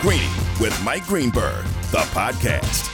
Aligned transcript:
Greeny 0.00 0.30
with 0.58 0.74
Mike 0.82 1.04
Greenberg, 1.06 1.62
the 1.90 1.98
podcast. 2.14 2.90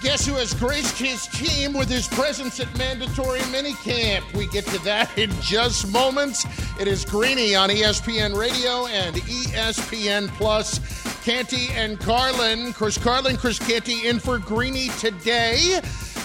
Guess 0.00 0.24
who 0.24 0.34
has 0.34 0.54
graced 0.54 0.96
his 0.96 1.26
team 1.26 1.72
with 1.72 1.88
his 1.88 2.06
presence 2.06 2.60
at 2.60 2.72
mandatory 2.78 3.40
minicamp? 3.40 4.32
We 4.34 4.46
get 4.46 4.64
to 4.66 4.78
that 4.84 5.18
in 5.18 5.28
just 5.40 5.90
moments. 5.92 6.46
It 6.78 6.86
is 6.86 7.04
Greeny 7.04 7.56
on 7.56 7.68
ESPN 7.68 8.36
Radio 8.36 8.86
and 8.86 9.16
ESPN 9.16 10.28
Plus. 10.28 10.78
Canty 11.24 11.66
and 11.72 11.98
Carlin. 11.98 12.72
Chris 12.74 12.96
Carlin, 12.96 13.36
Chris 13.36 13.58
Canty 13.58 14.06
in 14.06 14.20
for 14.20 14.38
Greeny 14.38 14.88
today. 15.00 15.80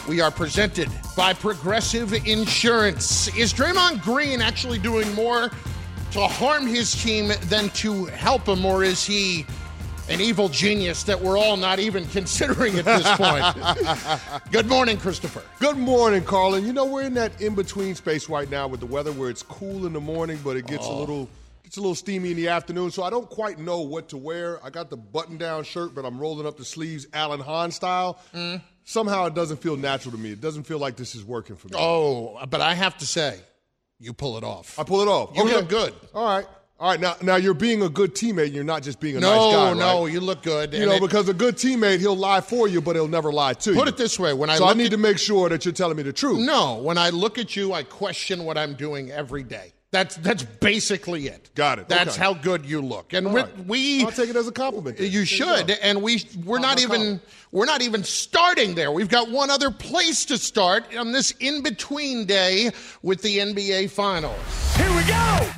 We 0.07 0.21
are 0.21 0.29
presented 0.29 0.87
by 1.17 1.33
Progressive 1.33 2.13
Insurance. 2.27 3.35
Is 3.35 3.51
Draymond 3.51 4.03
Green 4.03 4.39
actually 4.39 4.77
doing 4.77 5.11
more 5.15 5.49
to 6.11 6.27
harm 6.27 6.67
his 6.67 6.93
team 6.93 7.31
than 7.45 7.69
to 7.69 8.05
help 8.05 8.47
him, 8.47 8.63
or 8.63 8.83
is 8.83 9.03
he 9.03 9.47
an 10.09 10.21
evil 10.21 10.49
genius 10.49 11.03
that 11.03 11.19
we're 11.19 11.37
all 11.37 11.57
not 11.57 11.79
even 11.79 12.05
considering 12.09 12.77
at 12.77 12.85
this 12.85 13.11
point. 13.13 14.41
Good 14.51 14.67
morning, 14.67 14.97
Christopher. 14.97 15.43
Good 15.59 15.77
morning, 15.77 16.23
Carlin. 16.23 16.65
You 16.65 16.73
know, 16.73 16.85
we're 16.85 17.03
in 17.03 17.13
that 17.15 17.41
in 17.41 17.55
between 17.55 17.95
space 17.95 18.29
right 18.29 18.49
now 18.49 18.67
with 18.67 18.79
the 18.79 18.85
weather 18.85 19.11
where 19.11 19.29
it's 19.29 19.43
cool 19.43 19.85
in 19.85 19.93
the 19.93 20.01
morning, 20.01 20.39
but 20.43 20.57
it 20.57 20.67
gets 20.67 20.85
oh. 20.87 20.95
a 20.95 20.99
little 20.99 21.29
gets 21.63 21.77
a 21.77 21.81
little 21.81 21.95
steamy 21.95 22.31
in 22.31 22.37
the 22.37 22.47
afternoon. 22.49 22.91
So 22.91 23.03
I 23.03 23.09
don't 23.09 23.29
quite 23.29 23.57
know 23.57 23.81
what 23.81 24.09
to 24.09 24.17
wear. 24.17 24.63
I 24.63 24.69
got 24.69 24.89
the 24.89 24.97
button 24.97 25.37
down 25.37 25.63
shirt, 25.63 25.95
but 25.95 26.05
I'm 26.05 26.19
rolling 26.19 26.45
up 26.45 26.57
the 26.57 26.65
sleeves 26.65 27.07
Alan 27.13 27.39
Hahn 27.39 27.71
style. 27.71 28.19
Mm. 28.33 28.61
Somehow 28.83 29.25
it 29.25 29.33
doesn't 29.33 29.57
feel 29.57 29.75
natural 29.75 30.11
to 30.11 30.17
me. 30.17 30.31
It 30.31 30.41
doesn't 30.41 30.63
feel 30.63 30.77
like 30.77 30.95
this 30.95 31.15
is 31.15 31.25
working 31.25 31.55
for 31.55 31.67
me. 31.69 31.73
Oh, 31.75 32.39
but 32.47 32.61
I 32.61 32.75
have 32.75 32.97
to 32.99 33.07
say, 33.07 33.39
you 33.99 34.13
pull 34.13 34.37
it 34.37 34.43
off. 34.43 34.77
I 34.77 34.83
pull 34.83 35.01
it 35.01 35.07
off. 35.07 35.35
You 35.35 35.43
okay. 35.43 35.55
look 35.55 35.69
good. 35.69 35.93
All 36.13 36.23
right. 36.23 36.45
All 36.77 36.89
right, 36.89 36.99
now 36.99 37.15
now 37.21 37.37
you're 37.37 37.53
being 37.53 37.83
a 37.83 37.89
good 37.89 38.13
teammate. 38.13 38.51
You're 38.53 38.65
not 38.65 38.83
just 38.83 38.99
being 38.99 39.15
a 39.15 39.19
no, 39.21 39.29
nice 39.29 39.55
guy. 39.55 39.73
No, 39.79 40.03
right? 40.03 40.11
you 40.11 40.19
look 40.19 40.43
good. 40.43 40.73
You 40.73 40.85
know, 40.85 40.95
it, 40.95 41.01
because 41.01 41.29
a 41.29 41.33
good 41.33 41.55
teammate, 41.55 41.99
he'll 41.99 42.17
lie 42.17 42.41
for 42.41 42.67
you, 42.67 42.81
but 42.81 42.97
he'll 42.97 43.07
never 43.07 43.31
lie 43.31 43.53
to 43.53 43.69
you. 43.69 43.77
Put 43.77 43.87
it 43.87 43.95
this 43.95 44.19
way: 44.19 44.33
when 44.33 44.49
I 44.49 44.57
so 44.57 44.67
I 44.67 44.73
need 44.73 44.87
at, 44.87 44.91
to 44.91 44.97
make 44.97 45.17
sure 45.17 45.47
that 45.47 45.63
you're 45.63 45.73
telling 45.73 45.95
me 45.95 46.03
the 46.03 46.11
truth. 46.11 46.39
No, 46.39 46.75
when 46.79 46.97
I 46.97 47.11
look 47.11 47.37
at 47.37 47.55
you, 47.55 47.71
I 47.71 47.83
question 47.83 48.43
what 48.43 48.57
I'm 48.57 48.73
doing 48.73 49.09
every 49.09 49.43
day. 49.43 49.71
That's 49.91 50.17
that's 50.17 50.43
basically 50.43 51.27
it. 51.27 51.49
Got 51.55 51.79
it. 51.79 51.87
That's 51.87 52.15
okay. 52.15 52.21
how 52.21 52.33
good 52.33 52.65
you 52.65 52.81
look, 52.81 53.13
and 53.13 53.33
right. 53.33 53.65
we. 53.65 54.03
I'll 54.03 54.11
take 54.11 54.29
it 54.29 54.35
as 54.35 54.49
a 54.49 54.51
compliment. 54.51 54.97
Then. 54.97 55.09
You 55.09 55.23
should, 55.23 55.69
and 55.69 56.01
we 56.01 56.25
we're 56.43 56.59
not 56.59 56.81
even 56.81 57.21
we're 57.53 57.67
not 57.67 57.83
even 57.83 58.03
starting 58.03 58.75
there. 58.75 58.91
We've 58.91 59.07
got 59.07 59.31
one 59.31 59.49
other 59.49 59.71
place 59.71 60.25
to 60.25 60.37
start 60.37 60.93
on 60.97 61.13
this 61.13 61.31
in 61.39 61.63
between 61.63 62.25
day 62.25 62.71
with 63.01 63.21
the 63.21 63.37
NBA 63.37 63.91
Finals. 63.91 64.35
Here 64.75 64.93
we 64.93 65.03
go. 65.03 65.49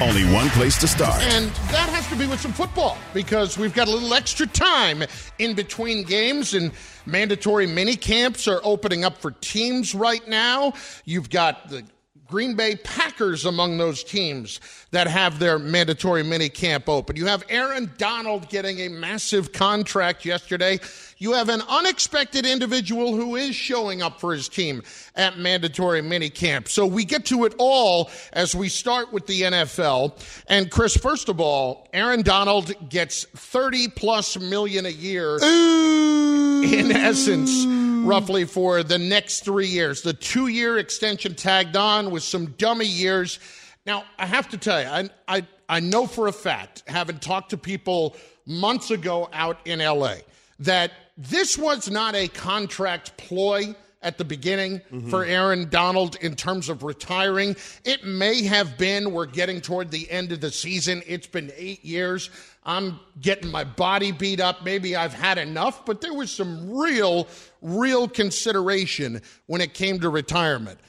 Only 0.00 0.24
one 0.32 0.48
place 0.50 0.78
to 0.78 0.88
start. 0.88 1.20
And 1.20 1.50
that 1.70 1.90
has 1.90 2.08
to 2.08 2.16
be 2.16 2.26
with 2.26 2.40
some 2.40 2.54
football 2.54 2.96
because 3.12 3.58
we've 3.58 3.74
got 3.74 3.86
a 3.86 3.90
little 3.90 4.14
extra 4.14 4.46
time 4.46 5.04
in 5.38 5.54
between 5.54 6.04
games 6.04 6.54
and 6.54 6.72
mandatory 7.04 7.66
mini 7.66 7.96
camps 7.96 8.48
are 8.48 8.62
opening 8.64 9.04
up 9.04 9.18
for 9.18 9.32
teams 9.32 9.94
right 9.94 10.26
now. 10.26 10.72
You've 11.04 11.28
got 11.28 11.68
the 11.68 11.84
Green 12.30 12.54
Bay 12.54 12.76
Packers 12.76 13.44
among 13.44 13.76
those 13.76 14.02
teams 14.02 14.60
that 14.92 15.06
have 15.06 15.38
their 15.38 15.58
mandatory 15.58 16.22
mini 16.22 16.48
camp 16.48 16.88
open. 16.88 17.16
You 17.16 17.26
have 17.26 17.44
Aaron 17.50 17.90
Donald 17.98 18.48
getting 18.48 18.78
a 18.78 18.88
massive 18.88 19.52
contract 19.52 20.24
yesterday. 20.24 20.78
You 21.22 21.34
have 21.34 21.50
an 21.50 21.60
unexpected 21.68 22.46
individual 22.46 23.14
who 23.14 23.36
is 23.36 23.54
showing 23.54 24.00
up 24.00 24.20
for 24.20 24.32
his 24.32 24.48
team 24.48 24.82
at 25.14 25.36
mandatory 25.36 26.00
mini 26.00 26.30
camp. 26.30 26.66
So 26.66 26.86
we 26.86 27.04
get 27.04 27.26
to 27.26 27.44
it 27.44 27.54
all 27.58 28.10
as 28.32 28.54
we 28.54 28.70
start 28.70 29.12
with 29.12 29.26
the 29.26 29.42
NFL. 29.42 30.18
And 30.46 30.70
Chris, 30.70 30.96
first 30.96 31.28
of 31.28 31.38
all, 31.38 31.90
Aaron 31.92 32.22
Donald 32.22 32.72
gets 32.88 33.24
30 33.36 33.88
plus 33.88 34.38
million 34.38 34.86
a 34.86 34.88
year 34.88 35.36
in 35.42 36.90
essence 36.90 37.66
roughly 38.06 38.46
for 38.46 38.82
the 38.82 38.96
next 38.98 39.44
three 39.44 39.66
years. 39.66 40.00
The 40.00 40.14
two 40.14 40.46
year 40.46 40.78
extension 40.78 41.34
tagged 41.34 41.76
on 41.76 42.10
with 42.10 42.22
some 42.22 42.46
dummy 42.52 42.86
years. 42.86 43.38
Now, 43.84 44.04
I 44.18 44.24
have 44.24 44.48
to 44.48 44.56
tell 44.56 44.80
you, 44.80 44.88
I, 44.88 45.10
I, 45.28 45.46
I 45.68 45.80
know 45.80 46.06
for 46.06 46.28
a 46.28 46.32
fact, 46.32 46.82
having 46.86 47.18
talked 47.18 47.50
to 47.50 47.58
people 47.58 48.16
months 48.46 48.90
ago 48.90 49.28
out 49.34 49.58
in 49.66 49.80
LA, 49.80 50.14
that 50.60 50.92
this 51.16 51.58
was 51.58 51.90
not 51.90 52.14
a 52.14 52.28
contract 52.28 53.16
ploy 53.16 53.74
at 54.02 54.16
the 54.16 54.24
beginning 54.24 54.78
mm-hmm. 54.78 55.10
for 55.10 55.24
Aaron 55.24 55.68
Donald 55.68 56.16
in 56.22 56.34
terms 56.34 56.70
of 56.70 56.82
retiring. 56.82 57.54
It 57.84 58.04
may 58.04 58.42
have 58.44 58.78
been, 58.78 59.12
we're 59.12 59.26
getting 59.26 59.60
toward 59.60 59.90
the 59.90 60.10
end 60.10 60.32
of 60.32 60.40
the 60.40 60.50
season. 60.50 61.02
It's 61.06 61.26
been 61.26 61.52
eight 61.56 61.84
years. 61.84 62.30
I'm 62.64 62.98
getting 63.20 63.50
my 63.50 63.64
body 63.64 64.12
beat 64.12 64.40
up. 64.40 64.64
Maybe 64.64 64.96
I've 64.96 65.12
had 65.12 65.36
enough, 65.36 65.84
but 65.84 66.00
there 66.00 66.14
was 66.14 66.30
some 66.30 66.70
real, 66.78 67.28
real 67.60 68.08
consideration 68.08 69.20
when 69.46 69.60
it 69.60 69.74
came 69.74 70.00
to 70.00 70.08
retirement. 70.08 70.80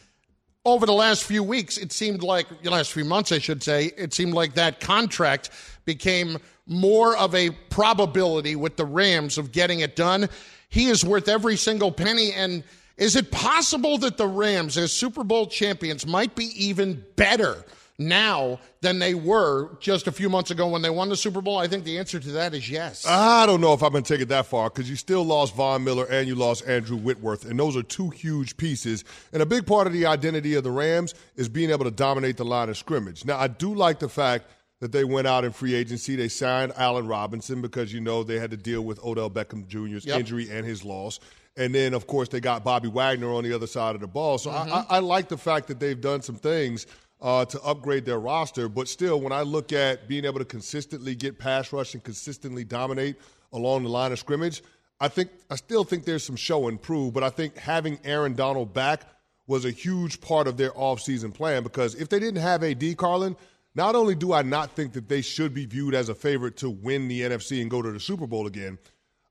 Over 0.64 0.86
the 0.86 0.94
last 0.94 1.24
few 1.24 1.44
weeks, 1.44 1.78
it 1.78 1.92
seemed 1.92 2.24
like, 2.24 2.62
the 2.62 2.70
last 2.70 2.92
few 2.92 3.04
months, 3.04 3.32
I 3.32 3.40
should 3.40 3.64
say, 3.64 3.92
it 3.98 4.14
seemed 4.14 4.34
like 4.34 4.54
that 4.54 4.80
contract 4.80 5.50
became 5.86 6.38
more 6.72 7.16
of 7.18 7.36
a 7.36 7.50
probability 7.70 8.56
with 8.56 8.78
the 8.78 8.86
Rams 8.86 9.38
of 9.38 9.52
getting 9.52 9.82
it 9.82 9.96
done. 9.96 10.30
He 10.70 10.88
is 10.88 11.04
worth 11.04 11.28
every 11.28 11.58
single 11.58 11.92
penny. 11.92 12.32
And 12.32 12.64
is 12.98 13.16
it 13.16 13.30
possible 13.30 13.98
that 14.00 14.18
the 14.18 14.28
Rams, 14.28 14.78
as 14.78 14.92
Super 14.92 15.24
Bowl 15.24 15.48
champions, 15.48 16.08
might 16.08 16.34
be 16.34 16.46
even 16.56 17.04
better 17.18 17.66
now 18.00 18.60
than 18.80 19.00
they 19.00 19.14
were 19.14 19.78
just 19.80 20.08
a 20.08 20.12
few 20.12 20.30
months 20.30 20.50
ago 20.50 20.68
when 20.70 20.82
they 20.82 20.90
won 20.90 21.10
the 21.10 21.18
Super 21.18 21.42
Bowl? 21.42 21.58
I 21.58 21.68
think 21.68 21.84
the 21.84 22.00
answer 22.00 22.22
to 22.22 22.32
that 22.32 22.54
is 22.54 22.70
yes. 22.70 23.06
I 23.06 23.46
don't 23.46 23.60
know 23.60 23.74
if 23.74 23.84
I'm 23.84 23.92
going 23.92 24.06
to 24.06 24.14
take 24.14 24.22
it 24.22 24.30
that 24.30 24.46
far 24.46 24.70
because 24.70 24.90
you 24.90 24.96
still 24.96 25.26
lost 25.26 25.54
Von 25.56 25.84
Miller 25.84 26.06
and 26.06 26.26
you 26.26 26.36
lost 26.36 26.66
Andrew 26.68 26.98
Whitworth, 26.98 27.44
and 27.44 27.60
those 27.60 27.76
are 27.76 27.84
two 27.84 28.10
huge 28.12 28.56
pieces. 28.56 29.04
And 29.34 29.42
a 29.42 29.46
big 29.46 29.68
part 29.68 29.88
of 29.88 29.94
the 29.94 30.06
identity 30.06 30.56
of 30.56 30.64
the 30.64 30.72
Rams 30.72 31.14
is 31.36 31.50
being 31.50 31.70
able 31.70 31.84
to 31.84 31.92
dominate 31.92 32.38
the 32.38 32.46
line 32.46 32.70
of 32.70 32.78
scrimmage. 32.78 33.26
Now, 33.26 33.38
I 33.38 33.48
do 33.48 33.76
like 33.76 34.00
the 34.00 34.10
fact 34.10 34.46
that 34.82 34.92
they 34.92 35.06
went 35.06 35.28
out 35.28 35.46
in 35.46 35.54
free 35.54 35.74
agency. 35.74 36.16
They 36.16 36.28
signed 36.28 36.74
Allen 36.76 37.08
Robinson 37.08 37.62
because 37.62 37.94
you 37.94 38.02
know 38.02 38.24
they 38.24 38.40
had 38.40 38.52
to 38.52 38.58
deal 38.58 38.82
with 38.82 39.02
Odell 39.04 39.30
Beckham 39.30 39.68
Jr.'s 39.68 40.06
yep. 40.06 40.20
injury 40.20 40.50
and 40.52 40.66
his 40.66 40.84
loss. 40.84 41.20
And 41.56 41.74
then, 41.74 41.94
of 41.94 42.08
course, 42.08 42.30
they 42.30 42.40
got 42.40 42.64
Bobby 42.64 42.88
Wagner 42.88 43.32
on 43.32 43.44
the 43.44 43.54
other 43.54 43.68
side 43.68 43.96
of 43.96 44.02
the 44.02 44.08
ball. 44.08 44.38
So 44.38 44.50
mm-hmm. 44.50 44.74
I, 44.74 44.86
I, 44.90 45.00
like 45.00 45.30
the 45.30 45.38
fact 45.38 45.68
that 45.68 45.80
they've 45.80 46.00
done 46.00 46.22
some 46.22 46.36
things 46.36 46.88
uh, 47.22 47.46
to 47.46 47.62
upgrade 47.62 48.06
their 48.06 48.20
roster. 48.20 48.68
But 48.68 48.88
still, 48.88 49.22
when 49.22 49.32
I 49.32 49.42
look 49.42 49.72
at 49.72 50.08
being 50.08 50.26
able 50.26 50.40
to 50.40 50.46
consistently 50.46 51.14
get 51.14 51.38
pass 51.38 51.72
rush 51.72 51.94
and 51.94 52.04
consistently 52.04 52.64
dominate 52.64 53.18
along 53.54 53.84
the 53.84 53.90
line 53.90 54.12
of 54.12 54.20
scrimmage, 54.20 54.64
I 55.00 55.10
think 55.10 55.30
I 55.50 55.56
still 55.58 55.84
think 55.84 56.06
there's 56.06 56.24
some 56.24 56.36
show 56.36 56.68
and 56.68 56.82
prove. 56.82 57.14
But 57.14 57.24
I 57.24 57.30
think 57.30 57.58
having 57.58 58.00
Aaron 58.04 58.34
Donald 58.34 58.74
back 58.74 59.04
was 59.46 59.66
a 59.66 59.72
huge 59.72 60.22
part 60.22 60.48
of 60.48 60.58
their 60.58 60.72
offseason 60.72 61.34
plan 61.34 61.62
because 61.62 61.94
if 61.96 62.08
they 62.10 62.20
didn't 62.20 62.42
have 62.42 62.64
AD 62.64 62.98
Carlin, 62.98 63.36
not 63.76 63.96
only 63.96 64.16
do 64.16 64.34
I 64.34 64.42
not 64.42 64.72
think 64.72 64.94
that 64.94 65.08
they 65.08 65.22
should 65.22 65.54
be 65.54 65.66
viewed 65.66 65.94
as 65.94 66.10
a 66.10 66.16
favorite 66.16 66.58
to 66.58 66.70
win 66.70 67.08
the 67.08 67.22
NFC 67.22 67.62
and 67.62 67.70
go 67.70 67.82
to 67.82 67.92
the 67.92 68.00
Super 68.00 68.28
Bowl 68.28 68.48
again, 68.48 68.78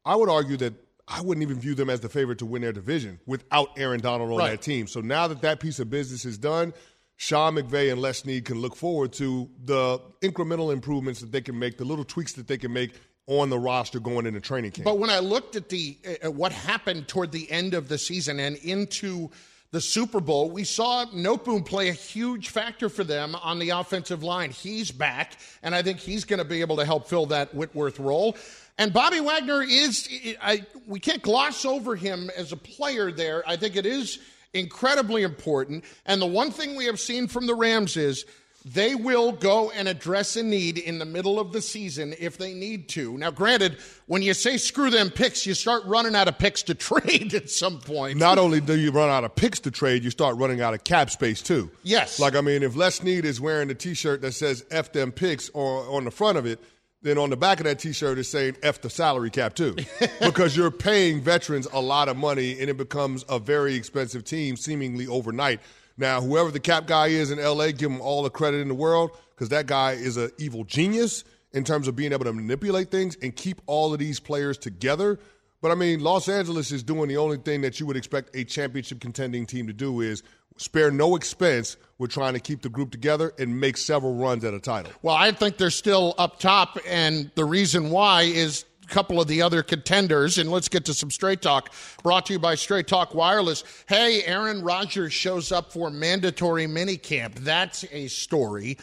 I 0.05 0.17
would 0.17 0.29
argue 0.29 0.56
that 0.59 0.75
I 1.06 1.20
wouldn't 1.20 1.43
even 1.43 1.59
view 1.59 1.75
them 1.75 1.91
as 1.91 2.00
the 2.00 2.09
favorite 2.09 2.38
to 2.38 2.47
win 2.47 2.62
their 2.62 2.73
division 2.73 3.19
without 3.26 3.70
Aaron 3.76 4.00
Donald 4.00 4.31
on 4.31 4.38
right. 4.38 4.50
that 4.50 4.62
team. 4.62 4.87
So 4.87 5.00
now 5.00 5.26
that 5.26 5.43
that 5.43 5.61
piece 5.61 5.81
of 5.81 5.91
business 5.91 6.25
is 6.25 6.38
done, 6.38 6.73
Sean 7.17 7.56
McVay 7.56 7.93
and 7.93 8.00
Les 8.00 8.19
Snead 8.19 8.47
can 8.47 8.61
look 8.61 8.76
forward 8.76 9.12
to 9.15 9.50
the 9.65 10.00
incremental 10.23 10.73
improvements 10.73 11.20
that 11.20 11.32
they 11.32 11.43
can 11.43 11.59
make, 11.59 11.76
the 11.76 11.85
little 11.85 12.05
tweaks 12.05 12.32
that 12.35 12.47
they 12.47 12.56
can 12.56 12.73
make 12.73 12.93
on 13.26 13.50
the 13.50 13.59
roster 13.59 14.00
going 14.00 14.25
into 14.25 14.41
training 14.41 14.70
camp. 14.70 14.85
But 14.85 14.99
when 14.99 15.11
I 15.11 15.19
looked 15.19 15.55
at 15.55 15.69
the 15.69 15.99
uh, 16.25 16.31
what 16.31 16.53
happened 16.53 17.09
toward 17.09 17.31
the 17.32 17.50
end 17.50 17.75
of 17.75 17.88
the 17.88 17.99
season 17.99 18.41
and 18.41 18.56
into 18.56 19.31
the 19.72 19.81
Super 19.81 20.20
Bowl, 20.20 20.50
we 20.50 20.64
saw 20.64 21.06
Noteboom 21.06 21.64
play 21.64 21.88
a 21.88 21.93
huge 21.93 22.49
factor 22.49 22.88
for 22.88 23.05
them 23.05 23.37
on 23.37 23.58
the 23.58 23.70
offensive 23.70 24.22
line. 24.22 24.50
He's 24.50 24.90
back, 24.90 25.37
and 25.62 25.75
I 25.75 25.82
think 25.82 25.99
he's 25.99 26.25
going 26.25 26.38
to 26.38 26.44
be 26.44 26.61
able 26.61 26.76
to 26.78 26.84
help 26.84 27.06
fill 27.06 27.26
that 27.26 27.55
Whitworth 27.55 28.00
role. 28.00 28.37
And 28.78 28.93
Bobby 28.93 29.20
Wagner 29.20 29.62
is, 29.62 30.08
I, 30.43 30.64
we 30.87 30.99
can't 30.99 31.22
gloss 31.22 31.64
over 31.64 31.94
him 31.94 32.31
as 32.37 32.50
a 32.50 32.56
player 32.56 33.12
there. 33.12 33.44
I 33.46 33.56
think 33.56 33.76
it 33.76 33.87
is 33.87 34.19
incredibly 34.55 35.22
important. 35.22 35.84
And 36.06 36.20
the 36.20 36.26
one 36.26 36.50
thing 36.50 36.75
we 36.75 36.87
have 36.87 36.99
seen 36.99 37.28
from 37.28 37.46
the 37.46 37.55
Rams 37.55 37.96
is 37.96 38.25
they 38.65 38.95
will 38.95 39.33
go 39.33 39.71
and 39.71 39.89
address 39.89 40.37
a 40.37 40.43
need 40.43 40.77
in 40.77 40.99
the 40.99 41.05
middle 41.05 41.41
of 41.41 41.53
the 41.53 41.62
season 41.62 42.15
if 42.19 42.37
they 42.37 42.53
need 42.53 42.89
to. 42.91 43.17
Now, 43.17 43.31
granted, 43.31 43.79
when 44.07 44.23
you 44.23 44.35
say 44.35 44.59
screw 44.59 44.91
them 44.91 45.11
picks, 45.11 45.47
you 45.47 45.55
start 45.55 45.85
running 45.87 46.15
out 46.15 46.29
of 46.29 46.39
picks 46.39 46.62
to 46.65 46.75
trade 46.91 47.35
at 47.35 47.51
some 47.51 47.79
point. 47.79 48.19
Not 48.19 48.39
only 48.39 48.61
do 48.61 48.79
you 48.79 48.91
run 48.91 49.09
out 49.09 49.25
of 49.25 49.35
picks 49.35 49.61
to 49.61 49.71
trade, 49.71 50.05
you 50.05 50.11
start 50.11 50.37
running 50.37 50.61
out 50.61 50.75
of 50.75 50.85
cap 50.85 51.11
space 51.11 51.41
too. 51.43 51.71
Yes. 51.83 52.21
Like 52.21 52.37
I 52.37 52.41
mean, 52.41 52.62
if 52.62 52.77
Les 52.77 52.97
Snead 52.97 53.25
is 53.25 53.41
wearing 53.41 53.69
the 53.69 53.75
T-shirt 53.75 54.21
that 54.23 54.33
says 54.33 54.65
"F 54.71 54.93
them 54.93 55.13
picks" 55.13 55.51
on 55.55 55.87
on 55.87 56.05
the 56.05 56.11
front 56.11 56.37
of 56.37 56.47
it, 56.47 56.61
then 57.03 57.17
on 57.17 57.31
the 57.31 57.37
back 57.37 57.61
of 57.61 57.65
that 57.65 57.79
T-shirt 57.79 58.19
is 58.19 58.29
saying 58.29 58.56
"F 58.63 58.81
the 58.83 58.91
salary 58.91 59.31
cap" 59.31 59.55
too, 59.55 59.77
because 60.21 60.56
you're 60.56 60.71
paying 60.71 61.21
veterans 61.21 61.67
a 61.73 61.81
lot 61.81 62.09
of 62.09 62.17
money, 62.17 62.61
and 62.61 62.69
it 62.69 62.77
becomes 62.77 63.25
a 63.29 63.39
very 63.39 63.75
expensive 63.75 64.25
team 64.25 64.56
seemingly 64.56 65.06
overnight. 65.06 65.61
Now, 66.00 66.23
whoever 66.23 66.50
the 66.50 66.61
cap 66.61 66.87
guy 66.87 67.08
is 67.08 67.31
in 67.31 67.38
LA, 67.38 67.73
give 67.73 67.91
him 67.91 68.00
all 68.00 68.23
the 68.23 68.31
credit 68.31 68.61
in 68.61 68.69
the 68.69 68.75
world 68.75 69.11
because 69.35 69.50
that 69.50 69.67
guy 69.67 69.93
is 69.93 70.17
an 70.17 70.31
evil 70.38 70.64
genius 70.64 71.25
in 71.52 71.62
terms 71.62 71.88
of 71.88 71.94
being 71.94 72.14
able 72.14 72.25
to 72.25 72.32
manipulate 72.32 72.91
things 72.91 73.19
and 73.23 73.37
keep 73.37 73.61
all 73.67 73.93
of 73.93 73.99
these 73.99 74.19
players 74.19 74.56
together. 74.56 75.19
But 75.61 75.73
I 75.73 75.75
mean, 75.75 76.00
Los 76.00 76.26
Angeles 76.26 76.73
is 76.73 76.82
doing 76.82 77.08
the 77.08 77.19
only 77.19 77.37
thing 77.37 77.61
that 77.61 77.79
you 77.79 77.85
would 77.85 77.99
expect 77.99 78.35
a 78.35 78.44
championship 78.44 78.99
contending 79.00 79.44
team 79.44 79.67
to 79.67 79.75
do 79.75 80.00
is 80.00 80.23
spare 80.56 80.91
no 80.91 81.17
expense 81.17 81.76
with 81.99 82.11
trying 82.11 82.32
to 82.32 82.41
keep 82.41 82.62
the 82.62 82.70
group 82.70 82.91
together 82.91 83.35
and 83.38 83.61
make 83.61 83.76
several 83.76 84.14
runs 84.14 84.43
at 84.43 84.55
a 84.55 84.61
title. 84.61 84.91
Well, 85.03 85.17
I 85.17 85.32
think 85.32 85.58
they're 85.58 85.69
still 85.69 86.14
up 86.17 86.38
top, 86.38 86.79
and 86.88 87.31
the 87.35 87.44
reason 87.44 87.91
why 87.91 88.23
is 88.23 88.64
couple 88.91 89.21
of 89.21 89.29
the 89.29 89.43
other 89.43 89.63
contenders, 89.63 90.37
and 90.37 90.51
let's 90.51 90.69
get 90.69 90.85
to 90.87 90.95
some 90.95 91.11
straight 91.11 91.41
talk. 91.41 91.73
Brought 92.03 92.27
to 92.27 92.35
you 92.35 92.39
by 92.39 92.57
Straight 92.57 92.87
Talk 92.87 93.15
Wireless. 93.15 93.65
Hey, 93.89 94.23
Aaron 94.25 94.63
Rodgers 94.63 95.13
shows 95.13 95.53
up 95.53 95.73
for 95.73 95.91
mandatory 95.91 96.67
minicamp. 96.67 97.37
That's 97.37 97.85
a 97.91 98.09
story. 98.09 98.77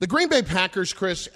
The 0.00 0.06
Green 0.06 0.28
Bay 0.28 0.42
Packers, 0.42 0.92
Chris. 0.92 1.28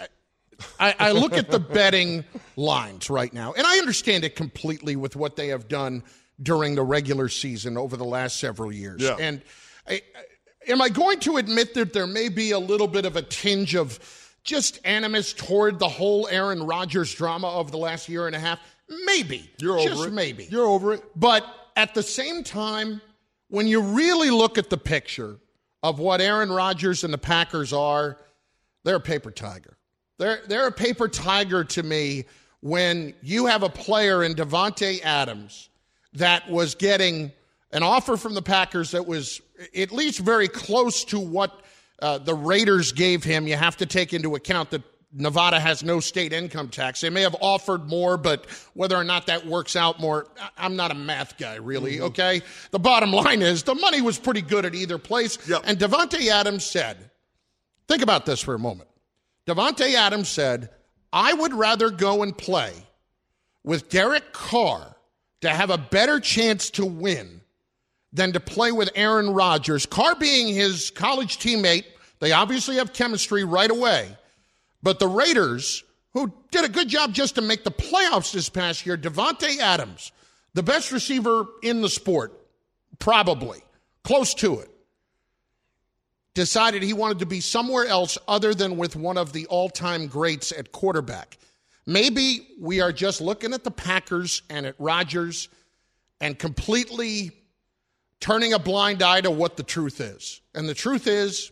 I, 0.79 0.95
I 0.99 1.13
look 1.13 1.33
at 1.33 1.51
the 1.51 1.59
betting 1.79 2.25
lines 2.57 3.09
right 3.09 3.33
now, 3.33 3.53
and 3.53 3.67
I 3.67 3.79
understand 3.79 4.25
it 4.25 4.37
completely 4.37 4.97
with 4.97 5.17
what 5.17 5.37
they 5.37 5.49
have 5.49 5.69
done 5.69 6.03
during 6.43 6.75
the 6.75 6.83
regular 6.83 7.29
season 7.29 7.77
over 7.77 7.97
the 7.97 8.05
last 8.05 8.39
several 8.39 8.73
years. 8.73 9.01
Yeah. 9.01 9.17
And 9.19 9.43
I, 9.89 10.03
am 10.69 10.81
I 10.81 10.89
going 10.89 11.21
to 11.21 11.37
admit 11.37 11.75
that 11.75 11.93
there 11.93 12.07
may 12.07 12.29
be 12.29 12.53
a 12.53 12.59
little 12.59 12.89
bit 12.89 13.05
of 13.05 13.17
a 13.17 13.23
tinge 13.23 13.75
of 13.75 13.99
just 14.45 14.81
animus 14.85 15.33
toward 15.33 15.79
the 15.79 15.89
whole 15.89 16.29
Aaron 16.29 16.63
Rodgers 16.65 17.15
drama 17.15 17.49
of 17.49 17.71
the 17.71 17.79
last 17.79 18.09
year 18.09 18.27
and 18.27 18.37
a 18.37 18.39
half? 18.39 18.59
Maybe. 19.07 19.51
You're 19.59 19.79
over 19.79 19.89
just 19.89 20.07
it. 20.07 20.13
maybe. 20.13 20.49
You're 20.51 20.67
over 20.67 20.95
it. 20.95 21.03
But 21.17 21.47
at 21.77 21.95
the 21.95 22.03
same 22.03 22.45
time, 22.45 23.01
when 23.49 23.67
you 23.67 23.81
really 23.81 24.31
look 24.31 24.59
at 24.59 24.71
the 24.71 24.77
picture 24.77 25.39
of 25.83 25.99
what 25.99 26.21
Aaron 26.21 26.51
Rodgers 26.51 27.05
and 27.05 27.13
the 27.13 27.19
Packers 27.19 27.73
are, 27.73 28.19
they're 28.85 28.97
a 28.97 29.01
paper 29.01 29.31
tiger. 29.31 29.77
They're, 30.19 30.41
they're 30.47 30.69
a 30.69 30.73
paper 30.73 31.09
tiger 31.09 31.65
to 31.65 31.83
me 31.83 32.25
when 32.61 33.15
you 33.23 33.47
have 33.47 33.63
a 33.63 33.69
player 33.69 34.23
in 34.23 34.35
Davante 34.35 35.03
Adams 35.03 35.69
that 36.15 36.49
was 36.49 36.75
getting 36.75 37.33
an 37.73 37.83
offer 37.83 38.17
from 38.17 38.35
the 38.35 38.43
Packers 38.43 38.91
that 38.93 39.07
was 39.07 39.41
at 39.77 39.91
least 39.91 40.21
very 40.21 40.49
close 40.49 41.05
to 41.05 41.19
what 41.19 41.62
uh, 42.03 42.19
the 42.19 42.35
Raiders 42.35 42.93
gave 42.93 43.25
him, 43.25 43.47
you 43.47 43.57
have 43.57 43.77
to 43.79 43.87
take 43.87 44.13
into 44.13 44.35
account 44.35 44.71
that 44.71 44.83
Nevada 45.15 45.61
has 45.61 45.83
no 45.83 46.01
state 46.01 46.33
income 46.33 46.69
tax. 46.69 47.01
They 47.01 47.11
may 47.11 47.21
have 47.21 47.37
offered 47.41 47.87
more, 47.89 48.17
but 48.17 48.47
whether 48.75 48.97
or 48.97 49.05
not 49.05 49.27
that 49.27 49.47
works 49.47 49.77
out 49.77 50.01
more, 50.01 50.27
I'm 50.57 50.75
not 50.75 50.91
a 50.91 50.95
math 50.95 51.39
guy, 51.39 51.57
really, 51.57 51.97
mm-hmm. 51.97 52.05
okay? 52.05 52.43
The 52.71 52.79
bottom 52.79 53.13
line 53.13 53.43
is 53.43 53.63
the 53.63 53.75
money 53.75 54.01
was 54.01 54.19
pretty 54.19 54.43
good 54.43 54.65
at 54.65 54.75
either 54.75 54.99
place. 54.99 55.39
Yep. 55.49 55.63
And 55.67 55.79
Davante 55.79 56.29
Adams 56.29 56.65
said, 56.65 57.11
think 57.89 58.03
about 58.03 58.27
this 58.27 58.41
for 58.41 58.55
a 58.55 58.59
moment. 58.59 58.89
Davante 59.47 59.95
Adams 59.95 60.29
said, 60.29 60.71
I 61.13 61.35
would 61.35 61.53
rather 61.53 61.91
go 61.91 62.23
and 62.23 62.37
play 62.37 62.73
with 63.65 63.91
Derek 63.91 64.33
Carr 64.33 64.97
to 65.43 65.51
have 65.51 65.71
a 65.71 65.79
better 65.79 66.21
chance 66.21 66.71
to 66.71 66.87
win 66.87 67.43
than 68.15 68.33
to 68.33 68.41
play 68.41 68.73
with 68.73 68.91
Aaron 68.95 69.31
Rodgers. 69.31 69.85
Carr 69.85 70.15
being 70.15 70.55
his 70.55 70.91
college 70.91 71.39
teammate, 71.39 71.85
they 72.23 72.31
obviously 72.31 72.77
have 72.77 72.93
chemistry 72.93 73.43
right 73.43 73.69
away. 73.69 74.17
But 74.81 75.01
the 75.01 75.09
Raiders, 75.09 75.83
who 76.13 76.33
did 76.53 76.65
a 76.65 76.69
good 76.69 76.87
job 76.87 77.13
just 77.13 77.35
to 77.35 77.43
make 77.43 77.65
the 77.65 77.73
playoffs 77.73 78.33
this 78.33 78.49
past 78.49 78.87
year, 78.87 78.97
Davante 78.97 79.59
Adams, 79.59 80.13
the 80.55 80.63
best 80.63 80.93
receiver 80.93 81.47
in 81.65 81.81
the 81.81 81.89
sport, 81.89 82.33
probably 83.01 83.59
close 84.05 84.35
to 84.35 84.61
it, 84.61 84.71
decided 86.35 86.85
he 86.85 86.93
wanted 86.93 87.19
to 87.19 87.27
be 87.27 87.41
somewhere 87.41 87.87
else 87.87 88.17
other 88.29 88.55
than 88.55 88.77
with 88.77 88.95
one 88.95 89.19
of 89.19 89.33
the 89.33 89.47
all-time 89.47 90.07
greats 90.07 90.53
at 90.53 90.71
quarterback. 90.71 91.39
Maybe 91.87 92.47
we 92.61 92.81
are 92.81 92.93
just 92.93 93.21
looking 93.21 93.53
at 93.53 93.65
the 93.65 93.73
Packers 93.73 94.43
and 94.49 94.65
at 94.65 94.77
Rodgers 94.79 95.49
and 96.21 96.39
completely 96.39 97.33
turning 98.21 98.53
a 98.53 98.61
blind 98.61 99.03
eye 99.03 99.23
to 99.23 99.31
what 99.33 99.57
the 99.57 99.65
truth 99.65 100.01
is. 100.01 100.41
And 100.55 100.69
the 100.69 100.75
truth 100.75 101.09
is, 101.09 101.51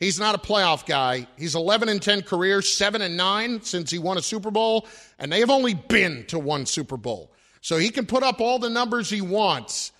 he's 0.00 0.18
not 0.18 0.34
a 0.34 0.38
playoff 0.38 0.84
guy. 0.84 1.28
He's 1.38 1.54
11 1.54 1.88
and 1.88 2.02
10 2.02 2.22
career, 2.22 2.60
7 2.60 3.00
and 3.00 3.16
9 3.16 3.62
since 3.62 3.90
he 3.90 4.00
won 4.00 4.18
a 4.18 4.22
Super 4.22 4.50
Bowl, 4.50 4.88
and 5.18 5.30
they 5.30 5.38
have 5.38 5.50
only 5.50 5.74
been 5.74 6.24
to 6.26 6.38
one 6.40 6.66
Super 6.66 6.96
Bowl. 6.96 7.32
So 7.60 7.76
he 7.76 7.90
can 7.90 8.06
put 8.06 8.24
up 8.24 8.40
all 8.40 8.58
the 8.58 8.70
numbers 8.70 9.08
he 9.08 9.20
wants. 9.20 9.92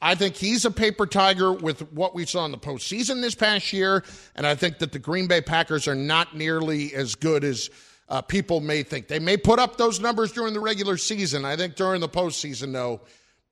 I 0.00 0.16
think 0.16 0.34
he's 0.34 0.64
a 0.64 0.70
paper 0.70 1.06
tiger 1.06 1.52
with 1.52 1.80
what 1.92 2.12
we 2.12 2.26
saw 2.26 2.44
in 2.44 2.50
the 2.50 2.58
postseason 2.58 3.20
this 3.20 3.36
past 3.36 3.72
year, 3.72 4.02
and 4.34 4.44
I 4.44 4.56
think 4.56 4.78
that 4.78 4.90
the 4.90 4.98
Green 4.98 5.28
Bay 5.28 5.40
Packers 5.40 5.86
are 5.86 5.94
not 5.94 6.36
nearly 6.36 6.92
as 6.92 7.14
good 7.14 7.44
as 7.44 7.70
uh, 8.08 8.20
people 8.20 8.60
may 8.60 8.82
think. 8.82 9.06
They 9.06 9.20
may 9.20 9.36
put 9.36 9.60
up 9.60 9.76
those 9.76 10.00
numbers 10.00 10.32
during 10.32 10.54
the 10.54 10.60
regular 10.60 10.96
season. 10.96 11.44
I 11.44 11.56
think 11.56 11.76
during 11.76 12.00
the 12.00 12.08
postseason, 12.08 12.72
though, 12.72 13.02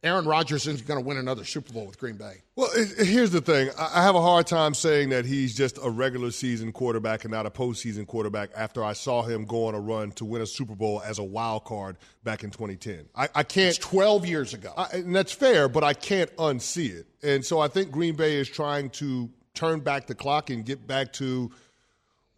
Aaron 0.03 0.25
Rodgers 0.25 0.67
isn't 0.67 0.87
going 0.87 0.99
to 0.99 1.07
win 1.07 1.19
another 1.19 1.45
Super 1.45 1.75
Bowl 1.75 1.87
with 1.87 1.99
Green 1.99 2.17
Bay. 2.17 2.37
Well, 2.57 2.71
here's 2.99 3.31
the 3.31 3.43
thing. 3.43 3.69
I 3.79 4.03
have 4.03 4.15
a 4.15 4.21
hard 4.21 4.47
time 4.47 4.73
saying 4.73 5.11
that 5.11 5.27
he's 5.27 5.55
just 5.55 5.79
a 5.83 5.91
regular 5.91 6.31
season 6.31 6.73
quarterback 6.73 7.25
and 7.25 7.33
not 7.33 7.45
a 7.45 7.51
postseason 7.51 8.07
quarterback 8.07 8.51
after 8.57 8.83
I 8.83 8.95
saw 8.95 9.23
him 9.23 9.45
go 9.45 9.67
on 9.67 9.75
a 9.75 9.81
run 9.81 10.13
to 10.13 10.25
win 10.25 10.41
a 10.41 10.47
Super 10.47 10.75
Bowl 10.75 11.03
as 11.05 11.19
a 11.19 11.23
wild 11.23 11.65
card 11.65 11.99
back 12.25 12.45
in 12.45 12.51
2010. 12.51 13.09
I, 13.15 13.29
I 13.35 13.43
can't. 13.43 13.77
It's 13.77 13.79
12 13.79 14.25
years 14.25 14.55
ago. 14.55 14.73
I, 14.75 14.87
and 14.95 15.15
that's 15.15 15.33
fair, 15.33 15.69
but 15.69 15.85
I 15.85 15.93
can't 15.93 16.35
unsee 16.37 16.91
it. 16.91 17.07
And 17.23 17.45
so 17.45 17.61
I 17.61 17.69
think 17.69 17.91
Green 17.91 18.17
Bay 18.17 18.37
is 18.37 18.49
trying 18.49 18.89
to 18.91 19.29
turn 19.53 19.81
back 19.81 20.07
the 20.07 20.15
clock 20.15 20.49
and 20.49 20.65
get 20.65 20.87
back 20.87 21.13
to– 21.15 21.51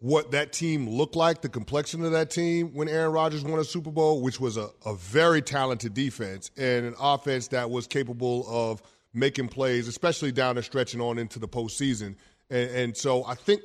what 0.03 0.31
that 0.31 0.51
team 0.51 0.89
looked 0.89 1.15
like, 1.15 1.41
the 1.41 1.47
complexion 1.47 2.03
of 2.03 2.11
that 2.11 2.29
team 2.29 2.73
when 2.73 2.89
Aaron 2.89 3.13
Rodgers 3.13 3.41
won 3.41 3.57
a 3.57 3.63
Super 3.63 3.89
Bowl, 3.89 4.21
which 4.21 4.37
was 4.37 4.57
a, 4.57 4.69
a 4.85 4.95
very 4.95 5.41
talented 5.41 5.93
defense 5.93 6.51
and 6.57 6.85
an 6.85 6.93
offense 6.99 7.47
that 7.47 7.69
was 7.69 7.87
capable 7.87 8.45
of 8.49 8.83
making 9.13 9.47
plays, 9.47 9.87
especially 9.87 10.29
down 10.29 10.57
the 10.57 10.61
stretch 10.61 10.91
and 10.91 11.01
on 11.01 11.17
into 11.17 11.39
the 11.39 11.47
postseason. 11.47 12.17
And, 12.49 12.69
and 12.71 12.97
so 12.97 13.23
I 13.23 13.35
think 13.35 13.61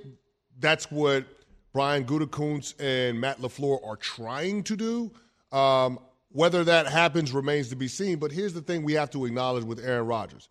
that's 0.60 0.88
what 0.92 1.24
Brian 1.72 2.04
Gutekunst 2.04 2.74
and 2.78 3.20
Matt 3.20 3.40
LaFleur 3.40 3.84
are 3.84 3.96
trying 3.96 4.62
to 4.62 4.76
do. 4.76 5.10
Um, 5.50 5.98
whether 6.30 6.62
that 6.62 6.86
happens 6.86 7.32
remains 7.32 7.68
to 7.70 7.76
be 7.76 7.88
seen. 7.88 8.20
But 8.20 8.30
here's 8.30 8.54
the 8.54 8.60
thing 8.60 8.84
we 8.84 8.92
have 8.92 9.10
to 9.10 9.26
acknowledge 9.26 9.64
with 9.64 9.84
Aaron 9.84 10.06
Rodgers 10.06 10.48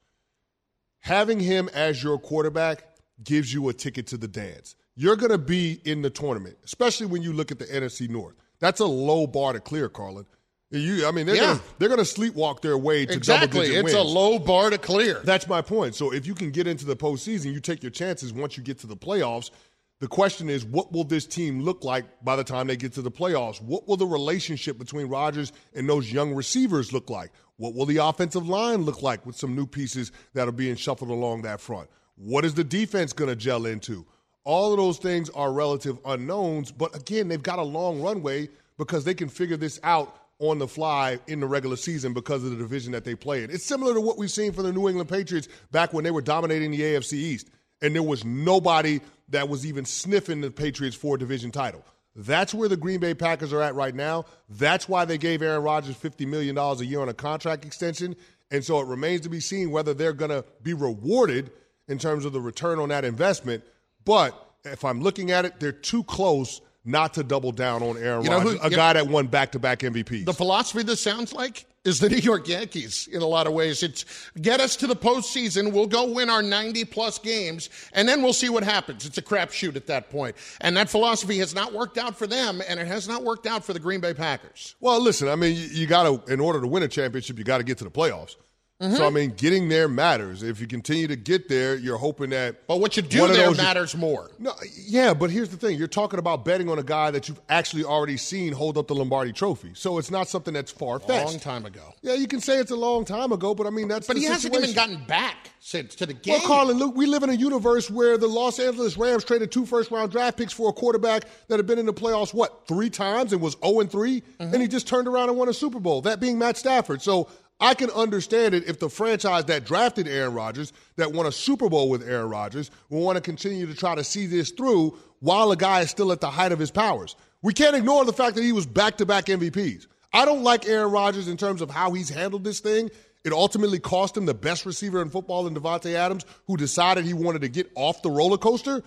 having 1.00 1.40
him 1.40 1.70
as 1.74 2.04
your 2.04 2.20
quarterback 2.20 2.84
gives 3.24 3.54
you 3.54 3.70
a 3.70 3.74
ticket 3.74 4.08
to 4.08 4.18
the 4.18 4.28
dance 4.28 4.76
you're 4.98 5.16
going 5.16 5.32
to 5.32 5.38
be 5.38 5.80
in 5.86 6.02
the 6.02 6.10
tournament, 6.10 6.58
especially 6.66 7.06
when 7.06 7.22
you 7.22 7.32
look 7.32 7.52
at 7.52 7.60
the 7.60 7.66
NFC 7.66 8.10
North. 8.10 8.34
That's 8.60 8.80
a 8.80 8.86
low 8.86 9.28
bar 9.28 9.54
to 9.54 9.60
clear, 9.60 9.88
Carlin. 9.88 10.26
You, 10.72 11.08
I 11.08 11.12
mean, 11.12 11.28
they're 11.28 11.36
yeah. 11.36 11.42
gonna, 11.46 11.62
they're 11.78 11.88
going 11.88 12.04
to 12.04 12.20
sleepwalk 12.20 12.62
their 12.62 12.78
way 12.78 13.06
to 13.06 13.14
exactly. 13.14 13.48
double 13.48 13.62
digit 13.62 13.86
It's 13.86 13.94
wins. 13.94 13.96
a 13.96 14.02
low 14.02 14.40
bar 14.40 14.72
to 14.72 14.78
clear. 14.78 15.22
That's 15.24 15.48
my 15.48 15.62
point. 15.62 15.96
So 15.96 16.12
if 16.12 16.26
you 16.26 16.34
can 16.36 16.52
get 16.52 16.68
into 16.68 16.86
the 16.86 16.96
postseason, 16.96 17.54
you 17.54 17.62
take 17.62 17.84
your 17.84 17.92
chances. 17.92 18.34
Once 18.34 18.58
you 18.58 18.64
get 18.64 18.80
to 18.80 18.88
the 18.88 18.98
playoffs, 18.98 19.52
the 20.00 20.08
question 20.08 20.50
is, 20.50 20.66
what 20.66 20.92
will 20.92 21.04
this 21.04 21.26
team 21.26 21.62
look 21.62 21.84
like 21.84 22.06
by 22.24 22.36
the 22.36 22.44
time 22.44 22.68
they 22.68 22.76
get 22.76 22.94
to 22.94 23.02
the 23.02 23.12
playoffs? 23.12 23.62
What 23.62 23.88
will 23.88 23.98
the 23.98 24.06
relationship 24.06 24.78
between 24.78 25.08
Rodgers 25.08 25.54
and 25.74 25.88
those 25.88 26.12
young 26.12 26.34
receivers 26.34 26.92
look 26.92 27.10
like? 27.10 27.32
What 27.58 27.74
will 27.74 27.86
the 27.86 27.98
offensive 27.98 28.48
line 28.48 28.82
look 28.82 29.02
like 29.02 29.26
with 29.26 29.38
some 29.38 29.56
new 29.56 29.68
pieces 29.68 30.12
that 30.34 30.48
are 30.48 30.52
being 30.52 30.76
shuffled 30.76 31.12
along 31.12 31.44
that 31.44 31.62
front? 31.62 31.90
What 32.16 32.46
is 32.46 32.56
the 32.56 32.64
defense 32.64 33.14
going 33.14 33.30
to 33.30 33.36
gel 33.36 33.66
into? 33.66 34.06
All 34.48 34.72
of 34.72 34.78
those 34.78 34.98
things 34.98 35.30
are 35.32 35.52
relative 35.52 36.00
unknowns, 36.06 36.72
but 36.72 36.96
again, 36.96 37.28
they've 37.28 37.44
got 37.44 37.60
a 37.60 37.64
long 37.64 38.02
runway 38.02 38.48
because 38.78 39.04
they 39.04 39.14
can 39.14 39.28
figure 39.28 39.58
this 39.58 39.78
out 39.84 40.16
on 40.40 40.58
the 40.58 40.70
fly 40.70 41.20
in 41.28 41.42
the 41.42 41.46
regular 41.46 41.76
season 41.76 42.14
because 42.14 42.46
of 42.46 42.52
the 42.52 42.56
division 42.56 42.94
that 42.94 43.04
they 43.04 43.14
play 43.14 43.44
in. 43.44 43.50
It's 43.50 43.66
similar 43.66 43.94
to 43.94 44.00
what 44.00 44.18
we've 44.18 44.32
seen 44.32 44.54
for 44.54 44.62
the 44.62 44.72
New 44.72 44.88
England 44.88 45.10
Patriots 45.10 45.50
back 45.74 45.92
when 45.92 46.06
they 46.06 46.12
were 46.12 46.22
dominating 46.22 46.72
the 46.72 46.80
AFC 46.80 47.14
East, 47.16 47.50
and 47.82 47.94
there 47.94 48.02
was 48.02 48.24
nobody 48.24 49.02
that 49.28 49.50
was 49.50 49.66
even 49.66 49.84
sniffing 49.84 50.40
the 50.40 50.50
Patriots 50.50 50.96
for 50.96 51.16
a 51.16 51.20
division 51.20 51.52
title. 51.52 51.84
That's 52.16 52.54
where 52.54 52.70
the 52.70 52.78
Green 52.78 53.02
Bay 53.02 53.16
Packers 53.16 53.52
are 53.52 53.62
at 53.62 53.76
right 53.76 53.94
now. 53.94 54.24
That's 54.48 54.88
why 54.88 55.04
they 55.04 55.18
gave 55.18 55.42
Aaron 55.42 55.62
Rodgers 55.62 55.98
$50 55.98 56.26
million 56.26 56.58
a 56.58 56.76
year 56.84 57.02
on 57.02 57.10
a 57.10 57.14
contract 57.14 57.66
extension. 57.66 58.16
And 58.50 58.64
so 58.64 58.80
it 58.80 58.88
remains 58.88 59.22
to 59.22 59.30
be 59.30 59.42
seen 59.42 59.72
whether 59.72 59.94
they're 59.94 60.14
going 60.14 60.32
to 60.32 60.46
be 60.64 60.74
rewarded 60.74 61.52
in 61.90 61.98
terms 61.98 62.24
of 62.24 62.32
the 62.32 62.40
return 62.40 62.80
on 62.80 62.88
that 62.90 63.04
investment. 63.04 63.66
But 64.08 64.34
if 64.64 64.86
I'm 64.86 65.02
looking 65.02 65.32
at 65.32 65.44
it, 65.46 65.60
they're 65.60 65.72
too 65.74 66.04
close 66.04 66.62
not 66.86 67.14
to 67.16 67.24
double 67.24 67.52
down 67.52 67.84
on 67.84 67.98
Aaron 67.98 68.24
You 68.24 68.30
know 68.30 68.38
Rodgers, 68.38 68.54
who- 68.62 68.68
a 68.68 68.70
guy 68.70 68.94
that 68.94 69.08
won 69.08 69.28
back-to-back 69.28 69.80
MVPs. 69.84 70.26
The 70.26 70.34
philosophy 70.34 70.84
this 70.84 71.02
sounds 71.02 71.34
like 71.34 71.66
is 71.84 72.00
the 72.00 72.08
New 72.10 72.18
York 72.18 72.48
Yankees 72.48 73.10
in 73.12 73.22
a 73.22 73.26
lot 73.28 73.46
of 73.48 73.52
ways. 73.54 73.84
It's 73.84 74.06
get 74.42 74.62
us 74.62 74.78
to 74.78 74.88
the 74.88 74.96
postseason. 74.96 75.74
We'll 75.74 75.88
go 75.88 76.10
win 76.10 76.30
our 76.30 76.42
90 76.42 76.86
plus 76.86 77.20
games, 77.20 77.70
and 77.92 78.08
then 78.08 78.24
we'll 78.24 78.32
see 78.32 78.48
what 78.48 78.64
happens. 78.64 79.06
It's 79.06 79.18
a 79.18 79.22
crapshoot 79.22 79.76
at 79.76 79.88
that 79.88 80.10
point. 80.10 80.38
And 80.62 80.78
that 80.78 80.90
philosophy 80.90 81.38
has 81.40 81.54
not 81.54 81.74
worked 81.74 81.98
out 81.98 82.18
for 82.18 82.28
them, 82.28 82.62
and 82.66 82.80
it 82.80 82.88
has 82.88 83.10
not 83.10 83.24
worked 83.24 83.46
out 83.48 83.66
for 83.66 83.74
the 83.74 83.80
Green 83.80 84.00
Bay 84.00 84.14
Packers. 84.14 84.76
Well, 84.80 85.02
listen, 85.02 85.28
I 85.28 85.36
mean, 85.36 85.58
you, 85.58 85.64
you 85.64 85.86
got 85.88 86.04
to, 86.04 86.32
in 86.32 86.40
order 86.40 86.62
to 86.62 86.68
win 86.68 86.84
a 86.84 86.88
championship, 86.88 87.38
you 87.38 87.44
got 87.44 87.58
to 87.58 87.64
get 87.66 87.78
to 87.80 87.84
the 87.84 87.92
playoffs. 87.92 88.38
Mm-hmm. 88.80 88.96
So, 88.96 89.08
I 89.08 89.10
mean, 89.10 89.32
getting 89.32 89.70
there 89.70 89.88
matters. 89.88 90.44
If 90.44 90.62
you 90.62 90.68
continue 90.68 91.08
to 91.08 91.16
get 91.16 91.50
there, 91.50 91.76
you're 91.76 91.98
hoping 91.98 92.30
that. 92.30 92.68
But 92.68 92.80
what 92.80 92.96
you 92.96 93.02
do 93.02 93.22
one 93.22 93.34
there 93.34 93.48
those- 93.48 93.58
matters 93.58 93.96
more. 93.96 94.30
No, 94.38 94.54
yeah, 94.86 95.16
but 95.16 95.32
here's 95.32 95.50
the 95.50 95.58
thing: 95.58 95.80
you're 95.80 95.88
talking 95.88 96.20
about 96.20 96.46
betting 96.46 96.70
on 96.70 96.78
a 96.78 96.84
guy 96.84 97.10
that 97.10 97.28
you've 97.28 97.42
actually 97.50 97.84
already 97.86 98.18
seen 98.18 98.54
hold 98.54 98.78
up 98.78 98.88
the 98.88 98.94
Lombardi 98.94 99.34
Trophy. 99.34 99.72
So 99.74 99.98
it's 99.98 100.12
not 100.12 100.28
something 100.28 100.54
that's 100.54 100.70
far 100.72 101.00
fetched. 101.00 101.26
Long 101.26 101.40
time 101.40 101.66
ago. 101.66 101.96
Yeah, 102.04 102.14
you 102.14 102.28
can 102.28 102.40
say 102.40 102.60
it's 102.60 102.70
a 102.70 102.76
long 102.76 103.04
time 103.04 103.32
ago, 103.32 103.56
but 103.56 103.66
I 103.66 103.72
mean 103.72 103.88
that's. 103.88 104.06
But 104.06 104.14
the 104.14 104.20
he 104.20 104.26
hasn't 104.28 104.54
situation. 104.54 104.70
even 104.70 104.76
gotten 104.76 105.08
back 105.08 105.50
since 105.60 105.96
to 105.96 106.06
the 106.06 106.14
game. 106.14 106.36
Well, 106.38 106.48
Carlin, 106.48 106.78
look, 106.78 106.96
we 106.96 107.08
live 107.08 107.24
in 107.24 107.32
a 107.32 107.34
universe 107.34 107.90
where 107.90 108.16
the 108.20 108.28
Los 108.28 108.60
Angeles 108.60 108.96
Rams 108.96 109.24
traded 109.24 109.52
two 109.52 109.66
first 109.66 109.90
round 109.90 110.12
draft 110.12 110.38
picks 110.38 110.54
for 110.54 110.70
a 110.70 110.74
quarterback 110.74 111.24
that 111.48 111.58
had 111.58 111.66
been 111.66 111.80
in 111.80 111.88
the 111.88 111.94
playoffs, 111.96 112.32
what, 112.32 112.68
three 112.68 112.92
times 112.92 113.34
and 113.34 113.42
was 113.42 113.58
0 113.66 113.80
and 113.80 113.92
3, 113.92 114.22
Mm-hmm. 114.22 114.54
and 114.54 114.62
he 114.62 114.68
just 114.68 114.88
turned 114.88 115.08
around 115.08 115.30
and 115.30 115.38
won 115.40 115.50
a 115.50 115.54
Super 115.54 115.80
Bowl, 115.80 116.04
that 116.04 116.20
being 116.20 116.38
Matt 116.38 116.58
Stafford. 116.58 117.02
So 117.02 117.28
I 117.60 117.74
can 117.74 117.90
understand 117.90 118.54
it 118.54 118.66
if 118.66 118.80
the 118.80 118.90
franchise 118.90 119.46
that 119.46 119.66
drafted 119.66 120.08
Aaron 120.08 120.34
Rodgers, 120.34 120.74
that 120.96 121.12
won 121.12 121.26
a 121.26 121.32
Super 121.32 121.70
Bowl 121.70 121.90
with 121.90 122.08
Aaron 122.08 122.30
Rodgers, 122.30 122.70
will 122.90 123.02
want 123.02 123.16
to 123.16 123.22
continue 123.22 123.66
to 123.66 123.74
try 123.74 123.96
to 123.96 124.04
see 124.04 124.28
this 124.28 124.52
through 124.52 124.98
while 125.20 125.52
a 125.52 125.56
guy 125.56 125.82
is 125.82 125.90
still 125.90 126.12
at 126.12 126.22
the 126.22 126.30
height 126.30 126.52
of 126.52 126.60
his 126.60 126.70
powers. 126.70 127.16
We 127.42 127.54
can't 127.54 127.76
ignore 127.76 128.06
the 128.06 128.14
fact 128.14 128.36
that 128.36 128.44
he 128.44 128.52
was 128.52 128.66
back 128.66 128.98
to 128.98 129.06
back 129.06 129.26
MVPs. 129.26 129.88
I 130.14 130.26
don't 130.26 130.44
like 130.44 130.68
Aaron 130.68 130.92
Rodgers 130.92 131.28
in 131.28 131.38
terms 131.38 131.62
of 131.62 131.72
how 131.72 131.92
he's 131.92 132.10
handled 132.10 132.44
this 132.44 132.60
thing. 132.60 132.90
It 133.24 133.34
ultimately 133.34 133.80
cost 133.80 134.16
him 134.16 134.26
the 134.26 134.34
best 134.34 134.66
receiver 134.66 135.02
in 135.02 135.10
football 135.10 135.48
in 135.48 135.56
Davante 135.56 135.94
Adams, 135.94 136.26
who 136.46 136.58
decided 136.58 137.06
he 137.06 137.14
wanted 137.14 137.42
to 137.42 137.50
get 137.50 137.70
off 137.76 138.02
the 138.02 138.12
roller 138.12 138.38
coaster. 138.38 138.84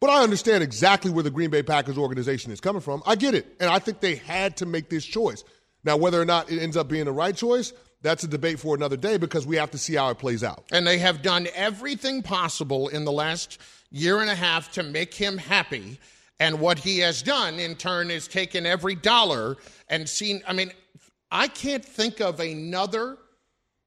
But 0.00 0.10
I 0.10 0.22
understand 0.22 0.64
exactly 0.64 1.10
where 1.10 1.22
the 1.22 1.30
Green 1.30 1.50
Bay 1.50 1.62
Packers 1.62 1.98
organization 1.98 2.52
is 2.52 2.60
coming 2.60 2.80
from. 2.80 3.02
I 3.06 3.16
get 3.16 3.34
it. 3.34 3.46
And 3.60 3.68
I 3.68 3.78
think 3.78 4.00
they 4.00 4.16
had 4.16 4.56
to 4.58 4.66
make 4.66 4.88
this 4.88 5.04
choice. 5.04 5.44
Now, 5.84 5.96
whether 5.96 6.20
or 6.20 6.24
not 6.24 6.50
it 6.50 6.60
ends 6.60 6.76
up 6.76 6.88
being 6.88 7.04
the 7.04 7.12
right 7.12 7.36
choice, 7.36 7.72
that's 8.02 8.24
a 8.24 8.28
debate 8.28 8.58
for 8.58 8.74
another 8.74 8.96
day 8.96 9.16
because 9.16 9.46
we 9.46 9.56
have 9.56 9.70
to 9.70 9.78
see 9.78 9.94
how 9.94 10.10
it 10.10 10.18
plays 10.18 10.42
out. 10.44 10.64
And 10.72 10.86
they 10.86 10.98
have 10.98 11.22
done 11.22 11.48
everything 11.54 12.22
possible 12.22 12.88
in 12.88 13.04
the 13.04 13.12
last 13.12 13.58
year 13.90 14.20
and 14.20 14.28
a 14.28 14.34
half 14.34 14.72
to 14.72 14.82
make 14.82 15.14
him 15.14 15.38
happy. 15.38 15.98
And 16.40 16.60
what 16.60 16.78
he 16.78 16.98
has 16.98 17.22
done 17.22 17.58
in 17.60 17.76
turn 17.76 18.10
is 18.10 18.26
taken 18.26 18.66
every 18.66 18.96
dollar 18.96 19.56
and 19.88 20.08
seen. 20.08 20.42
I 20.46 20.52
mean, 20.52 20.72
I 21.30 21.46
can't 21.46 21.84
think 21.84 22.20
of 22.20 22.40
another 22.40 23.16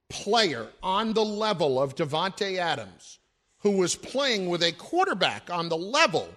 player 0.10 0.68
on 0.82 1.14
the 1.14 1.26
level 1.26 1.82
of 1.82 1.96
Davante 1.96 2.58
Adams 2.58 3.20
who 3.60 3.72
was 3.72 3.96
playing 3.96 4.48
with 4.48 4.64
a 4.64 4.72
quarterback 4.72 5.50
on 5.52 5.70
the 5.70 5.78
level 5.78 6.30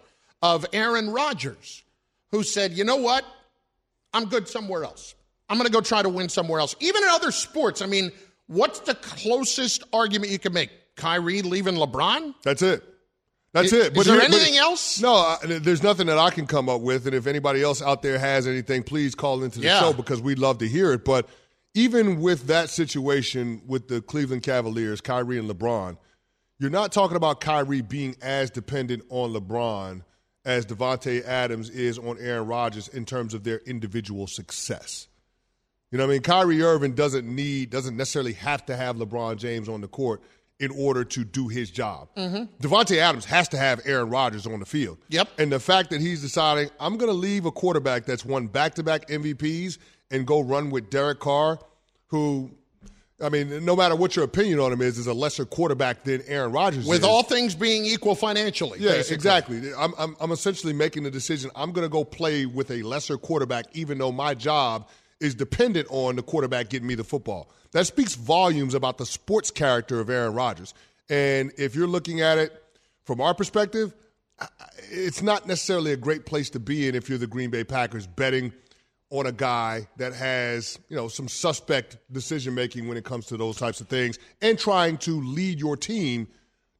of 0.42 0.66
Aaron 0.73 1.11
Rodgers 1.11 1.82
who 2.30 2.42
said, 2.42 2.73
you 2.73 2.85
know 2.85 2.97
what? 2.97 3.25
I'm 4.12 4.25
good 4.25 4.49
somewhere 4.49 4.85
else. 4.85 5.14
I'm 5.48 5.56
going 5.56 5.66
to 5.66 5.72
go 5.72 5.80
try 5.80 6.02
to 6.02 6.08
win 6.08 6.28
somewhere 6.28 6.60
else. 6.60 6.76
Even 6.80 7.02
in 7.02 7.08
other 7.10 7.30
sports, 7.32 7.80
I 7.82 7.86
mean, 7.86 8.12
what's 8.46 8.80
the 8.80 8.94
closest 8.94 9.82
argument 9.92 10.30
you 10.32 10.38
can 10.38 10.52
make? 10.52 10.70
Kyrie 10.96 11.42
leaving 11.42 11.74
LeBron? 11.76 12.34
That's 12.44 12.60
it. 12.62 12.82
That's 13.52 13.72
Is- 13.72 13.86
it. 13.86 13.96
is 13.96 14.04
there 14.06 14.16
here- 14.16 14.24
anything 14.24 14.56
else? 14.58 15.00
No, 15.00 15.14
uh, 15.14 15.36
there's 15.42 15.82
nothing 15.82 16.06
that 16.08 16.18
I 16.18 16.30
can 16.30 16.46
come 16.46 16.68
up 16.68 16.82
with. 16.82 17.06
And 17.06 17.14
if 17.14 17.26
anybody 17.26 17.62
else 17.62 17.80
out 17.80 18.02
there 18.02 18.18
has 18.18 18.46
anything, 18.46 18.82
please 18.82 19.14
call 19.14 19.42
into 19.42 19.60
the 19.60 19.66
Yeah. 19.66 19.80
show 19.80 19.92
because 19.92 20.20
we'd 20.20 20.38
love 20.38 20.58
to 20.58 20.68
hear 20.68 20.92
it. 20.92 21.04
But 21.04 21.28
even 21.74 22.20
with 22.20 22.46
that 22.48 22.68
situation 22.68 23.62
with 23.66 23.88
the 23.88 24.02
Cleveland 24.02 24.42
Cavaliers, 24.42 25.00
Kyrie 25.00 25.38
and 25.38 25.48
LeBron, 25.48 25.96
you're 26.58 26.70
not 26.70 26.92
talking 26.92 27.16
about 27.16 27.40
Kyrie 27.40 27.80
being 27.80 28.16
as 28.20 28.50
dependent 28.50 29.04
on 29.08 29.32
LeBron 29.32 30.02
as 30.44 30.66
Davante 30.66 31.24
Adams 31.24 31.70
is 31.70 31.98
on 31.98 32.18
Aaron 32.20 32.46
Rodgers 32.46 32.88
in 32.88 33.04
terms 33.04 33.32
of 33.34 33.44
their 33.44 33.58
individual 33.66 34.26
success. 34.26 35.07
You 35.90 35.99
know 35.99 36.04
what 36.04 36.11
I 36.11 36.14
mean? 36.14 36.23
Kyrie 36.23 36.62
Irving 36.62 36.92
doesn't 36.95 37.26
need, 37.26 37.71
doesn't 37.71 37.97
necessarily 37.97 38.35
have 38.35 38.66
to 38.66 38.76
have 38.76 38.97
LeBron 38.97 39.38
James 39.38 39.68
on 39.68 39.80
the 39.80 39.88
court 39.88 40.23
in 40.61 40.71
order 40.73 41.04
to 41.04 41.25
do 41.25 41.49
his 41.49 41.71
job. 41.71 42.09
Mm-hmm. 42.16 42.66
Davante 42.66 42.99
Adams 42.99 43.25
has 43.26 43.49
to 43.49 43.57
have 43.59 43.80
Aaron 43.85 44.11
Rodgers 44.11 44.47
on 44.47 44.59
the 44.59 44.66
field. 44.66 44.99
Yep. 45.09 45.28
And 45.38 45.52
the 45.52 45.61
fact 45.61 45.90
that 45.90 46.00
he's 46.00 46.21
deciding, 46.21 46.68
I'm 46.80 46.97
going 46.97 47.11
to 47.11 47.16
leave 47.16 47.47
a 47.47 47.52
quarterback 47.52 48.04
that's 48.04 48.25
won 48.25 48.49
back 48.49 48.75
to 48.75 48.83
back 48.83 49.09
MVPs 49.09 49.78
and 50.11 50.26
go 50.26 50.40
run 50.40 50.71
with 50.71 50.90
Derek 50.90 51.21
Carr, 51.21 51.59
who, 52.09 52.50
I 53.23 53.28
mean, 53.28 53.64
no 53.64 53.76
matter 53.76 53.95
what 53.95 54.16
your 54.16 54.25
opinion 54.25 54.59
on 54.59 54.73
him 54.73 54.83
is, 54.83 54.99
is 54.99 55.07
a 55.07 55.14
lesser 55.14 55.45
quarterback 55.45 56.02
than 56.02 56.23
Aaron 56.26 56.50
Rodgers 56.50 56.87
With 56.87 57.00
is. 57.00 57.04
all 57.04 57.23
things 57.23 57.54
being 57.54 57.85
equal 57.85 58.16
financially. 58.16 58.80
Yeah, 58.80 58.90
basically. 58.90 59.14
exactly. 59.14 59.73
I'm, 59.78 59.95
I'm, 59.97 60.16
I'm 60.21 60.33
essentially 60.33 60.73
making 60.73 61.04
the 61.04 61.11
decision. 61.11 61.50
I'm 61.54 61.73
going 61.73 61.85
to 61.87 61.90
go 61.90 62.04
play 62.04 62.47
with 62.47 62.71
a 62.73 62.83
lesser 62.83 63.16
quarterback, 63.16 63.66
even 63.75 63.99
though 63.99 64.12
my 64.12 64.35
job 64.35 64.88
is 65.20 65.34
dependent 65.34 65.88
on 65.90 66.16
the 66.16 66.22
quarterback 66.22 66.68
getting 66.68 66.87
me 66.87 66.94
the 66.94 67.04
football. 67.04 67.50
That 67.72 67.87
speaks 67.87 68.14
volumes 68.14 68.75
about 68.75 68.98
the 68.98 69.06
sports 69.06 69.50
character 69.50 70.00
of 70.00 70.08
Aaron 70.10 70.34
Rodgers. 70.34 70.75
And 71.10 71.52
if 71.58 71.75
you're 71.75 71.88
looking 71.88 72.20
at 72.20 72.38
it 72.38 72.62
from 73.04 73.20
our 73.20 73.34
perspective, 73.34 73.94
it's 74.90 75.22
not 75.22 75.46
necessarily 75.46 75.92
a 75.92 75.96
great 75.96 76.26
place 76.26 76.50
to 76.50 76.60
be 76.60 76.88
in 76.88 76.94
if 76.94 77.08
you're 77.08 77.18
the 77.18 77.26
Green 77.26 77.50
Bay 77.50 77.64
Packers 77.64 78.06
betting 78.06 78.52
on 79.10 79.26
a 79.26 79.32
guy 79.32 79.88
that 79.96 80.12
has, 80.12 80.78
you 80.88 80.96
know, 80.96 81.08
some 81.08 81.28
suspect 81.28 81.96
decision 82.12 82.54
making 82.54 82.88
when 82.88 82.96
it 82.96 83.04
comes 83.04 83.26
to 83.26 83.37
those 83.37 83.56
types 83.56 83.80
of 83.80 83.88
things 83.88 84.18
and 84.42 84.58
trying 84.58 84.98
to 84.98 85.20
lead 85.22 85.58
your 85.58 85.76
team 85.76 86.28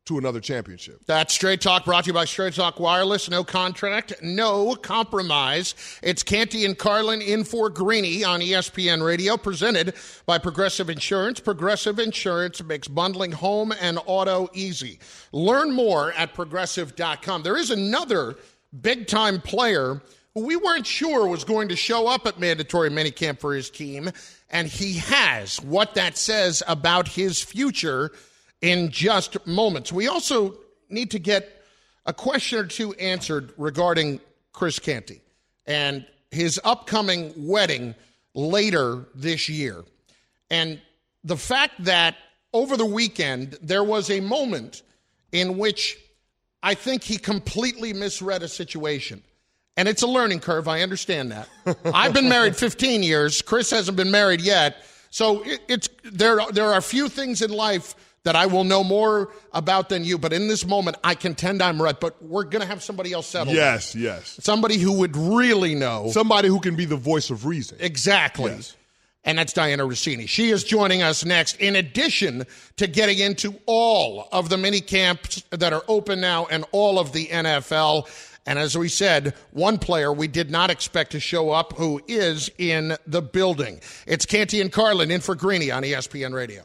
to 0.09 0.19
another 0.19 0.41
championship. 0.41 1.03
That's 1.07 1.35
Straight 1.35 1.61
Talk 1.61 1.85
brought 1.85 2.05
to 2.05 2.09
you 2.09 2.15
by 2.15 2.25
Straight 2.25 2.55
Talk 2.55 2.81
Wireless. 2.81 3.31
No 3.31 3.45
contract, 3.45 4.15
no 4.23 4.75
compromise. 4.75 5.75
It's 6.03 6.23
Canty 6.23 6.65
and 6.65 6.77
Carlin 6.77 7.21
in 7.21 7.45
for 7.45 7.69
Greeny 7.69 8.25
on 8.25 8.41
ESPN 8.41 9.05
Radio, 9.05 9.37
presented 9.37 9.95
by 10.25 10.38
Progressive 10.38 10.88
Insurance. 10.88 11.41
Progressive 11.41 11.99
Insurance 11.99 12.62
makes 12.65 12.88
bundling 12.88 13.33
home 13.33 13.73
and 13.81 13.99
auto 14.07 14.49
easy. 14.55 14.99
Learn 15.33 15.73
more 15.73 16.12
at 16.15 16.33
progressive.com. 16.35 17.43
There 17.43 17.59
is 17.59 17.71
another 17.71 18.37
big 18.81 19.07
time 19.07 19.41
player 19.43 20.03
who 20.35 20.47
we 20.47 20.57
weren't 20.57 20.87
sure 20.87 21.29
was 21.29 21.45
going 21.45 21.69
to 21.69 21.77
show 21.77 22.09
up 22.09 22.27
at 22.27 22.41
mandatory 22.41 22.88
minicamp 22.88 23.41
for 23.41 23.55
his 23.55 23.69
team, 23.69 24.11
and 24.49 24.69
he 24.69 24.95
has. 24.95 25.61
What 25.61 25.95
that 25.95 26.17
says 26.17 26.62
about 26.67 27.09
his 27.09 27.43
future 27.43 28.11
in 28.61 28.91
just 28.91 29.47
moments. 29.47 29.93
We 29.93 30.09
also 30.09 30.57
need 30.88 31.11
to 31.12 31.19
get 31.19 31.65
a 32.07 32.12
question 32.12 32.59
or 32.59 32.67
two 32.67 32.93
answered 32.95 33.53
regarding 33.57 34.21
Chris 34.53 34.79
Canty 34.79 35.21
and 35.67 36.07
his 36.31 36.61
upcoming 36.65 37.33
wedding 37.37 37.95
later 38.35 39.07
this 39.15 39.49
year. 39.49 39.85
And 40.50 40.81
the 41.25 41.37
fact 41.37 41.85
that 41.85 42.17
over 42.53 42.77
the 42.77 42.87
weekend 42.87 43.59
there 43.61 43.85
was 43.85 44.11
a 44.11 44.21
moment 44.21 44.83
in 45.33 45.59
which 45.59 45.99
I 46.62 46.75
think 46.75 47.03
he 47.03 47.19
completely 47.19 47.93
misread 47.93 48.43
a 48.43 48.49
situation. 48.49 49.23
And 49.77 49.87
it's 49.87 50.03
a 50.03 50.09
learning 50.09 50.41
curve. 50.41 50.67
I 50.67 50.83
understand 50.83 51.31
that. 51.31 51.49
I've 51.95 52.12
been 52.12 52.29
married 52.29 52.57
15 52.57 53.03
years. 53.03 53.43
Chris 53.43 53.71
hasn't 53.71 53.97
been 53.97 54.11
married 54.11 54.41
yet. 54.41 54.85
So 55.11 55.43
it, 55.43 55.61
it's 55.69 55.88
there. 56.05 56.41
There 56.50 56.67
are 56.67 56.79
a 56.79 56.83
few 56.83 57.09
things 57.09 57.43
in 57.43 57.50
life 57.50 57.95
that 58.25 58.37
I 58.37 58.46
will 58.46 58.64
know 58.64 58.84
more 58.84 59.30
about 59.52 59.88
than 59.88 60.04
you. 60.04 60.18
But 60.18 60.32
in 60.32 60.48
this 60.48 60.66
moment, 60.66 60.96
I 61.04 61.14
contend 61.14 61.62
I'm 61.62 61.80
right. 61.80 61.98
But 61.98 62.22
we're 62.22 62.44
going 62.44 62.60
to 62.62 62.66
have 62.66 62.82
somebody 62.82 63.12
else 63.12 63.26
settle. 63.26 63.54
Yes, 63.54 63.94
yes. 63.94 64.38
Somebody 64.42 64.78
who 64.78 64.92
would 64.98 65.16
really 65.16 65.75
know 65.75 66.10
Somebody 66.10 66.48
who 66.48 66.60
can 66.60 66.76
be 66.76 66.84
the 66.84 66.96
voice 66.96 67.30
of 67.30 67.46
reason. 67.46 67.78
exactly. 67.80 68.52
Yes. 68.52 68.75
And 69.25 69.37
that's 69.37 69.52
Dianna 69.52 69.87
Russini. 69.87 70.26
She 70.28 70.50
is 70.50 70.64
joining 70.64 71.02
us 71.02 71.25
next, 71.25 71.56
in 71.56 71.76
addition 71.76 72.46
to 72.76 72.87
getting 72.87 73.18
into 73.18 73.54
all 73.66 74.26
of 74.32 74.48
the 74.48 74.56
mini 74.56 74.80
camps 74.80 75.42
that 75.50 75.72
are 75.72 75.82
open 75.87 76.20
now 76.20 76.46
and 76.46 76.64
all 76.72 76.98
of 76.98 77.12
the 77.12 77.26
NFL. 77.26 78.08
And 78.46 78.58
as 78.58 78.78
we 78.78 78.88
said, 78.88 79.34
one 79.50 79.76
player 79.78 80.10
we 80.12 80.28
did 80.28 80.50
not 80.50 80.70
expect 80.70 81.12
to 81.12 81.20
show 81.20 81.50
up 81.50 81.75
who 81.76 82.00
is 82.08 82.48
in 82.56 82.96
the 83.06 83.20
building. 83.20 83.80
It's 84.06 84.25
Canty 84.25 84.62
and 84.62 84.72
Carlin 84.72 85.10
in 85.10 85.20
for 85.20 85.34
Greeny 85.34 85.70
on 85.70 85.82
ESPN 85.82 86.32
Radio. 86.32 86.64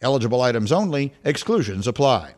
Eligible 0.00 0.40
items 0.40 0.72
only, 0.72 1.12
exclusions 1.24 1.86
apply. 1.86 2.34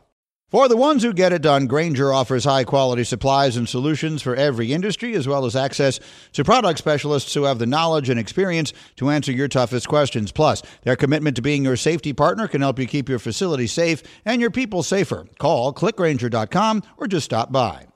For 0.50 0.68
the 0.68 0.76
ones 0.76 1.04
who 1.04 1.12
get 1.12 1.32
it 1.32 1.42
done, 1.42 1.68
Grainger 1.68 2.12
offers 2.12 2.42
high 2.42 2.64
quality 2.64 3.04
supplies 3.04 3.56
and 3.56 3.68
solutions 3.68 4.20
for 4.20 4.34
every 4.34 4.72
industry, 4.72 5.14
as 5.14 5.28
well 5.28 5.44
as 5.44 5.54
access 5.54 6.00
to 6.32 6.42
product 6.42 6.80
specialists 6.80 7.32
who 7.34 7.44
have 7.44 7.60
the 7.60 7.66
knowledge 7.66 8.08
and 8.08 8.18
experience 8.18 8.72
to 8.96 9.10
answer 9.10 9.30
your 9.30 9.46
toughest 9.46 9.86
questions. 9.86 10.32
Plus, 10.32 10.60
their 10.82 10.96
commitment 10.96 11.36
to 11.36 11.42
being 11.42 11.62
your 11.62 11.76
safety 11.76 12.12
partner 12.12 12.48
can 12.48 12.62
help 12.62 12.80
you 12.80 12.86
keep 12.88 13.08
your 13.08 13.20
facility 13.20 13.68
safe 13.68 14.02
and 14.24 14.40
your 14.40 14.50
people 14.50 14.82
safer. 14.82 15.24
Call 15.38 15.72
clickgrainger.com 15.72 16.82
or 16.96 17.06
just 17.06 17.26
stop 17.26 17.52
by. 17.52 17.86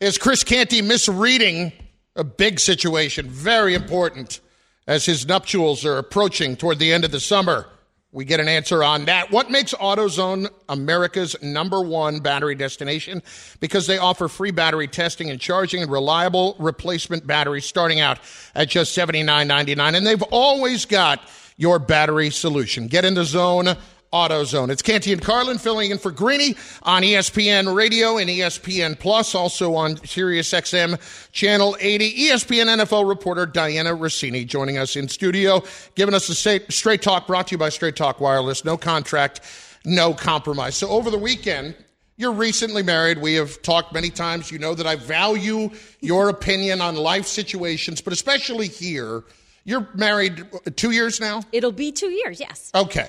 Is 0.00 0.16
Chris 0.16 0.44
Canty 0.44 0.80
misreading 0.80 1.72
a 2.16 2.24
big 2.24 2.58
situation? 2.58 3.28
Very 3.28 3.74
important 3.74 4.40
as 4.86 5.04
his 5.04 5.26
nuptials 5.28 5.84
are 5.84 5.98
approaching 5.98 6.56
toward 6.56 6.78
the 6.78 6.90
end 6.90 7.04
of 7.04 7.10
the 7.10 7.20
summer. 7.20 7.68
We 8.14 8.26
get 8.26 8.40
an 8.40 8.48
answer 8.48 8.84
on 8.84 9.06
that. 9.06 9.30
What 9.30 9.50
makes 9.50 9.72
AutoZone 9.72 10.48
America's 10.68 11.34
number 11.42 11.80
one 11.80 12.20
battery 12.20 12.54
destination? 12.54 13.22
Because 13.58 13.86
they 13.86 13.96
offer 13.96 14.28
free 14.28 14.50
battery 14.50 14.86
testing 14.86 15.30
and 15.30 15.40
charging 15.40 15.82
and 15.82 15.90
reliable 15.90 16.54
replacement 16.58 17.26
batteries 17.26 17.64
starting 17.64 18.00
out 18.00 18.18
at 18.54 18.68
just 18.68 18.96
$79.99. 18.96 19.96
And 19.96 20.06
they've 20.06 20.22
always 20.24 20.84
got 20.84 21.26
your 21.56 21.78
battery 21.78 22.28
solution. 22.28 22.86
Get 22.86 23.06
in 23.06 23.14
the 23.14 23.24
zone 23.24 23.76
AutoZone. 24.12 24.70
It's 24.70 24.82
Canty 24.82 25.12
and 25.12 25.22
Carlin 25.22 25.58
filling 25.58 25.90
in 25.90 25.98
for 25.98 26.10
Greeny 26.10 26.54
on 26.82 27.02
ESPN 27.02 27.74
Radio 27.74 28.18
and 28.18 28.28
ESPN 28.28 28.98
Plus, 28.98 29.34
also 29.34 29.74
on 29.74 29.96
Sirius 30.04 30.52
XM 30.52 30.98
Channel 31.32 31.76
80. 31.80 32.28
ESPN 32.28 32.66
NFL 32.66 33.08
reporter 33.08 33.46
Dianna 33.46 33.98
Russini 33.98 34.46
joining 34.46 34.76
us 34.76 34.96
in 34.96 35.08
studio, 35.08 35.62
giving 35.94 36.14
us 36.14 36.28
a 36.28 36.60
straight 36.70 37.02
talk 37.02 37.26
brought 37.26 37.48
to 37.48 37.52
you 37.52 37.58
by 37.58 37.70
Straight 37.70 37.96
Talk 37.96 38.20
Wireless. 38.20 38.64
No 38.64 38.76
contract, 38.76 39.40
no 39.84 40.12
compromise. 40.12 40.76
So 40.76 40.88
over 40.90 41.10
the 41.10 41.18
weekend, 41.18 41.74
you're 42.16 42.32
recently 42.32 42.82
married. 42.82 43.18
We 43.18 43.34
have 43.34 43.62
talked 43.62 43.94
many 43.94 44.10
times. 44.10 44.50
You 44.50 44.58
know 44.58 44.74
that 44.74 44.86
I 44.86 44.96
value 44.96 45.70
your 46.00 46.28
opinion 46.28 46.80
on 46.80 46.96
life 46.96 47.26
situations, 47.26 48.00
but 48.00 48.12
especially 48.12 48.68
here. 48.68 49.24
You're 49.64 49.88
married 49.94 50.44
uh, 50.52 50.70
two 50.74 50.90
years 50.90 51.20
now? 51.20 51.42
It'll 51.52 51.72
be 51.72 51.92
two 51.92 52.10
years, 52.10 52.40
yes. 52.40 52.70
Okay. 52.74 53.08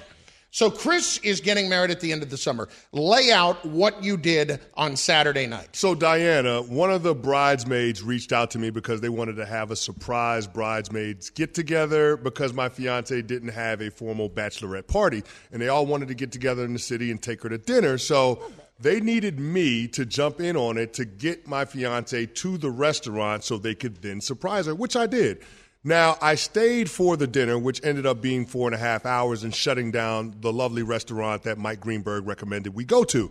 So 0.53 0.69
Chris 0.69 1.17
is 1.23 1.41
getting 1.41 1.67
married 1.67 1.89
at 1.89 1.99
the 1.99 2.11
end 2.11 2.21
of 2.21 2.29
the 2.29 2.37
summer. 2.37 2.69
Lay 2.91 3.31
out 3.31 3.65
what 3.65 4.03
you 4.03 4.17
did 4.17 4.59
on 4.75 4.95
Saturday 4.95 5.47
night. 5.47 5.75
So 5.75 5.95
Dianna, 5.95 6.69
one 6.69 6.91
of 6.91 7.01
the 7.01 7.15
bridesmaids 7.15 8.03
reached 8.03 8.31
out 8.31 8.51
to 8.51 8.59
me 8.59 8.69
because 8.69 9.01
they 9.01 9.09
wanted 9.09 9.37
to 9.37 9.47
have 9.47 9.71
a 9.71 9.75
surprise 9.75 10.45
bridesmaids 10.45 11.31
get 11.31 11.55
together 11.55 12.17
because 12.17 12.53
my 12.53 12.69
fiance 12.69 13.19
didn't 13.23 13.49
have 13.49 13.81
a 13.81 13.89
formal 13.89 14.29
bachelorette 14.29 14.85
party 14.85 15.23
and 15.51 15.59
they 15.59 15.69
all 15.69 15.87
wanted 15.87 16.07
to 16.09 16.13
get 16.13 16.31
together 16.31 16.63
in 16.63 16.73
the 16.73 16.79
city 16.79 17.09
and 17.09 17.19
take 17.19 17.41
her 17.41 17.49
to 17.49 17.57
dinner. 17.57 17.97
So 17.97 18.43
they 18.79 18.99
needed 18.99 19.39
me 19.39 19.87
to 19.87 20.05
jump 20.05 20.39
in 20.39 20.55
on 20.55 20.77
it 20.77 20.93
to 20.93 21.05
get 21.05 21.47
my 21.47 21.65
fiance 21.65 22.27
to 22.27 22.57
the 22.59 22.69
restaurant 22.69 23.43
so 23.43 23.57
they 23.57 23.73
could 23.73 24.03
then 24.03 24.21
surprise 24.21 24.67
her, 24.67 24.75
which 24.75 24.95
I 24.95 25.07
did. 25.07 25.43
Now, 25.85 26.17
I 26.21 26.35
stayed 26.35 26.89
for 26.89 27.17
the 27.17 27.27
dinner, 27.27 27.59
which 27.59 27.83
ended 27.83 28.05
up 28.05 28.21
being 28.21 28.45
four 28.45 28.69
and 28.69 28.75
a 28.75 28.77
half 28.77 29.05
hours 29.05 29.43
and 29.43 29.53
shutting 29.53 29.91
down 29.91 30.33
the 30.39 30.53
lovely 30.53 30.81
restaurant 30.81 31.43
that 31.43 31.57
Mike 31.57 31.81
Greenberg 31.81 32.25
recommended 32.25 32.73
we 32.73 32.85
go 32.85 33.03
to. 33.03 33.29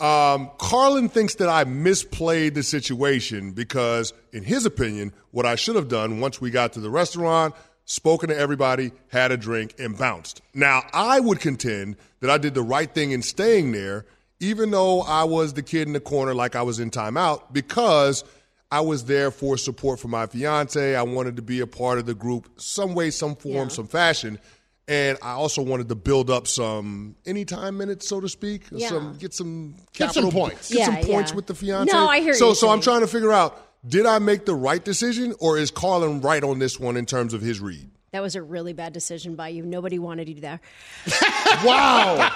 Um, 0.00 0.50
Carlin 0.58 1.08
thinks 1.08 1.36
that 1.36 1.48
I 1.48 1.64
misplayed 1.64 2.54
the 2.54 2.64
situation 2.64 3.52
because, 3.52 4.12
in 4.32 4.42
his 4.42 4.66
opinion, 4.66 5.12
what 5.30 5.46
I 5.46 5.54
should 5.54 5.76
have 5.76 5.86
done 5.86 6.18
once 6.18 6.40
we 6.40 6.50
got 6.50 6.72
to 6.72 6.80
the 6.80 6.90
restaurant, 6.90 7.54
spoken 7.84 8.28
to 8.30 8.36
everybody, 8.36 8.90
had 9.08 9.30
a 9.30 9.36
drink, 9.36 9.74
and 9.78 9.96
bounced. 9.96 10.42
Now, 10.52 10.82
I 10.92 11.20
would 11.20 11.38
contend 11.38 11.96
that 12.18 12.28
I 12.28 12.38
did 12.38 12.54
the 12.54 12.62
right 12.62 12.92
thing 12.92 13.12
in 13.12 13.22
staying 13.22 13.70
there, 13.70 14.04
even 14.40 14.72
though 14.72 15.02
I 15.02 15.22
was 15.24 15.52
the 15.52 15.62
kid 15.62 15.86
in 15.86 15.92
the 15.92 16.00
corner 16.00 16.34
like 16.34 16.56
I 16.56 16.62
was 16.62 16.80
in 16.80 16.90
timeout, 16.90 17.52
because– 17.52 18.24
I 18.70 18.80
was 18.80 19.04
there 19.04 19.30
for 19.30 19.56
support 19.56 20.00
for 20.00 20.08
my 20.08 20.26
fiance. 20.26 20.96
I 20.96 21.02
wanted 21.02 21.36
to 21.36 21.42
be 21.42 21.60
a 21.60 21.66
part 21.66 21.98
of 21.98 22.06
the 22.06 22.14
group, 22.14 22.48
some 22.56 22.94
way, 22.94 23.10
some 23.10 23.36
form, 23.36 23.54
yeah. 23.54 23.68
some 23.68 23.86
fashion. 23.86 24.38
And 24.86 25.16
I 25.22 25.32
also 25.32 25.62
wanted 25.62 25.88
to 25.88 25.94
build 25.94 26.28
up 26.30 26.46
some 26.46 27.16
anytime 27.24 27.78
minutes, 27.78 28.06
so 28.06 28.20
to 28.20 28.28
speak. 28.28 28.64
Yeah. 28.70 28.88
Some 28.88 29.16
get 29.16 29.32
some 29.32 29.76
capital, 29.92 30.24
get 30.24 30.32
some 30.32 30.40
points. 30.40 30.68
Get 30.68 30.78
yeah, 30.78 30.84
some 30.86 30.96
points 30.96 31.30
yeah. 31.30 31.36
with 31.36 31.46
the 31.46 31.54
fiance. 31.54 31.92
No, 31.92 32.06
I 32.06 32.20
hear 32.20 32.34
so, 32.34 32.50
you. 32.50 32.54
So 32.54 32.68
I'm 32.68 32.80
trying 32.80 33.00
to 33.00 33.06
figure 33.06 33.32
out: 33.32 33.58
did 33.86 34.04
I 34.04 34.18
make 34.18 34.44
the 34.44 34.54
right 34.54 34.84
decision, 34.84 35.34
or 35.40 35.56
is 35.56 35.70
Carlin 35.70 36.20
right 36.20 36.44
on 36.44 36.58
this 36.58 36.78
one 36.78 36.96
in 36.96 37.06
terms 37.06 37.32
of 37.32 37.40
his 37.40 37.60
read? 37.60 37.88
That 38.14 38.22
was 38.22 38.36
a 38.36 38.42
really 38.42 38.72
bad 38.72 38.92
decision 38.92 39.34
by 39.34 39.48
you. 39.48 39.66
Nobody 39.66 39.98
wanted 39.98 40.28
you 40.28 40.36
there. 40.36 40.60
wow. 41.64 42.30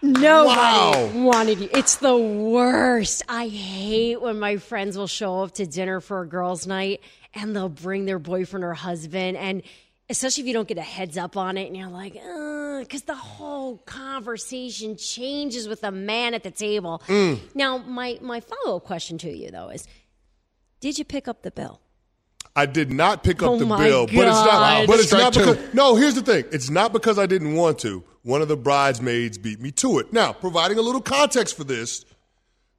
Nobody 0.00 0.56
wow. 0.56 1.10
wanted 1.16 1.58
you. 1.58 1.68
It's 1.72 1.96
the 1.96 2.16
worst. 2.16 3.24
I 3.28 3.48
hate 3.48 4.22
when 4.22 4.38
my 4.38 4.58
friends 4.58 4.96
will 4.96 5.08
show 5.08 5.42
up 5.42 5.50
to 5.54 5.66
dinner 5.66 6.00
for 6.00 6.20
a 6.20 6.28
girls' 6.28 6.64
night 6.64 7.00
and 7.34 7.56
they'll 7.56 7.68
bring 7.68 8.04
their 8.04 8.20
boyfriend 8.20 8.62
or 8.62 8.72
husband 8.72 9.36
and 9.36 9.64
especially 10.08 10.42
if 10.42 10.46
you 10.46 10.52
don't 10.52 10.68
get 10.68 10.78
a 10.78 10.82
heads 10.82 11.18
up 11.18 11.36
on 11.36 11.56
it 11.56 11.66
and 11.66 11.76
you're 11.76 11.88
like, 11.88 12.12
because 12.12 13.02
the 13.02 13.16
whole 13.16 13.78
conversation 13.78 14.96
changes 14.96 15.66
with 15.66 15.80
the 15.80 15.90
man 15.90 16.34
at 16.34 16.44
the 16.44 16.52
table. 16.52 17.02
Mm. 17.08 17.40
Now, 17.52 17.78
my, 17.78 18.16
my 18.22 18.38
follow 18.38 18.76
up 18.76 18.84
question 18.84 19.18
to 19.18 19.36
you, 19.36 19.50
though, 19.50 19.70
is 19.70 19.88
did 20.78 21.00
you 21.00 21.04
pick 21.04 21.26
up 21.26 21.42
the 21.42 21.50
bill? 21.50 21.80
I 22.56 22.64
did 22.66 22.90
not 22.90 23.22
pick 23.22 23.42
up 23.42 23.50
oh 23.50 23.58
the 23.58 23.66
bill, 23.66 24.06
God. 24.06 24.16
but 24.16 24.28
it's 24.28 24.44
not. 24.44 24.86
But 24.86 24.98
it's 24.98 25.06
Strike 25.08 25.22
not 25.22 25.32
two. 25.34 25.40
because. 25.40 25.74
No, 25.74 25.94
here's 25.94 26.14
the 26.14 26.22
thing. 26.22 26.44
It's 26.50 26.70
not 26.70 26.92
because 26.92 27.18
I 27.18 27.26
didn't 27.26 27.54
want 27.54 27.78
to. 27.80 28.02
One 28.22 28.42
of 28.42 28.48
the 28.48 28.56
bridesmaids 28.56 29.38
beat 29.38 29.60
me 29.60 29.70
to 29.72 29.98
it. 29.98 30.12
Now, 30.12 30.32
providing 30.32 30.78
a 30.78 30.82
little 30.82 31.02
context 31.02 31.56
for 31.56 31.64
this, 31.64 32.04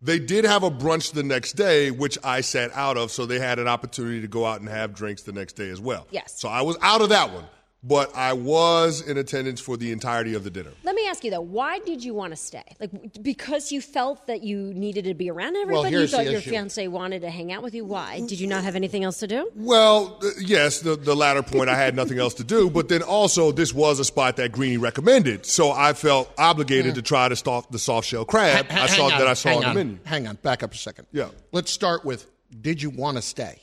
they 0.01 0.19
did 0.19 0.45
have 0.45 0.63
a 0.63 0.71
brunch 0.71 1.13
the 1.13 1.23
next 1.23 1.53
day, 1.53 1.91
which 1.91 2.17
I 2.23 2.41
sat 2.41 2.71
out 2.75 2.97
of, 2.97 3.11
so 3.11 3.25
they 3.25 3.39
had 3.39 3.59
an 3.59 3.67
opportunity 3.67 4.19
to 4.21 4.27
go 4.27 4.45
out 4.45 4.59
and 4.59 4.67
have 4.67 4.93
drinks 4.93 5.21
the 5.21 5.31
next 5.31 5.53
day 5.53 5.69
as 5.69 5.79
well. 5.79 6.07
Yes. 6.11 6.39
So 6.39 6.49
I 6.49 6.63
was 6.63 6.75
out 6.81 7.01
of 7.01 7.09
that 7.09 7.31
one 7.31 7.45
but 7.83 8.15
I 8.15 8.33
was 8.33 9.01
in 9.01 9.17
attendance 9.17 9.61
for 9.61 9.77
the 9.77 9.91
entirety 9.91 10.33
of 10.33 10.43
the 10.43 10.49
dinner. 10.49 10.71
Let 10.83 10.95
me 10.95 11.07
ask 11.07 11.23
you 11.23 11.31
though, 11.31 11.41
why 11.41 11.79
did 11.79 12.03
you 12.03 12.13
want 12.13 12.33
to 12.33 12.37
stay? 12.37 12.63
Like 12.79 13.21
because 13.21 13.71
you 13.71 13.81
felt 13.81 14.27
that 14.27 14.43
you 14.43 14.73
needed 14.73 15.05
to 15.05 15.13
be 15.13 15.29
around 15.29 15.55
everybody. 15.55 15.91
you 15.91 15.99
here's 15.99 16.11
thought 16.11 16.25
the 16.25 16.31
your 16.31 16.39
issue. 16.39 16.49
fiance 16.51 16.87
wanted 16.87 17.21
to 17.21 17.29
hang 17.29 17.51
out 17.51 17.63
with 17.63 17.73
you. 17.73 17.85
Why? 17.85 18.19
Did 18.19 18.39
you 18.39 18.47
not 18.47 18.63
have 18.63 18.75
anything 18.75 19.03
else 19.03 19.19
to 19.19 19.27
do? 19.27 19.49
Well, 19.55 20.19
uh, 20.23 20.29
yes, 20.39 20.81
the, 20.81 20.95
the 20.95 21.15
latter 21.15 21.43
point, 21.43 21.69
I 21.69 21.75
had 21.75 21.95
nothing 21.95 22.19
else 22.19 22.33
to 22.35 22.43
do, 22.43 22.69
but 22.69 22.89
then 22.89 23.01
also 23.01 23.51
this 23.51 23.73
was 23.73 23.99
a 23.99 24.05
spot 24.05 24.37
that 24.37 24.51
Greeny 24.51 24.77
recommended, 24.77 25.45
so 25.45 25.71
I 25.71 25.93
felt 25.93 26.31
obligated 26.37 26.95
to 26.95 27.01
try 27.01 27.29
to 27.29 27.35
stop 27.35 27.71
the 27.71 27.79
soft 27.79 28.07
shell 28.07 28.25
crab. 28.25 28.69
Ha- 28.69 28.83
I 28.83 28.87
saw 28.87 29.09
hang 29.09 29.19
that 29.19 29.27
I 29.27 29.33
saw 29.33 29.49
hang 29.49 29.63
on 29.63 29.75
the 29.75 29.83
menu. 29.83 29.99
Hang 30.05 30.27
on, 30.27 30.35
back 30.37 30.63
up 30.63 30.73
a 30.73 30.77
second. 30.77 31.07
Yeah. 31.11 31.29
Let's 31.51 31.71
start 31.71 32.05
with 32.05 32.27
did 32.61 32.81
you 32.81 32.89
want 32.89 33.17
to 33.17 33.21
stay? 33.21 33.59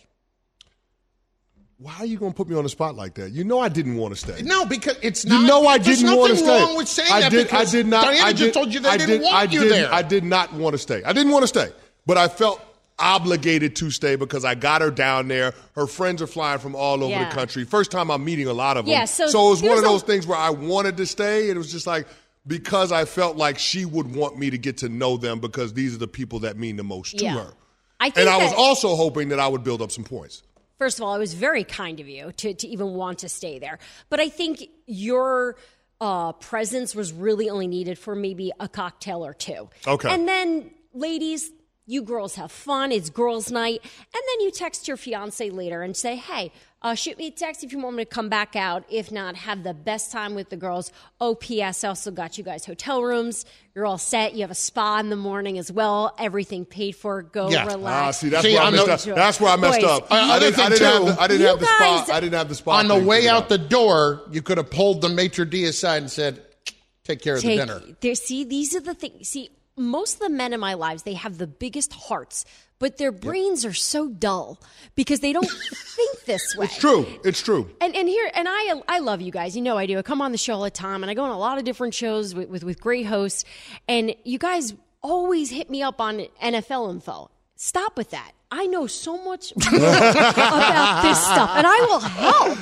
Why 1.79 1.95
are 1.99 2.07
you 2.07 2.19
going 2.19 2.33
to 2.33 2.37
put 2.37 2.49
me 2.49 2.57
on 2.57 2.63
the 2.63 2.69
spot 2.69 2.95
like 2.95 3.15
that? 3.15 3.33
You 3.33 3.43
know 3.45 3.59
I 3.61 3.69
didn't 3.69 3.97
want 3.97 4.15
to 4.15 4.21
stay. 4.21 4.43
No, 4.43 4.65
because 4.65 4.97
it's 5.03 5.25
not. 5.27 5.41
You 5.41 5.47
know 5.47 5.67
I 5.67 5.79
didn't 5.79 6.17
want 6.17 6.31
to 6.31 6.37
stay. 6.37 6.47
There's 6.47 6.61
nothing 6.61 6.67
wrong 6.69 6.77
with 6.77 6.89
saying 6.89 7.13
I 7.13 7.21
that 7.23 7.31
did. 7.31 7.51
I 7.53 7.65
did 7.65 7.87
not. 7.87 8.07
Dianna 8.07 8.21
I 8.23 8.33
just 8.33 8.55
told 8.55 8.73
you 8.73 8.81
they 8.81 8.89
I 8.89 8.97
didn't 8.97 9.09
did, 9.21 9.23
want 9.23 9.35
I 9.35 9.43
you 9.45 9.61
did, 9.61 9.73
there. 9.73 9.93
I 9.93 10.03
did 10.03 10.25
not 10.25 10.53
want 10.53 10.75
to 10.75 10.79
stay. 10.79 11.03
I 11.03 11.13
didn't 11.13 11.33
want 11.33 11.43
to 11.43 11.49
stay, 11.49 11.69
but 12.07 12.17
I 12.17 12.29
felt 12.29 12.61
obligated 12.99 13.75
to 13.77 13.91
stay 13.91 14.15
because 14.15 14.45
I 14.45 14.55
got 14.55 14.81
her 14.81 14.91
down 14.91 15.27
there. 15.29 15.53
Her 15.75 15.87
friends 15.89 16.23
are 16.23 16.29
flying 16.29 16.61
from 16.61 16.77
all 16.77 17.03
over 17.03 17.11
Yeah. 17.11 17.29
the 17.29 17.35
country. 17.35 17.65
First 17.65 17.91
time 17.91 18.09
I'm 18.11 18.25
meeting 18.25 18.47
a 18.47 18.53
lot 18.53 18.77
of 18.77 18.87
them. 18.87 18.93
Yeah, 18.93 19.05
so 19.05 19.27
so 19.27 19.49
it 19.49 19.51
was 19.51 19.63
one 19.63 19.77
of 19.79 19.83
those 19.85 20.03
a- 20.03 20.07
things 20.07 20.27
where 20.29 20.39
I 20.39 20.51
wanted 20.51 20.97
to 20.99 21.07
stay, 21.07 21.49
and 21.49 21.57
it 21.57 21.59
was 21.59 21.73
just 21.73 21.87
like 21.89 22.07
because 22.47 22.93
I 22.93 23.05
felt 23.05 23.37
like 23.37 23.59
she 23.59 23.85
would 23.85 24.15
want 24.15 24.39
me 24.39 24.51
to 24.51 24.59
get 24.59 24.79
to 24.79 24.89
know 24.89 25.17
them 25.17 25.41
because 25.41 25.73
these 25.73 25.95
are 25.95 25.99
the 25.99 26.07
people 26.07 26.41
that 26.41 26.57
mean 26.57 26.77
the 26.77 26.85
most 26.85 27.19
to 27.19 27.25
Yeah. 27.25 27.35
her. 27.35 27.55
I 27.99 28.11
think 28.11 28.19
And 28.19 28.29
I 28.29 28.37
was 28.45 28.53
also 28.53 28.95
hoping 28.97 29.31
that 29.31 29.41
I 29.41 29.49
would 29.49 29.65
build 29.65 29.83
up 29.83 29.91
some 29.91 30.05
points. 30.05 30.43
First 30.85 30.99
of 30.99 31.07
all, 31.07 31.15
it 31.15 31.19
was 31.19 31.33
very 31.33 31.65
kind 31.65 31.99
of 31.99 32.11
you 32.11 32.31
to, 32.33 32.53
to 32.53 32.69
even 32.69 32.89
want 32.93 33.21
to 33.21 33.29
stay 33.31 33.59
there. 33.59 33.79
But 34.11 34.21
I 34.21 34.29
think 34.29 34.69
your 34.85 35.57
uh, 35.99 36.33
presence 36.33 36.95
was 36.95 37.11
really 37.11 37.49
only 37.49 37.69
needed 37.69 37.99
for 37.99 38.15
maybe 38.15 38.53
a 38.61 38.69
cocktail 38.69 39.25
or 39.25 39.33
two. 39.33 39.71
Okay. 39.87 40.13
And 40.13 40.29
then, 40.29 40.71
ladies, 40.93 41.51
You 41.87 42.03
girls 42.03 42.37
have 42.37 42.51
fun. 42.51 42.93
It's 42.93 43.11
girls' 43.11 43.51
night. 43.51 43.81
And 43.83 44.23
then 44.29 44.41
you 44.41 44.51
text 44.51 44.89
your 44.89 44.97
fiance 44.97 45.51
later 45.51 45.83
and 45.83 45.95
say, 45.95 46.17
hey, 46.17 46.51
uh, 46.81 46.95
shoot 46.95 47.19
me 47.19 47.27
a 47.27 47.31
text 47.31 47.63
if 47.63 47.73
you 47.73 47.79
want 47.79 47.97
me 47.97 48.05
to 48.05 48.09
come 48.11 48.31
back 48.31 48.57
out. 48.57 48.85
If 48.91 49.13
not, 49.13 49.37
have 49.37 49.63
the 49.65 49.75
best 49.75 50.11
time 50.11 50.35
with 50.35 50.49
the 50.49 50.57
girls. 50.57 50.93
OPS 51.21 51.85
also 51.85 52.11
got 52.11 52.39
you 52.39 52.45
guys 52.45 52.65
hotel 52.65 53.03
rooms. 53.03 53.45
You're 53.75 53.85
all 53.85 53.99
set. 53.99 54.35
You 54.35 54.41
have 54.43 54.51
a 54.51 54.55
spa 54.55 54.99
in 55.01 55.11
the 55.11 55.17
morning 55.17 55.59
as 55.59 55.71
well. 55.71 56.15
Everything 56.19 56.65
paid 56.65 56.93
for. 56.97 57.23
Go 57.23 57.51
Yeah. 57.51 57.65
Ah, 57.65 57.73
relax. 57.75 58.19
see, 58.19 58.29
that's 58.31 58.45
See, 58.45 58.55
where 58.55 58.63
I 58.63 58.67
on 58.67 58.73
messed 58.77 59.05
the- 59.05 59.11
up. 59.13 59.17
That's 59.17 59.41
where 59.41 59.53
I 59.53 59.57
messed 59.57 59.81
Boys, 59.81 59.91
up. 59.91 60.07
I, 60.11 60.19
I 60.21 60.37
other 60.37 60.47
didn't, 60.51 60.61
I 60.61 60.69
didn't 60.71 60.83
have 60.87 61.05
the, 61.17 61.23
I 61.23 61.27
didn't 61.29 61.47
have 61.47 61.61
the 61.61 61.67
spot. 61.67 61.79
guys- 62.07 62.11
I 62.11 62.21
didn't 62.21 62.35
have 62.39 62.49
the 62.49 62.55
spot. 62.55 62.81
On 62.81 62.89
the 62.89 63.07
way 63.07 63.29
out 63.29 63.49
the 63.51 63.59
door, 63.59 64.23
you 64.31 64.41
could 64.43 64.57
have 64.59 64.71
pulled 64.71 65.03
the 65.03 65.09
maitre 65.11 65.45
d' 65.45 65.65
aside 65.65 65.99
and 66.03 66.11
said, 66.11 66.43
"Take 67.05 67.21
care 67.23 67.37
of 67.37 67.43
take 67.43 67.59
the 67.61 67.67
dinner." 67.67 67.83
there 68.01 68.15
see 68.15 68.45
these 68.45 68.75
are 68.75 68.81
the 68.81 68.95
things 68.95 69.29
see 69.29 69.51
most 69.77 70.15
of 70.15 70.21
the 70.21 70.31
men 70.31 70.53
in 70.53 70.61
my 70.61 70.75
lives 70.75 71.03
they 71.03 71.15
have 71.15 71.39
the 71.39 71.47
biggest 71.47 71.93
hearts 71.93 72.45
but 72.81 72.99
their 72.99 73.13
brains 73.13 73.65
are 73.65 73.73
so 73.73 74.09
dull 74.09 74.61
because 74.95 75.21
they 75.21 75.33
don't 75.33 75.49
think 75.97 76.25
this 76.25 76.57
way 76.57 76.67
It's 76.67 76.77
true. 76.79 77.07
It's 77.25 77.41
true. 77.43 77.71
and 77.81 77.95
and 77.95 78.09
here 78.09 78.31
and 78.35 78.47
I 78.51 78.81
I 78.89 78.99
love 78.99 79.21
you 79.23 79.31
guys. 79.33 79.57
You 79.57 79.63
know 79.63 79.79
I 79.79 79.87
do. 79.87 79.97
I 79.99 80.03
come 80.03 80.21
on 80.21 80.33
the 80.33 80.39
show 80.39 80.55
all 80.55 80.63
the 80.65 80.71
time, 80.71 81.03
and 81.03 81.11
I 81.11 81.15
go 81.15 81.23
on 81.25 81.31
a 81.31 81.39
lot 81.39 81.57
of 81.59 81.65
different 81.65 81.95
shows 81.95 82.35
with 82.35 82.49
with, 82.49 82.63
with 82.65 82.81
great 82.81 83.07
hosts. 83.07 83.45
And 83.89 84.15
you 84.25 84.39
guys 84.39 84.75
always 85.03 85.51
hit 85.51 85.71
me 85.71 85.83
up 85.83 86.01
on 86.01 86.27
NFL 86.43 86.91
info. 86.91 87.31
Stop 87.57 87.97
with 87.97 88.11
that. 88.11 88.33
I 88.51 88.67
know 88.67 88.87
so 88.89 89.17
much 89.25 89.53
about 89.57 91.03
this 91.03 91.19
stuff, 91.25 91.51
and 91.55 91.67
I 91.67 91.81
will 91.89 92.01
help. 92.01 92.59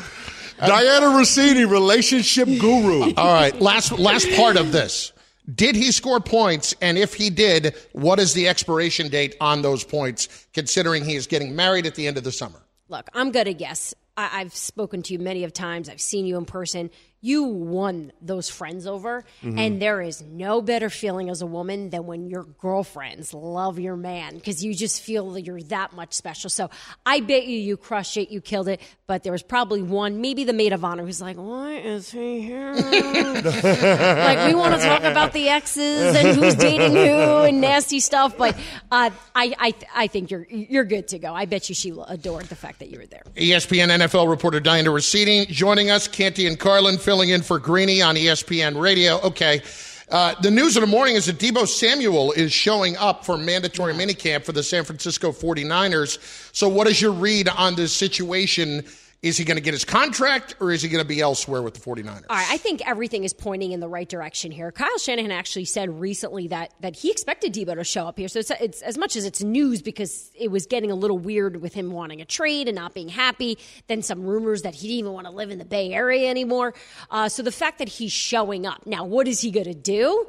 Dianna 0.58 1.18
Russini, 1.18 1.68
relationship 1.68 2.46
guru. 2.60 3.12
All 3.16 3.32
right, 3.32 3.58
last 3.60 3.98
last 3.98 4.30
part 4.36 4.56
of 4.56 4.72
this. 4.72 5.12
Did 5.52 5.74
he 5.74 5.90
score 5.90 6.20
points? 6.20 6.74
And 6.80 6.96
if 6.96 7.14
he 7.14 7.30
did, 7.30 7.74
what 7.92 8.18
is 8.18 8.32
the 8.32 8.48
expiration 8.48 9.08
date 9.08 9.36
on 9.40 9.62
those 9.62 9.82
points, 9.82 10.46
considering 10.52 11.04
he 11.04 11.16
is 11.16 11.26
getting 11.26 11.56
married 11.56 11.86
at 11.86 11.94
the 11.94 12.06
end 12.06 12.16
of 12.16 12.24
the 12.24 12.32
summer? 12.32 12.62
Look, 12.88 13.08
I'm 13.14 13.32
gonna 13.32 13.52
guess. 13.52 13.94
I, 14.16 14.40
I've 14.40 14.54
spoken 14.54 15.02
to 15.02 15.12
you 15.12 15.18
many 15.18 15.44
of 15.44 15.52
times. 15.52 15.88
I've 15.88 16.00
seen 16.00 16.26
you 16.26 16.36
in 16.36 16.44
person. 16.44 16.90
You 17.24 17.44
won 17.44 18.12
those 18.20 18.50
friends 18.50 18.84
over, 18.84 19.24
and 19.42 19.80
there 19.80 20.02
is 20.02 20.20
no 20.22 20.60
better 20.60 20.90
feeling 20.90 21.30
as 21.30 21.40
a 21.40 21.46
woman 21.46 21.90
than 21.90 22.04
when 22.04 22.26
your 22.26 22.42
girlfriends 22.42 23.32
love 23.32 23.78
your 23.78 23.94
man 23.96 24.34
because 24.34 24.64
you 24.64 24.74
just 24.74 25.00
feel 25.02 25.30
that 25.32 25.42
you're 25.42 25.62
that 25.62 25.92
much 25.92 26.14
special. 26.14 26.50
So 26.50 26.68
I 27.06 27.20
bet 27.20 27.46
you 27.46 27.56
you 27.56 27.76
crushed 27.76 28.16
it, 28.16 28.30
you 28.30 28.40
killed 28.40 28.66
it. 28.66 28.80
But 29.06 29.22
there 29.22 29.30
was 29.30 29.42
probably 29.42 29.82
one, 29.82 30.20
maybe 30.20 30.42
the 30.42 30.52
maid 30.52 30.72
of 30.72 30.84
honor, 30.84 31.04
who's 31.04 31.20
like, 31.20 31.36
"Why 31.36 31.74
is 31.74 32.10
he 32.10 32.40
here?" 32.40 32.74
like 32.74 34.48
we 34.48 34.54
want 34.54 34.74
to 34.74 34.80
talk 34.84 35.02
about 35.04 35.32
the 35.32 35.48
exes 35.48 36.16
and 36.16 36.36
who's 36.36 36.56
dating 36.56 36.92
who 36.92 37.42
and 37.44 37.60
nasty 37.60 38.00
stuff. 38.00 38.36
But 38.36 38.56
uh, 38.90 39.10
I, 39.34 39.54
I, 39.58 39.74
I 39.94 40.06
think 40.08 40.30
you're 40.30 40.46
you're 40.48 40.84
good 40.84 41.08
to 41.08 41.18
go. 41.18 41.32
I 41.34 41.44
bet 41.44 41.68
you 41.68 41.74
she 41.74 41.92
adored 42.08 42.46
the 42.46 42.56
fact 42.56 42.80
that 42.80 42.90
you 42.90 42.98
were 42.98 43.06
there. 43.06 43.22
ESPN 43.36 43.88
NFL 43.88 44.28
reporter 44.28 44.60
Dianna 44.60 44.88
Russini 44.88 45.46
joining 45.46 45.90
us. 45.90 46.08
Canty 46.08 46.46
and 46.46 46.58
Carlin 46.58 46.98
filling 47.12 47.28
in 47.28 47.42
for 47.42 47.58
Greeny 47.58 48.00
on 48.00 48.14
ESPN 48.14 48.80
Radio. 48.80 49.20
Okay. 49.20 49.60
Uh, 50.08 50.34
the 50.40 50.50
news 50.50 50.78
of 50.78 50.80
the 50.80 50.86
morning 50.86 51.14
is 51.14 51.26
that 51.26 51.36
Deebo 51.36 51.68
Samuel 51.68 52.32
is 52.32 52.50
showing 52.50 52.96
up 52.96 53.26
for 53.26 53.36
mandatory 53.36 53.92
minicamp 53.92 54.44
for 54.44 54.52
the 54.52 54.62
San 54.62 54.82
Francisco 54.82 55.30
49ers. 55.30 56.16
So, 56.54 56.70
what 56.70 56.86
is 56.86 57.02
your 57.02 57.12
read 57.12 57.50
on 57.50 57.74
this 57.74 57.92
situation? 57.92 58.86
Is 59.22 59.36
he 59.36 59.44
going 59.44 59.56
to 59.56 59.62
get 59.62 59.72
his 59.72 59.84
contract 59.84 60.56
or 60.58 60.72
is 60.72 60.82
he 60.82 60.88
going 60.88 61.02
to 61.02 61.08
be 61.08 61.20
elsewhere 61.20 61.62
with 61.62 61.74
the 61.74 61.80
49ers? 61.80 62.24
All 62.28 62.36
right, 62.36 62.50
I 62.50 62.56
think 62.56 62.82
everything 62.84 63.22
is 63.22 63.32
pointing 63.32 63.70
in 63.70 63.78
the 63.78 63.88
right 63.88 64.08
direction 64.08 64.50
here. 64.50 64.72
Kyle 64.72 64.98
Shanahan 64.98 65.30
actually 65.30 65.64
said 65.66 66.00
recently 66.00 66.48
that 66.48 66.74
that 66.80 66.96
he 66.96 67.08
expected 67.12 67.54
Deebo 67.54 67.76
to 67.76 67.84
show 67.84 68.08
up 68.08 68.18
here. 68.18 68.26
So 68.26 68.40
it's, 68.40 68.50
it's 68.50 68.82
as 68.82 68.98
much 68.98 69.14
as 69.14 69.24
it's 69.24 69.40
news 69.40 69.80
because 69.80 70.32
it 70.34 70.50
was 70.50 70.66
getting 70.66 70.90
a 70.90 70.96
little 70.96 71.18
weird 71.18 71.62
with 71.62 71.72
him 71.72 71.92
wanting 71.92 72.20
a 72.20 72.24
trade 72.24 72.66
and 72.66 72.74
not 72.74 72.94
being 72.94 73.08
happy. 73.08 73.58
Then 73.86 74.02
some 74.02 74.22
rumors 74.24 74.62
that 74.62 74.74
he 74.74 74.88
didn't 74.88 74.98
even 74.98 75.12
want 75.12 75.28
to 75.28 75.32
live 75.32 75.50
in 75.52 75.58
the 75.58 75.64
Bay 75.64 75.92
Area 75.92 76.28
anymore. 76.28 76.74
Uh, 77.08 77.28
so 77.28 77.44
the 77.44 77.52
fact 77.52 77.78
that 77.78 77.88
he's 77.88 78.12
showing 78.12 78.66
up 78.66 78.86
now, 78.86 79.04
what 79.04 79.28
is 79.28 79.40
he 79.40 79.52
going 79.52 79.66
to 79.66 79.74
do? 79.74 80.26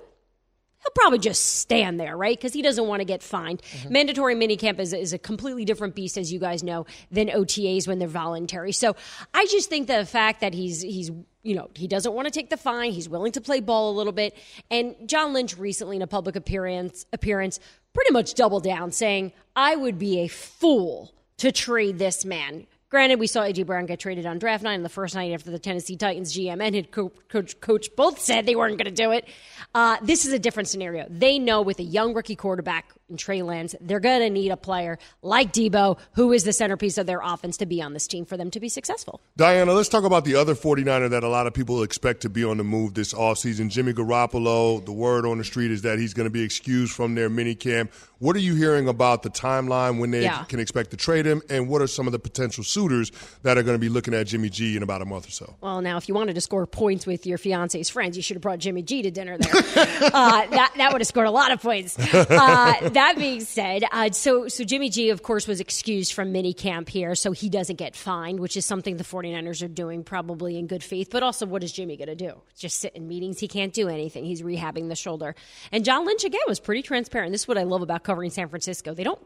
He'll 0.84 0.92
probably 0.96 1.20
just 1.20 1.58
stand 1.60 2.00
there, 2.00 2.16
right? 2.18 2.38
Because 2.38 2.54
he 2.54 2.62
doesn't 2.62 2.88
want 2.88 3.00
to 3.00 3.06
get 3.06 3.24
fined. 3.24 3.62
Mm-hmm. 3.62 3.94
Mandatory 3.94 4.36
minicamp 4.36 4.80
is, 4.80 4.94
is 4.94 5.14
a 5.14 5.18
completely 5.18 5.66
different 5.66 5.96
beast, 5.96 6.18
as 6.18 6.32
you 6.32 6.40
guys 6.40 6.64
know, 6.64 6.86
than 7.12 7.30
OTAs 7.30 7.88
when 7.88 8.00
they're 8.00 8.08
voluntary. 8.08 8.72
So 8.72 8.96
I 9.34 9.46
just 9.46 9.70
think 9.70 9.88
the 9.88 10.06
fact 10.06 10.42
that 10.42 10.54
he's 10.54 10.82
he's 10.82 11.12
you 11.44 11.56
know 11.56 11.70
he 11.76 11.88
doesn't 11.88 12.14
want 12.14 12.26
to 12.26 12.32
take 12.32 12.50
the 12.50 12.58
fine, 12.58 12.92
he's 12.92 13.10
willing 13.10 13.32
to 13.34 13.42
play 13.42 13.60
ball 13.60 13.92
a 13.92 13.96
little 13.96 14.14
bit. 14.14 14.36
And 14.70 14.96
John 15.06 15.34
Lynch 15.34 15.58
recently 15.58 15.96
in 15.96 16.02
a 16.02 16.08
public 16.08 16.36
appearance 16.36 17.06
appearance 17.14 17.60
pretty 17.94 18.12
much 18.12 18.34
doubled 18.34 18.64
down, 18.64 18.92
saying 18.92 19.34
I 19.56 19.76
would 19.76 19.98
be 19.98 20.20
a 20.20 20.28
fool 20.28 21.14
to 21.38 21.52
trade 21.52 22.00
this 22.00 22.26
man. 22.26 22.68
Granted, 22.94 23.20
we 23.20 23.26
saw 23.26 23.42
AJ 23.42 23.66
Brown 23.66 23.88
get 23.88 24.00
traded 24.00 24.28
on 24.28 24.38
draft 24.38 24.64
night, 24.64 24.76
and 24.76 24.86
the 24.86 24.90
first 24.90 25.16
night 25.16 25.34
after 25.34 25.50
the 25.50 25.58
Tennessee 25.58 25.98
Titans 25.98 26.32
GM 26.32 26.64
and 26.64 26.76
head 26.76 26.92
co- 26.92 27.12
coach, 27.28 27.60
coach 27.60 27.90
both 27.96 28.20
said 28.20 28.46
they 28.46 28.56
weren't 28.56 28.78
going 28.78 28.86
to 28.86 28.92
do 28.92 29.10
it. 29.10 29.28
Uh, 29.74 29.98
this 30.04 30.28
is 30.28 30.32
a 30.32 30.38
different 30.38 30.70
scenario. 30.70 31.08
They 31.10 31.40
know 31.40 31.64
with 31.64 31.80
a 31.80 31.84
young 31.84 32.14
rookie 32.14 32.36
quarterback 32.36 32.94
in 33.14 33.18
Trey 33.18 33.42
Lance, 33.44 33.76
they're 33.80 34.00
going 34.02 34.20
to 34.22 34.30
need 34.30 34.50
a 34.50 34.58
player 34.58 34.98
like 35.22 35.54
Deebo, 35.54 35.98
who 36.16 36.34
is 36.34 36.44
the 36.44 36.52
centerpiece 36.52 36.98
of 36.98 37.06
their 37.06 37.22
offense, 37.24 37.56
to 37.58 37.66
be 37.66 37.82
on 37.82 37.94
this 37.94 38.08
team 38.08 38.26
for 38.26 38.36
them 38.36 38.52
to 38.52 38.60
be 38.60 38.68
successful. 38.68 39.22
Dianna, 39.38 39.74
let's 39.76 39.88
talk 39.88 40.04
about 40.04 40.26
the 40.26 40.36
other 40.36 40.56
49er 40.56 41.10
that 41.12 41.24
a 41.24 41.30
lot 41.30 41.48
of 41.48 41.54
people 41.54 41.84
expect 41.84 42.22
to 42.22 42.30
be 42.30 42.44
on 42.44 42.58
the 42.58 42.64
move 42.64 42.96
this 42.96 43.14
offseason. 43.14 43.70
Jimmy 43.70 43.94
Garoppolo, 43.94 44.84
the 44.84 44.92
word 44.92 45.26
on 45.26 45.38
the 45.38 45.44
street 45.44 45.72
is 45.72 45.84
that 45.84 46.00
he's 46.00 46.14
going 46.14 46.26
to 46.26 46.32
be 46.32 46.42
excused 46.42 46.94
from 46.94 47.16
their 47.16 47.30
minicamp. 47.30 47.90
What 48.20 48.36
are 48.36 48.40
you 48.40 48.56
hearing 48.56 48.88
about 48.88 49.22
the 49.24 49.30
timeline 49.30 50.00
when 50.00 50.12
they 50.12 50.24
Yeah. 50.24 50.44
can 50.46 50.60
expect 50.60 50.92
to 50.92 50.98
trade 50.98 51.26
him, 51.26 51.42
and 51.50 51.68
what 51.68 51.82
are 51.82 51.88
some 51.88 52.08
of 52.08 52.14
the 52.14 52.20
potential 52.20 52.64
suitors 52.64 53.12
that 53.44 53.58
are 53.58 53.64
going 53.64 53.76
to 53.76 53.80
be 53.80 53.90
looking 53.90 54.14
at 54.14 54.28
Jimmy 54.28 54.50
G 54.50 54.78
in 54.78 54.84
about 54.84 55.02
a 55.02 55.06
month 55.06 55.28
or 55.28 55.32
so? 55.32 55.56
Well, 55.62 55.82
now, 55.82 55.98
if 55.98 56.08
you 56.08 56.16
wanted 56.16 56.36
to 56.36 56.42
score 56.42 56.66
points 56.66 57.06
with 57.06 57.26
your 57.28 57.38
fiance's 57.38 57.90
friends, 57.90 58.16
you 58.16 58.24
should 58.24 58.36
have 58.36 58.42
brought 58.42 58.60
Jimmy 58.60 58.82
G 58.82 59.02
to 59.02 59.12
dinner 59.12 59.38
there. 59.38 59.52
uh, 60.14 60.46
that 60.48 60.74
that 60.78 60.92
would 60.94 61.02
have 61.02 61.08
scored 61.08 61.28
a 61.28 61.32
lot 61.32 61.52
of 61.52 61.62
points. 61.62 62.00
Uh, 62.00 62.90
that 62.90 63.03
being 63.12 63.42
said, 63.42 63.84
uh, 63.92 64.12
so 64.12 64.48
so 64.48 64.64
Jimmy 64.64 64.90
G, 64.90 65.10
of 65.10 65.24
course, 65.24 65.48
was 65.48 65.60
excused 65.60 66.14
from 66.14 66.32
mini 66.32 66.54
camp 66.54 66.88
here, 66.88 67.16
so 67.16 67.34
he 67.34 67.50
doesn't 67.50 67.76
get 67.76 67.96
fined, 67.96 68.40
which 68.40 68.56
is 68.56 68.66
something 68.66 68.96
the 68.96 69.04
49ers 69.04 69.62
are 69.62 69.68
doing 69.68 70.04
probably 70.04 70.58
in 70.58 70.68
good 70.68 70.84
faith. 70.84 71.10
But 71.12 71.22
also, 71.22 71.46
what 71.46 71.64
is 71.64 71.74
Jimmy 71.74 71.98
going 71.98 72.08
to 72.08 72.16
do? 72.16 72.42
Just 72.58 72.80
sit 72.80 72.96
in 72.96 73.08
meetings? 73.08 73.40
He 73.40 73.50
can't 73.50 73.74
do 73.74 73.90
anything. 73.90 74.24
He's 74.24 74.42
rehabbing 74.42 74.88
the 74.88 74.96
shoulder. 74.96 75.36
And 75.72 75.84
John 75.84 76.06
Lynch, 76.06 76.24
again, 76.24 76.42
was 76.48 76.62
pretty 76.62 76.82
transparent. 76.82 77.34
This 77.34 77.42
is 77.42 77.48
what 77.48 77.58
I 77.58 77.64
love 77.64 77.82
about 77.82 78.04
covering 78.04 78.30
San 78.30 78.48
Francisco. 78.48 78.94
They 78.94 79.04
don't 79.04 79.22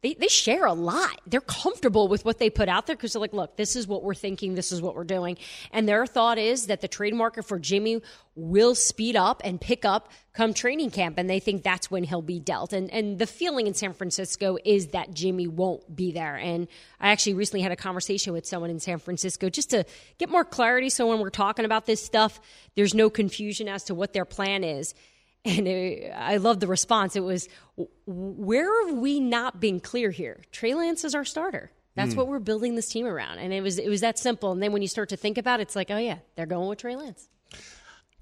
they, 0.00 0.14
they 0.14 0.28
share 0.28 0.64
a 0.64 0.72
lot. 0.72 1.20
They're 1.26 1.40
comfortable 1.40 2.06
with 2.06 2.24
what 2.24 2.38
they 2.38 2.50
put 2.50 2.68
out 2.68 2.86
there 2.86 2.94
because 2.94 3.14
they're 3.14 3.20
like, 3.20 3.32
look, 3.32 3.56
this 3.56 3.74
is 3.74 3.88
what 3.88 4.04
we're 4.04 4.14
thinking, 4.14 4.54
this 4.54 4.70
is 4.70 4.80
what 4.80 4.94
we're 4.94 5.02
doing. 5.02 5.38
And 5.72 5.88
their 5.88 6.06
thought 6.06 6.38
is 6.38 6.66
that 6.66 6.80
the 6.80 6.88
trade 6.88 7.14
market 7.14 7.44
for 7.44 7.58
Jimmy 7.58 8.00
will 8.36 8.76
speed 8.76 9.16
up 9.16 9.40
and 9.44 9.60
pick 9.60 9.84
up 9.84 10.12
come 10.32 10.54
training 10.54 10.92
camp. 10.92 11.18
And 11.18 11.28
they 11.28 11.40
think 11.40 11.64
that's 11.64 11.90
when 11.90 12.04
he'll 12.04 12.22
be 12.22 12.38
dealt. 12.38 12.72
And, 12.72 12.88
and 12.92 13.18
the 13.18 13.26
feeling 13.26 13.66
in 13.66 13.74
San 13.74 13.92
Francisco 13.92 14.56
is 14.64 14.88
that 14.88 15.12
Jimmy 15.12 15.48
won't 15.48 15.96
be 15.96 16.12
there. 16.12 16.36
And 16.36 16.68
I 17.00 17.10
actually 17.10 17.34
recently 17.34 17.62
had 17.62 17.72
a 17.72 17.76
conversation 17.76 18.32
with 18.32 18.46
someone 18.46 18.70
in 18.70 18.78
San 18.78 18.98
Francisco 18.98 19.50
just 19.50 19.70
to 19.70 19.84
get 20.18 20.30
more 20.30 20.44
clarity. 20.44 20.90
So 20.90 21.08
when 21.08 21.18
we're 21.18 21.30
talking 21.30 21.64
about 21.64 21.86
this 21.86 22.00
stuff, 22.00 22.40
there's 22.76 22.94
no 22.94 23.10
confusion 23.10 23.66
as 23.66 23.82
to 23.84 23.96
what 23.96 24.12
their 24.12 24.24
plan 24.24 24.62
is. 24.62 24.94
And 25.44 25.68
it, 25.68 26.12
I 26.14 26.36
love 26.38 26.60
the 26.60 26.66
response. 26.66 27.16
It 27.16 27.22
was, 27.22 27.48
where 28.06 28.86
have 28.86 28.96
we 28.98 29.20
not 29.20 29.60
been 29.60 29.80
clear 29.80 30.10
here? 30.10 30.42
Trey 30.52 30.74
Lance 30.74 31.04
is 31.04 31.14
our 31.14 31.24
starter. 31.24 31.70
That's 31.98 32.14
what 32.14 32.28
we're 32.28 32.38
building 32.38 32.76
this 32.76 32.88
team 32.88 33.06
around. 33.06 33.38
And 33.38 33.52
it 33.52 33.60
was 33.60 33.78
it 33.78 33.88
was 33.88 34.02
that 34.02 34.18
simple. 34.18 34.52
And 34.52 34.62
then 34.62 34.72
when 34.72 34.82
you 34.82 34.88
start 34.88 35.08
to 35.08 35.16
think 35.16 35.36
about 35.36 35.60
it, 35.60 35.64
it's 35.64 35.76
like, 35.76 35.90
oh 35.90 35.98
yeah, 35.98 36.18
they're 36.36 36.46
going 36.46 36.68
with 36.68 36.78
Trey 36.78 36.96
Lance. 36.96 37.28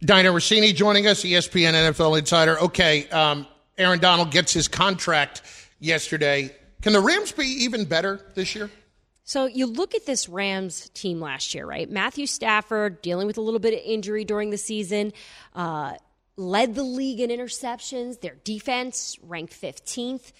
Dianna 0.02 0.32
Russini 0.32 0.74
joining 0.74 1.06
us, 1.06 1.24
ESPN 1.24 1.72
NFL 1.72 2.18
Insider. 2.18 2.58
Okay, 2.60 3.08
um, 3.10 3.46
Aaron 3.78 3.98
Donald 3.98 4.30
gets 4.30 4.52
his 4.52 4.68
contract 4.68 5.42
yesterday. 5.78 6.54
Can 6.82 6.92
the 6.92 7.00
Rams 7.00 7.32
be 7.32 7.44
even 7.44 7.84
better 7.84 8.20
this 8.34 8.54
year? 8.54 8.70
So 9.24 9.46
you 9.46 9.66
look 9.66 9.94
at 9.94 10.06
this 10.06 10.28
Rams 10.28 10.88
team 10.90 11.20
last 11.20 11.54
year, 11.54 11.66
right? 11.66 11.90
Matthew 11.90 12.26
Stafford 12.26 13.02
dealing 13.02 13.26
with 13.26 13.38
a 13.38 13.40
little 13.40 13.58
bit 13.58 13.74
of 13.74 13.80
injury 13.84 14.24
during 14.24 14.50
the 14.50 14.58
season, 14.58 15.12
uh, 15.54 15.94
led 16.36 16.74
the 16.74 16.82
league 16.82 17.20
in 17.20 17.30
interceptions. 17.30 18.20
Their 18.20 18.36
defense 18.44 19.18
ranked 19.22 19.52
15th. 19.52 20.32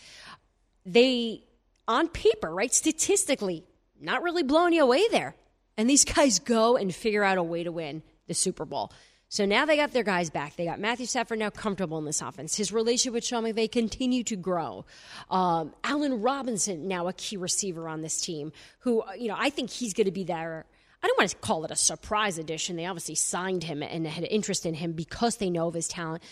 They, 0.84 1.42
on 1.88 2.08
paper, 2.08 2.52
right, 2.54 2.72
statistically, 2.72 3.64
not 4.00 4.22
really 4.22 4.42
blowing 4.42 4.72
you 4.72 4.82
away 4.82 5.08
there. 5.08 5.34
And 5.76 5.88
these 5.90 6.04
guys 6.04 6.38
go 6.38 6.76
and 6.76 6.94
figure 6.94 7.24
out 7.24 7.38
a 7.38 7.42
way 7.42 7.64
to 7.64 7.72
win 7.72 8.02
the 8.26 8.34
Super 8.34 8.64
Bowl. 8.64 8.92
So 9.28 9.44
now 9.44 9.64
they 9.64 9.76
got 9.76 9.92
their 9.92 10.04
guys 10.04 10.30
back. 10.30 10.54
They 10.54 10.64
got 10.64 10.78
Matthew 10.78 11.06
Stafford 11.06 11.40
now 11.40 11.50
comfortable 11.50 11.98
in 11.98 12.04
this 12.04 12.22
offense. 12.22 12.56
His 12.56 12.72
relationship 12.72 13.14
with 13.14 13.24
Sean 13.24 13.42
McVay 13.42 13.70
continue 13.70 14.22
to 14.24 14.36
grow. 14.36 14.84
Um, 15.30 15.74
Allen 15.82 16.22
Robinson 16.22 16.86
now 16.86 17.08
a 17.08 17.12
key 17.12 17.36
receiver 17.36 17.88
on 17.88 18.02
this 18.02 18.20
team, 18.20 18.52
who 18.80 19.02
you 19.18 19.26
know 19.26 19.36
I 19.36 19.50
think 19.50 19.70
he's 19.70 19.94
going 19.94 20.04
to 20.04 20.12
be 20.12 20.24
there. 20.24 20.64
I 21.06 21.08
don't 21.08 21.18
want 21.18 21.30
to 21.30 21.36
call 21.36 21.64
it 21.64 21.70
a 21.70 21.76
surprise 21.76 22.36
addition. 22.36 22.74
They 22.74 22.84
obviously 22.84 23.14
signed 23.14 23.62
him 23.62 23.80
and 23.80 24.08
had 24.08 24.24
interest 24.24 24.66
in 24.66 24.74
him 24.74 24.90
because 24.90 25.36
they 25.36 25.50
know 25.50 25.68
of 25.68 25.74
his 25.74 25.86
talent. 25.86 26.24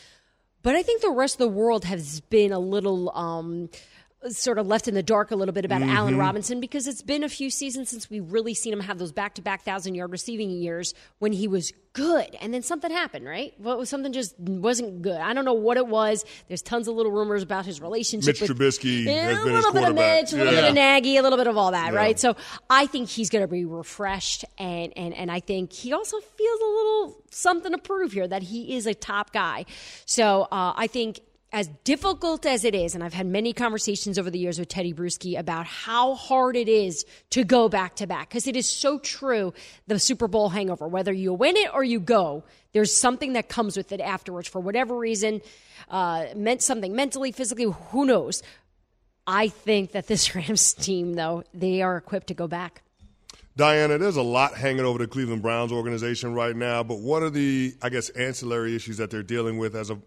But 0.63 0.75
I 0.75 0.83
think 0.83 1.01
the 1.01 1.13
rest 1.13 1.37
of 1.37 1.39
the 1.39 1.47
world 1.47 1.85
has 1.85 2.21
been 2.23 2.51
a 2.51 2.59
little 2.59 3.17
um, 3.17 3.69
sort 4.31 4.59
of 4.59 4.67
left 4.67 4.89
in 4.89 4.95
the 4.95 5.03
dark 5.03 5.31
a 5.31 5.37
little 5.37 5.53
bit 5.53 5.65
about 5.65 5.83
Mm-hmm. 5.83 5.97
Allen 5.97 6.17
Robinson 6.19 6.61
because 6.61 6.87
it's 6.87 7.03
been 7.03 7.23
a 7.25 7.29
few 7.29 7.51
seasons 7.51 7.91
since 7.91 8.09
we've 8.09 8.33
really 8.33 8.55
seen 8.55 8.73
him 8.73 8.81
have 8.81 8.99
those 8.99 9.13
back 9.13 9.35
to 9.35 9.43
back 9.43 9.63
thousand 9.63 9.95
yard 9.95 10.11
receiving 10.13 10.51
years 10.51 10.95
when 11.19 11.33
he 11.33 11.47
was 11.49 11.73
good. 11.93 12.35
And 12.41 12.53
then 12.55 12.63
something 12.63 12.91
happened, 12.91 13.27
right? 13.27 13.53
What 13.59 13.77
was 13.79 13.89
something 13.89 14.13
just 14.13 14.35
wasn't 14.39 15.03
good. 15.03 15.17
I 15.21 15.33
don't 15.35 15.45
know 15.45 15.53
what 15.55 15.77
it 15.77 15.87
was. 15.87 16.25
There's 16.49 16.63
tons 16.63 16.89
of 16.89 16.95
little 16.97 17.13
rumors 17.13 17.43
about 17.43 17.67
his 17.67 17.81
relationship 17.81 18.41
Mitch 18.41 18.49
with 18.49 18.59
Trubisky 18.59 19.05
Yeah, 19.05 19.29
has 19.29 19.39
a 19.39 19.45
little 19.45 19.73
bit 19.73 19.89
of. 19.89 19.95
Mitch, 19.95 20.33
a 20.33 20.37
little 20.37 20.53
Yeah. 20.55 20.61
bit 20.63 20.69
of 20.71 20.75
Nagy, 20.75 21.17
a 21.19 21.23
little 21.23 21.39
bit 21.39 21.47
of 21.47 21.57
all 21.57 21.73
that, 21.73 21.93
right? 21.93 22.19
So 22.19 22.35
I 22.71 22.87
think 22.87 23.09
he's 23.11 23.31
going 23.31 23.43
to 23.43 23.49
be 23.49 23.65
refreshed, 23.65 24.45
and, 24.59 24.93
and 24.97 25.13
and 25.15 25.31
I 25.31 25.41
think 25.41 25.73
he 25.73 25.93
also 25.93 26.19
feels 26.21 26.61
a 26.61 26.65
little 26.65 27.17
something 27.31 27.73
to 27.73 27.79
prove 27.79 28.13
here 28.13 28.27
that 28.27 28.43
he 28.43 28.75
is 28.77 28.87
a 28.87 28.95
top 28.95 29.33
guy. 29.33 29.67
So 30.07 30.43
uh, 30.51 30.73
I 30.77 30.87
think. 30.87 31.21
As 31.55 31.69
difficult 31.85 32.47
as 32.47 32.65
it 32.65 32.75
is, 32.75 32.97
and 32.97 33.05
I've 33.05 33.15
had 33.15 33.29
many 33.29 33.53
conversations 33.53 34.19
over 34.19 34.29
the 34.29 34.41
years 34.41 34.59
with 34.59 34.69
Tedy 34.69 34.93
Bruschi 34.93 35.39
about 35.39 35.67
how 35.67 36.17
hard 36.17 36.57
it 36.57 36.69
is 36.69 37.07
to 37.31 37.45
go 37.45 37.69
back 37.69 37.95
to 37.97 38.09
back, 38.09 38.29
because 38.29 38.49
it 38.49 38.57
is 38.57 38.69
so 38.69 38.99
true 38.99 39.55
the 39.87 40.01
Super 40.01 40.27
Bowl 40.27 40.49
hangover. 40.49 40.89
Whether 40.89 41.13
you 41.13 41.33
win 41.33 41.57
it 41.57 41.73
or 41.73 41.85
you 41.85 42.01
go, 42.01 42.43
there's 42.73 42.93
something 42.93 43.35
that 43.35 43.49
comes 43.49 43.77
with 43.77 43.93
it 43.93 44.01
afterwards 44.01 44.49
for 44.49 44.61
whatever 44.61 44.99
reason, 44.99 45.43
uh, 45.91 46.27
meant 46.35 46.61
something 46.61 46.97
mentally, 46.97 47.31
physically, 47.31 47.73
who 47.91 48.05
knows. 48.05 48.43
I 49.25 49.47
think 49.47 49.93
that 49.93 50.09
this 50.09 50.35
Rams 50.35 50.75
team, 50.75 51.15
though, 51.15 51.45
they 51.55 51.83
are 51.83 51.97
equipped 51.97 52.27
to 52.27 52.35
go 52.35 52.49
back. 52.49 52.83
Dianna, 53.57 54.01
there's 54.01 54.17
a 54.17 54.23
lot 54.23 54.55
hanging 54.55 54.85
over 54.85 54.99
the 54.99 55.07
Cleveland 55.07 55.43
Browns 55.43 55.71
organization 55.71 56.35
right 56.35 56.57
now, 56.57 56.83
but 56.83 56.99
one 56.99 57.23
of 57.23 57.33
the, 57.33 57.77
I 57.81 57.91
guess, 57.91 58.09
ancillary 58.09 58.75
issues 58.75 58.97
that 58.97 59.13
they're 59.13 59.23
dealing 59.23 59.59
with 59.59 59.77
as 59.77 59.91
a, 59.91 59.99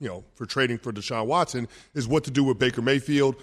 you 0.00 0.08
know, 0.08 0.24
for 0.34 0.46
trading 0.46 0.78
for 0.78 0.92
Deshaun 0.92 1.26
Watson 1.26 1.68
is 1.94 2.06
what 2.06 2.24
to 2.24 2.30
do 2.30 2.44
with 2.44 2.58
Baker 2.58 2.82
Mayfield. 2.82 3.36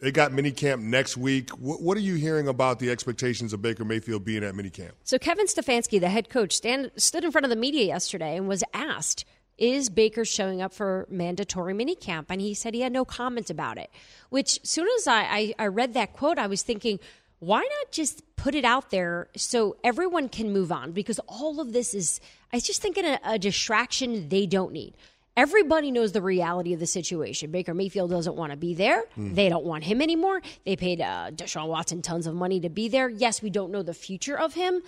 They 0.00 0.12
got 0.12 0.30
minicamp 0.30 0.80
next 0.80 1.16
week. 1.16 1.50
What, 1.50 1.82
what 1.82 1.96
are 1.96 2.00
you 2.00 2.14
hearing 2.14 2.46
about 2.46 2.78
the 2.78 2.90
expectations 2.90 3.52
of 3.52 3.62
Baker 3.62 3.84
Mayfield 3.84 4.24
being 4.24 4.44
at 4.44 4.54
minicamp? 4.54 4.92
So 5.02 5.18
Kevin 5.18 5.46
Stefanski, 5.46 6.00
the 6.00 6.08
head 6.08 6.28
coach, 6.28 6.52
stand, 6.52 6.92
stood 6.96 7.24
in 7.24 7.32
front 7.32 7.44
of 7.44 7.50
the 7.50 7.56
media 7.56 7.84
yesterday 7.84 8.36
and 8.36 8.46
was 8.46 8.62
asked, 8.72 9.24
"Is 9.56 9.88
Baker 9.88 10.24
showing 10.24 10.62
up 10.62 10.72
for 10.72 11.06
mandatory 11.10 11.74
minicamp?" 11.74 12.26
And 12.28 12.40
he 12.40 12.54
said 12.54 12.74
he 12.74 12.80
had 12.82 12.92
no 12.92 13.04
comment 13.04 13.50
about 13.50 13.76
it. 13.76 13.90
Which, 14.30 14.60
soon 14.62 14.86
as 14.98 15.08
I, 15.08 15.22
I, 15.22 15.54
I 15.58 15.66
read 15.66 15.94
that 15.94 16.12
quote, 16.12 16.38
I 16.38 16.46
was 16.46 16.62
thinking, 16.62 17.00
why 17.40 17.60
not 17.60 17.92
just 17.92 18.22
put 18.36 18.54
it 18.54 18.64
out 18.64 18.90
there 18.90 19.28
so 19.36 19.76
everyone 19.84 20.28
can 20.28 20.52
move 20.52 20.72
on? 20.72 20.92
Because 20.92 21.20
all 21.28 21.60
of 21.60 21.72
this 21.72 21.94
is, 21.94 22.20
I 22.52 22.58
just 22.58 22.82
thinking, 22.82 23.04
a, 23.04 23.18
a 23.24 23.38
distraction 23.38 24.28
they 24.28 24.46
don't 24.46 24.72
need. 24.72 24.94
Everybody 25.38 25.92
knows 25.92 26.10
the 26.10 26.20
reality 26.20 26.72
of 26.74 26.80
the 26.80 26.86
situation. 26.86 27.52
Baker 27.52 27.72
Mayfield 27.72 28.10
doesn't 28.10 28.34
want 28.34 28.50
to 28.50 28.56
be 28.56 28.74
there. 28.74 29.04
They 29.16 29.48
don't 29.48 29.64
want 29.64 29.84
him 29.84 30.02
anymore. 30.02 30.42
They 30.64 30.74
paid 30.74 31.00
uh, 31.00 31.30
Deshaun 31.30 31.68
Watson 31.68 32.02
tons 32.02 32.26
of 32.26 32.34
money 32.34 32.58
to 32.58 32.68
be 32.68 32.88
there. 32.88 33.08
Yes, 33.08 33.40
we 33.40 33.48
don't 33.48 33.70
know 33.70 33.84
the 33.84 33.94
future 33.94 34.36
of 34.36 34.54
him, 34.54 34.82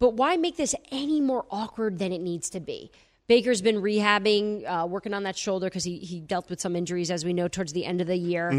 but 0.00 0.14
why 0.14 0.36
make 0.36 0.56
this 0.56 0.74
any 0.90 1.20
more 1.20 1.46
awkward 1.52 2.00
than 2.00 2.12
it 2.12 2.20
needs 2.20 2.50
to 2.50 2.58
be? 2.58 2.90
Baker's 3.28 3.62
been 3.62 3.76
rehabbing, 3.76 4.64
uh, 4.66 4.86
working 4.86 5.14
on 5.14 5.22
that 5.22 5.36
shoulder 5.38 5.66
because 5.66 5.84
he, 5.84 5.98
he 5.98 6.18
dealt 6.18 6.50
with 6.50 6.60
some 6.60 6.74
injuries, 6.74 7.10
as 7.12 7.24
we 7.24 7.32
know, 7.32 7.46
towards 7.46 7.72
the 7.72 7.84
end 7.84 8.00
of 8.00 8.08
the 8.08 8.16
year. 8.16 8.50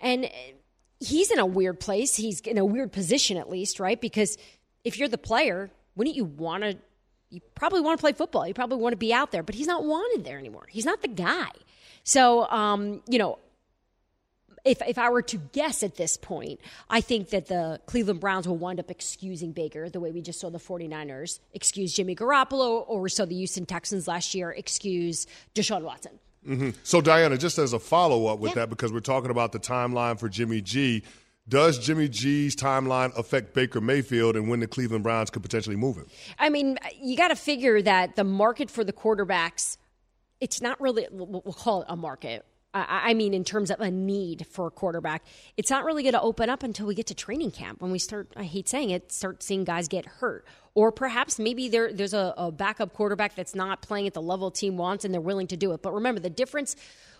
And 0.00 0.24
uh, 0.26 0.28
he's 1.00 1.32
in 1.32 1.40
a 1.40 1.46
weird 1.46 1.80
place. 1.80 2.14
He's 2.14 2.38
in 2.40 2.56
a 2.56 2.64
weird 2.64 2.92
position, 2.92 3.36
at 3.36 3.50
least, 3.50 3.80
right? 3.80 4.00
Because 4.00 4.38
if 4.84 4.96
you're 4.96 5.08
the 5.08 5.18
player, 5.18 5.70
wouldn't 5.96 6.14
you 6.14 6.24
want 6.24 6.62
to? 6.62 6.78
You 7.30 7.40
probably 7.54 7.80
want 7.80 7.98
to 7.98 8.02
play 8.02 8.12
football. 8.12 8.46
You 8.48 8.54
probably 8.54 8.78
want 8.78 8.92
to 8.94 8.96
be 8.98 9.12
out 9.12 9.32
there, 9.32 9.42
but 9.42 9.54
he's 9.54 9.66
not 9.66 9.84
wanted 9.84 10.24
there 10.24 10.38
anymore. 10.38 10.66
He's 10.68 10.84
not 10.86 11.02
the 11.02 11.08
guy. 11.08 11.50
So, 12.04 12.48
um, 12.48 13.02
you 13.08 13.18
know, 13.18 13.38
if 14.64 14.80
if 14.86 14.98
I 14.98 15.10
were 15.10 15.22
to 15.22 15.36
guess 15.52 15.82
at 15.82 15.96
this 15.96 16.16
point, 16.16 16.60
I 16.90 17.00
think 17.00 17.30
that 17.30 17.46
the 17.46 17.80
Cleveland 17.86 18.20
Browns 18.20 18.48
will 18.48 18.56
wind 18.56 18.80
up 18.80 18.90
excusing 18.90 19.52
Baker 19.52 19.88
the 19.88 20.00
way 20.00 20.10
we 20.10 20.20
just 20.22 20.40
saw 20.40 20.50
the 20.50 20.58
49ers 20.58 21.38
excuse 21.52 21.92
Jimmy 21.94 22.16
Garoppolo 22.16 22.84
or 22.88 23.00
we 23.00 23.08
saw 23.10 23.24
the 23.24 23.36
Houston 23.36 23.66
Texans 23.66 24.08
last 24.08 24.34
year 24.34 24.50
excuse 24.50 25.26
Deshaun 25.54 25.82
Watson. 25.82 26.18
So, 26.82 27.02
Dianna, 27.02 27.38
just 27.38 27.58
as 27.58 27.74
a 27.74 27.78
follow 27.78 28.26
up 28.26 28.38
with 28.38 28.52
Yeah. 28.52 28.62
that, 28.62 28.70
because 28.70 28.90
we're 28.90 29.00
talking 29.00 29.30
about 29.30 29.52
the 29.52 29.58
timeline 29.58 30.18
for 30.18 30.30
Jimmy 30.30 30.62
G, 30.62 31.02
does 31.48 31.78
Jimmy 31.78 32.08
G's 32.08 32.54
timeline 32.54 33.16
affect 33.16 33.54
Baker 33.54 33.80
Mayfield 33.80 34.36
and 34.36 34.48
when 34.48 34.60
the 34.60 34.66
Cleveland 34.66 35.02
Browns 35.02 35.30
could 35.30 35.42
potentially 35.42 35.76
move 35.76 35.96
him? 35.96 36.06
I 36.38 36.50
mean, 36.50 36.78
you 37.00 37.16
got 37.16 37.28
to 37.28 37.36
figure 37.36 37.80
that 37.82 38.16
the 38.16 38.24
market 38.24 38.70
for 38.70 38.84
the 38.84 38.92
quarterbacks, 38.92 39.78
it's 40.40 40.60
not 40.60 40.80
really, 40.80 41.06
we'll 41.10 41.40
call 41.56 41.82
it 41.82 41.86
a 41.88 41.96
market. 41.96 42.44
I 42.74 43.10
I 43.10 43.14
mean, 43.14 43.32
in 43.32 43.44
terms 43.44 43.70
of 43.70 43.80
a 43.80 43.90
need 43.90 44.46
for 44.46 44.66
a 44.66 44.70
quarterback, 44.70 45.24
it's 45.56 45.70
not 45.70 45.84
really 45.84 46.02
going 46.02 46.12
to 46.12 46.20
open 46.20 46.50
up 46.50 46.62
until 46.62 46.86
we 46.86 46.94
get 46.94 47.06
to 47.06 47.14
training 47.14 47.50
camp. 47.50 47.80
When 47.80 47.90
we 47.90 47.98
start, 47.98 48.30
I 48.36 48.44
hate 48.44 48.68
saying 48.68 48.90
it, 48.90 49.10
start 49.10 49.42
seeing 49.42 49.64
guys 49.64 49.88
get 49.88 50.04
hurt. 50.04 50.44
Or 50.74 50.92
perhaps 50.92 51.38
maybe 51.38 51.68
there, 51.68 51.92
there's 51.92 52.14
a, 52.14 52.34
a 52.36 52.52
backup 52.52 52.92
quarterback 52.92 53.34
that's 53.34 53.54
not 53.54 53.82
playing 53.82 54.06
at 54.06 54.14
the 54.14 54.22
level 54.22 54.50
team 54.50 54.76
wants 54.76 55.04
and 55.04 55.12
they're 55.12 55.20
willing 55.20 55.46
to 55.48 55.56
do 55.56 55.72
it. 55.72 55.82
But 55.82 55.94
remember, 55.94 56.20
the 56.20 56.30
difference 56.30 56.76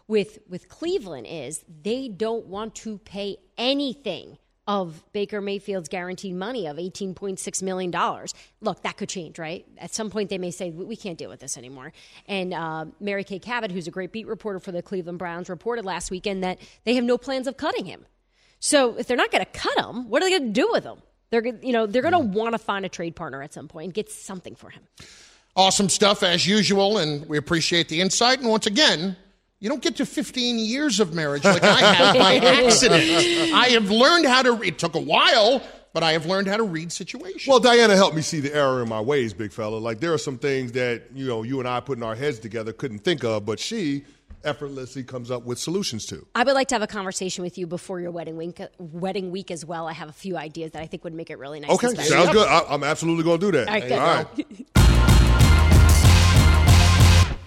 with, 0.08 0.38
with 0.48 0.68
Cleveland 0.68 1.26
is 1.28 1.64
they 1.82 2.08
don't 2.08 2.46
want 2.46 2.74
to 2.76 2.98
pay 2.98 3.36
anything 3.56 4.38
of 4.66 5.02
Baker 5.12 5.40
Mayfield's 5.40 5.88
guaranteed 5.88 6.34
money 6.34 6.66
of 6.66 6.76
$18.6 6.76 7.62
million. 7.62 7.90
Look, 8.60 8.82
that 8.82 8.98
could 8.98 9.08
change, 9.08 9.38
right? 9.38 9.64
At 9.78 9.94
some 9.94 10.10
point, 10.10 10.28
they 10.28 10.36
may 10.36 10.50
say, 10.50 10.70
we 10.70 10.94
can't 10.94 11.16
deal 11.16 11.30
with 11.30 11.40
this 11.40 11.56
anymore. 11.56 11.92
And 12.26 12.52
uh, 12.52 12.84
Mary 13.00 13.24
Kay 13.24 13.38
Cabot, 13.38 13.72
who's 13.72 13.86
a 13.86 13.90
great 13.90 14.12
beat 14.12 14.26
reporter 14.26 14.58
for 14.58 14.70
the 14.70 14.82
Cleveland 14.82 15.18
Browns, 15.18 15.48
reported 15.48 15.86
last 15.86 16.10
weekend 16.10 16.44
that 16.44 16.58
they 16.84 16.94
have 16.96 17.04
no 17.04 17.16
plans 17.16 17.46
of 17.46 17.56
cutting 17.56 17.86
him. 17.86 18.04
So 18.60 18.98
if 18.98 19.06
they're 19.06 19.16
not 19.16 19.30
going 19.30 19.44
to 19.44 19.50
cut 19.50 19.78
him, 19.78 20.10
what 20.10 20.22
are 20.22 20.26
they 20.26 20.38
going 20.38 20.52
to 20.52 20.60
do 20.60 20.68
with 20.70 20.84
him? 20.84 20.98
They're, 21.30 21.46
you 21.46 21.72
know, 21.72 21.86
they're 21.86 22.02
going 22.02 22.12
to 22.12 22.18
want 22.18 22.52
to 22.52 22.58
find 22.58 22.84
a 22.84 22.90
trade 22.90 23.16
partner 23.16 23.42
at 23.42 23.54
some 23.54 23.68
point 23.68 23.86
and 23.86 23.94
get 23.94 24.10
something 24.10 24.54
for 24.54 24.68
him. 24.68 24.82
Awesome 25.56 25.88
stuff 25.88 26.22
as 26.22 26.46
usual, 26.46 26.98
and 26.98 27.26
we 27.26 27.38
appreciate 27.38 27.88
the 27.88 28.02
insight. 28.02 28.40
And 28.40 28.48
once 28.48 28.66
again, 28.66 29.16
you 29.60 29.68
don't 29.68 29.82
get 29.82 29.96
to 29.96 30.06
15 30.06 30.58
years 30.58 31.00
of 31.00 31.14
marriage 31.14 31.44
like 31.44 31.62
I 31.62 31.94
have 31.94 32.16
by 32.16 32.34
accident. 32.64 33.02
I 33.54 33.68
have 33.70 33.90
learned 33.90 34.26
how 34.26 34.42
to. 34.42 34.62
It 34.62 34.78
took 34.78 34.94
a 34.94 35.00
while, 35.00 35.62
but 35.92 36.02
I 36.02 36.12
have 36.12 36.26
learned 36.26 36.46
how 36.46 36.56
to 36.56 36.62
read 36.62 36.92
situations. 36.92 37.46
Well, 37.46 37.60
Dianna 37.60 37.96
helped 37.96 38.14
me 38.14 38.22
see 38.22 38.40
the 38.40 38.54
error 38.54 38.82
in 38.82 38.88
my 38.88 39.00
ways, 39.00 39.34
big 39.34 39.52
fella. 39.52 39.78
Like 39.78 39.98
there 40.00 40.12
are 40.12 40.18
some 40.18 40.38
things 40.38 40.72
that 40.72 41.04
you 41.12 41.26
know 41.26 41.42
you 41.42 41.58
and 41.58 41.68
I 41.68 41.80
putting 41.80 42.04
our 42.04 42.14
heads 42.14 42.38
together 42.38 42.72
couldn't 42.72 43.00
think 43.00 43.24
of, 43.24 43.44
but 43.44 43.58
she 43.58 44.04
effortlessly 44.44 45.02
comes 45.02 45.30
up 45.30 45.44
with 45.44 45.58
solutions 45.58 46.06
to. 46.06 46.24
I 46.36 46.44
would 46.44 46.54
like 46.54 46.68
to 46.68 46.76
have 46.76 46.82
a 46.82 46.86
conversation 46.86 47.42
with 47.42 47.58
you 47.58 47.66
before 47.66 48.00
your 48.00 48.12
wedding 48.12 48.36
week, 48.36 48.60
wedding 48.78 49.32
week 49.32 49.50
as 49.50 49.64
well. 49.64 49.88
I 49.88 49.92
have 49.92 50.08
a 50.08 50.12
few 50.12 50.36
ideas 50.36 50.70
that 50.72 50.82
I 50.82 50.86
think 50.86 51.02
would 51.02 51.14
make 51.14 51.30
it 51.30 51.38
really 51.38 51.58
nice. 51.58 51.72
Okay, 51.72 51.88
and 51.88 51.96
special. 51.96 52.12
sounds 52.16 52.30
good. 52.32 52.46
I, 52.46 52.62
I'm 52.68 52.84
absolutely 52.84 53.24
going 53.24 53.40
to 53.40 53.50
do 53.50 53.58
that. 53.58 53.66
All 53.66 53.74
right, 53.74 53.88
good. 53.88 53.98
All 53.98 54.24
right. 54.24 54.28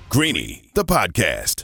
Greeny, 0.09 0.69
the 0.73 0.83
podcast. 0.83 1.63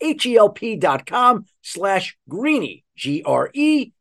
H-E-L-P 0.00 0.76
dot 0.76 1.06
com 1.06 1.46
slash 1.62 2.16
greeny, 2.28 2.84
G-R-E-E-N-Y. 2.96 3.92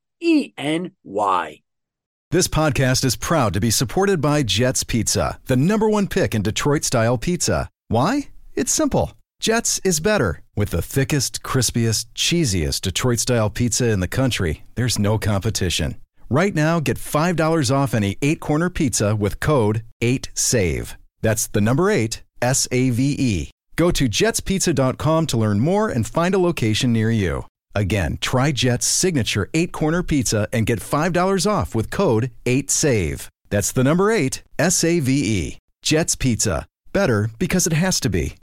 This 2.31 2.47
podcast 2.47 3.03
is 3.05 3.15
proud 3.15 3.53
to 3.53 3.59
be 3.59 3.71
supported 3.71 4.21
by 4.21 4.43
Jets 4.43 4.83
Pizza, 4.83 5.39
the 5.47 5.57
number 5.57 5.89
one 5.89 6.05
pick 6.07 6.35
in 6.35 6.43
Detroit 6.43 6.83
style 6.83 7.17
pizza. 7.17 7.69
Why? 7.87 8.27
It's 8.53 8.71
simple. 8.71 9.13
Jets 9.39 9.79
is 9.83 9.99
better. 9.99 10.41
With 10.55 10.69
the 10.69 10.81
thickest, 10.81 11.41
crispiest, 11.41 12.05
cheesiest 12.13 12.81
Detroit 12.81 13.19
style 13.19 13.49
pizza 13.49 13.89
in 13.89 13.99
the 13.99 14.07
country, 14.07 14.63
there's 14.75 14.99
no 14.99 15.17
competition. 15.17 15.95
Right 16.29 16.53
now, 16.53 16.79
get 16.79 16.97
$5 16.97 17.75
off 17.75 17.95
any 17.95 18.17
eight 18.21 18.39
corner 18.39 18.69
pizza 18.69 19.15
with 19.15 19.39
code 19.39 19.83
8SAVE. 20.03 20.93
That's 21.21 21.47
the 21.47 21.61
number 21.61 21.89
eight, 21.89 22.21
S 22.41 22.67
A 22.71 22.91
V 22.91 23.15
E. 23.17 23.51
Go 23.79 23.91
to 23.91 24.09
jetspizza.com 24.09 25.27
to 25.27 25.37
learn 25.37 25.61
more 25.61 25.87
and 25.87 26.05
find 26.05 26.35
a 26.35 26.37
location 26.37 26.91
near 26.91 27.09
you. 27.09 27.45
Again, 27.73 28.17
try 28.19 28.51
Jet's 28.51 28.85
signature 28.85 29.49
eight 29.53 29.71
corner 29.71 30.03
pizza 30.03 30.49
and 30.51 30.65
get 30.65 30.81
$5 30.81 31.49
off 31.49 31.73
with 31.73 31.89
code 31.89 32.29
8SAVE. 32.43 33.29
That's 33.49 33.71
the 33.71 33.85
number 33.85 34.11
eight, 34.11 34.43
S 34.59 34.83
A 34.83 34.99
V 34.99 35.11
E. 35.13 35.57
Jet's 35.81 36.15
Pizza. 36.15 36.65
Better 36.91 37.29
because 37.39 37.67
it 37.67 37.71
has 37.71 38.01
to 38.01 38.09
be. 38.09 38.35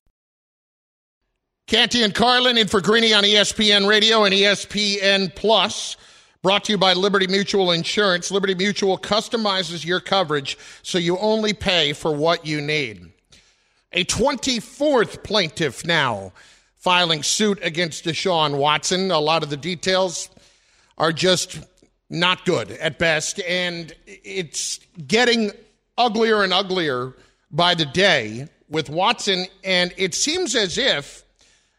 Canty 1.66 2.02
and 2.02 2.14
Carlin 2.14 2.56
in 2.56 2.66
for 2.66 2.80
Greeny 2.80 3.12
on 3.12 3.22
ESPN 3.22 3.86
Radio 3.86 4.24
and 4.24 4.32
ESPN 4.32 5.36
Plus. 5.36 5.98
Brought 6.42 6.64
to 6.64 6.72
you 6.72 6.78
by 6.78 6.94
Liberty 6.94 7.26
Mutual 7.26 7.72
Insurance. 7.72 8.30
Liberty 8.30 8.54
Mutual 8.54 8.96
customizes 8.96 9.84
your 9.84 10.00
coverage 10.00 10.56
so 10.82 10.96
you 10.96 11.18
only 11.18 11.52
pay 11.52 11.92
for 11.92 12.10
what 12.10 12.46
you 12.46 12.62
need. 12.62 13.12
A 13.92 14.04
24th 14.04 15.22
plaintiff 15.22 15.84
now 15.84 16.32
filing 16.76 17.22
suit 17.22 17.58
against 17.62 18.04
Deshaun 18.04 18.58
Watson. 18.58 19.10
A 19.10 19.18
lot 19.18 19.42
of 19.42 19.50
the 19.50 19.56
details 19.56 20.28
are 20.98 21.12
just 21.12 21.60
not 22.08 22.44
good 22.44 22.70
at 22.72 22.98
best, 22.98 23.40
and 23.40 23.92
it's 24.06 24.78
getting 25.06 25.50
uglier 25.98 26.42
and 26.42 26.52
uglier 26.52 27.14
by 27.50 27.74
the 27.74 27.86
day 27.86 28.48
with 28.68 28.90
Watson, 28.90 29.46
and 29.64 29.92
it 29.96 30.14
seems 30.14 30.54
as 30.54 30.78
if 30.78 31.24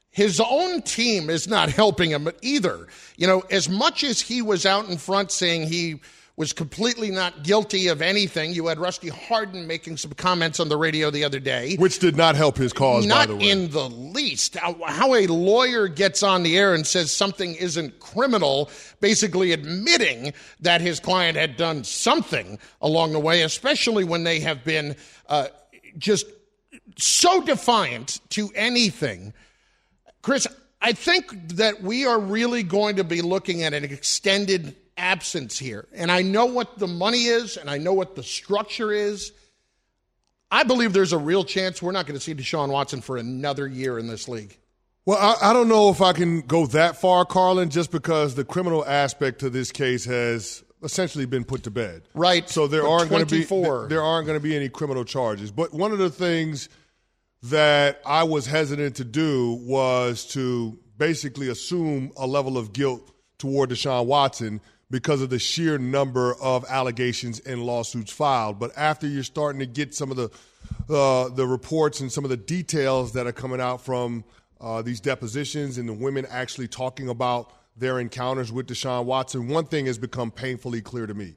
his 0.10 0.40
own 0.40 0.82
team 0.82 1.30
is 1.30 1.48
not 1.48 1.70
helping 1.70 2.10
him 2.10 2.30
either. 2.42 2.88
You 3.18 3.28
know, 3.28 3.44
as 3.52 3.70
much 3.70 4.04
as 4.04 4.20
he 4.20 4.42
was 4.42 4.66
out 4.66 4.90
in 4.90 4.98
front 4.98 5.32
saying 5.32 5.68
he 5.68 6.00
was 6.38 6.54
completely 6.54 7.12
not 7.12 7.44
guilty 7.44 7.88
of 7.88 8.02
anything, 8.02 8.54
you 8.54 8.68
had 8.68 8.80
Rusty 8.80 9.10
Hardin 9.10 9.68
making 9.68 9.98
some 9.98 10.14
comments 10.14 10.60
on 10.60 10.70
the 10.70 10.78
radio 10.78 11.10
the 11.10 11.24
other 11.24 11.40
day. 11.40 11.76
Which 11.78 12.00
did 12.00 12.16
not 12.16 12.36
help 12.36 12.58
his 12.58 12.72
cause, 12.72 13.06
not 13.06 13.28
by 13.28 13.34
the 13.34 13.36
way. 13.38 13.50
in 13.50 13.72
the 13.72 13.90
least. 13.90 14.56
How, 14.56 14.78
how 14.86 15.16
a 15.16 15.28
lawyer 15.28 15.88
gets 15.88 16.24
on 16.24 16.44
the 16.44 16.58
air 16.58 16.74
and 16.74 16.86
says 16.88 17.12
something 17.12 17.56
isn't 17.56 18.00
criminal, 18.00 18.70
basically 19.02 19.52
admitting 19.52 20.32
that 20.62 20.80
his 20.80 21.00
client 21.00 21.36
had 21.36 21.58
done 21.58 21.84
something 21.84 22.60
along 22.82 23.12
the 23.12 23.20
way, 23.20 23.42
especially 23.42 24.04
when 24.04 24.24
they 24.24 24.40
have 24.40 24.64
been 24.64 24.96
uh, 25.28 25.48
just 25.98 26.28
so 26.98 27.42
defiant 27.42 28.22
to 28.30 28.50
anything 28.56 29.34
Chris, 30.28 30.46
I 30.82 30.92
think 30.92 31.32
that 31.56 31.82
we 31.82 32.06
are 32.06 32.20
really 32.20 32.62
going 32.62 32.98
to 32.98 33.06
be 33.06 33.22
looking 33.22 33.64
at 33.64 33.74
an 33.74 33.86
extended 33.86 34.76
absence 34.98 35.58
here. 35.58 35.88
And 35.94 36.12
I 36.12 36.22
know 36.22 36.46
what 36.46 36.78
the 36.80 36.88
money 36.88 37.26
is, 37.26 37.58
and 37.58 37.70
I 37.70 37.78
know 37.78 37.94
what 37.94 38.16
the 38.16 38.24
structure 38.24 38.92
is. 38.92 39.32
I 40.50 40.64
believe 40.64 40.94
there's 40.94 41.14
a 41.14 41.18
real 41.18 41.44
chance 41.44 41.82
we're 41.82 41.92
not 41.92 42.06
going 42.06 42.18
to 42.18 42.24
see 42.24 42.34
Deshaun 42.34 42.70
Watson 42.70 43.02
for 43.02 43.18
another 43.18 43.68
year 43.68 44.00
in 44.00 44.08
this 44.08 44.28
league. 44.28 44.58
Well, 45.06 45.18
I, 45.18 45.52
I, 45.52 45.54
don't 45.54 45.70
know 45.70 45.90
if 45.90 46.02
I 46.02 46.14
can 46.14 46.42
go 46.42 46.66
that 46.68 47.00
far, 47.00 47.26
Carlin, 47.26 47.70
just 47.70 47.92
because 47.92 48.36
the 48.36 48.44
criminal 48.44 48.86
aspect 48.86 49.40
to 49.40 49.50
this 49.50 49.72
case 49.72 50.04
has 50.06 50.64
essentially 50.84 51.26
been 51.26 51.46
put 51.46 51.64
to 51.64 51.72
bed. 51.72 52.04
Right. 52.14 52.50
So 52.50 52.68
there 52.68 52.86
aren't 52.86 53.10
going 53.10 53.26
to 53.26 53.32
be 53.32 53.44
there 53.88 54.04
aren't 54.04 54.28
going 54.28 54.38
to 54.38 54.44
be 54.44 54.56
any 54.56 54.68
criminal 54.68 55.06
charges. 55.06 55.52
But 55.52 55.74
one 55.74 55.92
of 55.92 55.98
the 55.98 56.10
things– 56.10 56.70
that 57.44 58.02
I 58.06 58.24
was 58.24 58.46
hesitant 58.46 58.96
to 58.98 59.04
do 59.04 59.60
was 59.62 60.26
to 60.28 60.78
basically 60.98 61.50
assume 61.50 62.12
a 62.18 62.26
level 62.26 62.58
of 62.58 62.74
guilt 62.74 63.12
toward 63.38 63.70
Deshaun 63.70 64.06
Watson 64.06 64.62
because 64.90 65.22
of 65.22 65.30
the 65.30 65.40
sheer 65.40 65.78
number 65.78 66.36
of 66.42 66.66
allegations 66.70 67.40
and 67.40 67.64
lawsuits 67.64 68.12
filed. 68.12 68.60
But 68.60 68.72
after 68.78 69.08
you're 69.08 69.24
starting 69.24 69.60
to 69.60 69.66
get 69.66 69.94
some 69.94 70.12
of 70.12 70.18
the 70.18 70.30
uh, 70.94 71.30
the 71.30 71.48
reports 71.48 72.00
and 72.00 72.12
some 72.12 72.24
of 72.24 72.30
the 72.30 72.38
details 72.38 73.14
that 73.14 73.26
are 73.26 73.32
coming 73.32 73.62
out 73.62 73.82
from 73.82 74.24
uh, 74.60 74.82
these 74.82 75.00
depositions 75.00 75.78
and 75.78 75.88
the 75.88 75.94
women 75.94 76.26
actually 76.30 76.68
talking 76.68 77.10
about 77.10 77.54
their 77.78 78.00
encounters 78.00 78.52
with 78.52 78.68
Deshaun 78.68 79.06
Watson, 79.06 79.48
one 79.48 79.66
thing 79.66 79.86
has 79.86 79.98
become 79.98 80.32
painfully 80.32 80.82
clear 80.82 81.06
to 81.06 81.14
me. 81.14 81.36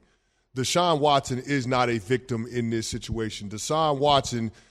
Deshaun 0.55 0.99
Watson 0.99 1.39
is 1.39 1.67
not 1.67 1.89
a 1.89 1.97
victim 1.99 2.47
in 2.51 2.69
this 2.71 2.87
situation. 2.87 3.49
Deshaun 3.49 3.99
Watson– 3.99 4.51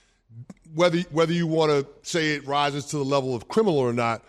whether 0.73 0.99
whether 1.11 1.33
you 1.33 1.47
want 1.47 1.71
to 1.71 1.87
say 2.09 2.35
it 2.35 2.45
rises 2.47 2.85
to 2.85 2.97
the 2.97 3.05
level 3.05 3.35
of 3.35 3.47
criminal 3.47 3.79
or 3.79 3.93
not, 3.93 4.23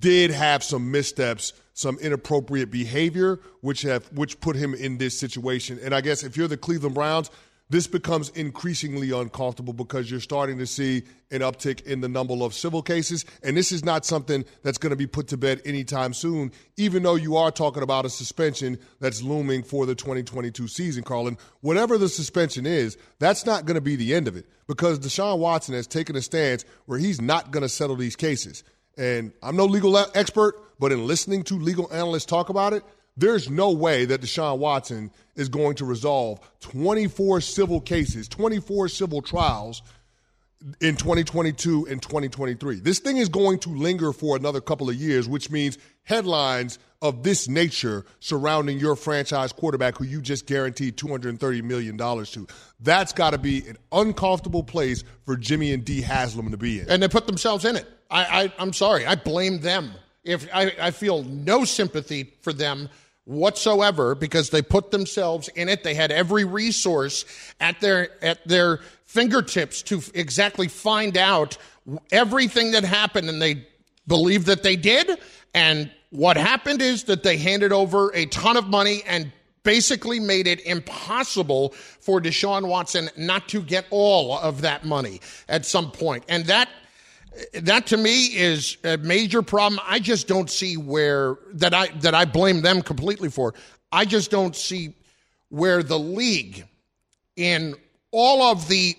did 0.00 0.30
have 0.30 0.62
some 0.62 0.90
missteps, 0.90 1.52
some 1.78 1.96
inappropriate 2.00 2.72
behavior, 2.72 3.38
which 3.60 3.82
have 3.82 4.04
which 4.12 4.40
put 4.40 4.56
him 4.56 4.74
in 4.74 4.98
this 4.98 5.16
situation. 5.16 5.78
And 5.80 5.94
I 5.94 6.00
guess 6.00 6.24
if 6.24 6.36
you're 6.36 6.48
the 6.48 6.56
Cleveland 6.56 6.96
Browns, 6.96 7.30
this 7.70 7.86
becomes 7.86 8.30
increasingly 8.30 9.12
uncomfortable 9.12 9.72
because 9.72 10.10
you're 10.10 10.18
starting 10.18 10.58
to 10.58 10.66
see 10.66 11.04
an 11.30 11.40
uptick 11.40 11.82
in 11.82 12.00
the 12.00 12.08
number 12.08 12.34
of 12.34 12.52
civil 12.52 12.82
cases. 12.82 13.24
And 13.44 13.56
this 13.56 13.70
is 13.70 13.84
not 13.84 14.04
something 14.04 14.44
that's 14.64 14.78
going 14.78 14.90
to 14.90 14.96
be 14.96 15.06
put 15.06 15.28
to 15.28 15.36
bed 15.36 15.62
anytime 15.64 16.14
soon, 16.14 16.50
even 16.76 17.04
though 17.04 17.14
you 17.14 17.36
are 17.36 17.52
talking 17.52 17.84
about 17.84 18.04
a 18.04 18.10
suspension 18.10 18.76
that's 18.98 19.22
looming 19.22 19.62
for 19.62 19.86
the 19.86 19.94
2022 19.94 20.66
season, 20.66 21.04
Carlin. 21.04 21.38
Whatever 21.60 21.96
the 21.96 22.08
suspension 22.08 22.66
is, 22.66 22.96
that's 23.20 23.46
not 23.46 23.66
going 23.66 23.76
to 23.76 23.80
be 23.80 23.94
the 23.94 24.14
end 24.14 24.26
of 24.26 24.36
it 24.36 24.46
because 24.66 24.98
Deshaun 24.98 25.38
Watson 25.38 25.74
has 25.74 25.86
taken 25.86 26.16
a 26.16 26.22
stance 26.22 26.64
where 26.86 26.98
he's 26.98 27.20
not 27.20 27.52
going 27.52 27.62
to 27.62 27.68
settle 27.68 27.94
these 27.94 28.16
cases. 28.16 28.64
And 28.98 29.32
I'm 29.42 29.56
no 29.56 29.64
legal 29.64 29.96
expert, 30.14 30.56
but 30.78 30.92
in 30.92 31.06
listening 31.06 31.44
to 31.44 31.54
legal 31.54 31.90
analysts 31.92 32.26
talk 32.26 32.48
about 32.48 32.72
it, 32.72 32.82
there's 33.16 33.48
no 33.48 33.70
way 33.70 34.04
that 34.04 34.20
Deshaun 34.20 34.58
Watson 34.58 35.10
is 35.34 35.48
going 35.48 35.76
to 35.76 35.84
resolve 35.84 36.40
24 36.60 37.40
civil 37.40 37.80
cases, 37.80 38.28
24 38.28 38.88
civil 38.88 39.22
trials 39.22 39.82
in 40.80 40.96
2022 40.96 41.86
and 41.88 42.02
2023. 42.02 42.80
This 42.80 42.98
thing 42.98 43.16
is 43.16 43.28
going 43.28 43.60
to 43.60 43.70
linger 43.70 44.12
for 44.12 44.36
another 44.36 44.60
couple 44.60 44.88
of 44.88 44.96
years, 44.96 45.28
which 45.28 45.50
means 45.50 45.78
headlines 46.04 46.78
of 47.00 47.22
this 47.22 47.48
nature 47.48 48.04
surrounding 48.20 48.78
your 48.78 48.96
franchise 48.96 49.52
quarterback 49.52 49.96
who 49.98 50.04
you 50.04 50.20
just 50.20 50.46
guaranteed 50.46 50.96
$230 50.96 51.62
million 51.62 51.96
to. 51.96 52.46
That's 52.80 53.12
got 53.12 53.30
to 53.30 53.38
be 53.38 53.68
an 53.68 53.76
uncomfortable 53.92 54.64
place 54.64 55.04
for 55.24 55.36
Jimmy 55.36 55.72
and 55.72 55.84
Dee 55.84 56.00
Haslam 56.00 56.50
to 56.50 56.56
be 56.56 56.80
in. 56.80 56.88
And 56.88 57.02
they 57.02 57.08
put 57.08 57.26
themselves 57.26 57.64
in 57.64 57.76
it. 57.76 57.86
I, 58.10 58.52
I, 58.58 58.62
am 58.62 58.72
sorry. 58.72 59.06
I 59.06 59.14
blame 59.14 59.60
them. 59.60 59.92
If 60.24 60.48
I, 60.52 60.72
I 60.80 60.90
feel 60.90 61.22
no 61.22 61.64
sympathy 61.64 62.34
for 62.42 62.52
them 62.52 62.88
whatsoever 63.28 64.14
because 64.14 64.48
they 64.50 64.62
put 64.62 64.90
themselves 64.90 65.48
in 65.48 65.68
it. 65.68 65.84
They 65.84 65.94
had 65.94 66.10
every 66.10 66.44
resource 66.44 67.26
at 67.60 67.78
their 67.80 68.08
at 68.24 68.46
their 68.48 68.80
fingertips 69.04 69.82
to 69.82 70.02
exactly 70.14 70.66
find 70.66 71.16
out 71.16 71.58
everything 72.10 72.72
that 72.72 72.84
happened 72.84 73.28
and 73.28 73.40
they 73.40 73.66
believe 74.06 74.46
that 74.46 74.62
they 74.62 74.76
did 74.76 75.18
and 75.54 75.90
what 76.10 76.36
happened 76.36 76.80
is 76.80 77.04
that 77.04 77.22
they 77.22 77.36
handed 77.36 77.72
over 77.72 78.10
a 78.14 78.26
ton 78.26 78.56
of 78.56 78.66
money 78.66 79.02
and 79.06 79.32
basically 79.62 80.18
made 80.18 80.46
it 80.46 80.60
impossible 80.64 81.70
for 82.00 82.20
Deshaun 82.20 82.68
Watson 82.68 83.10
not 83.16 83.48
to 83.48 83.60
get 83.60 83.84
all 83.90 84.38
of 84.38 84.62
that 84.62 84.84
money 84.84 85.20
at 85.48 85.66
some 85.66 85.90
point. 85.90 86.24
And 86.28 86.46
that 86.46 86.68
that 87.52 87.86
to 87.88 87.96
me 87.96 88.26
is 88.26 88.78
a 88.82 88.96
major 88.96 89.42
problem. 89.42 89.80
I 89.84 89.98
just 89.98 90.26
don't 90.26 90.50
see 90.50 90.76
where 90.76 91.36
that 91.52 91.74
I 91.74 91.88
that 91.98 92.14
I 92.14 92.24
blame 92.24 92.62
them 92.62 92.82
completely 92.82 93.28
for. 93.28 93.54
I 93.92 94.04
just 94.04 94.30
don't 94.30 94.56
see 94.56 94.94
where 95.50 95.82
the 95.82 95.98
league 95.98 96.66
in 97.36 97.74
all 98.10 98.42
of 98.42 98.68
the 98.68 98.96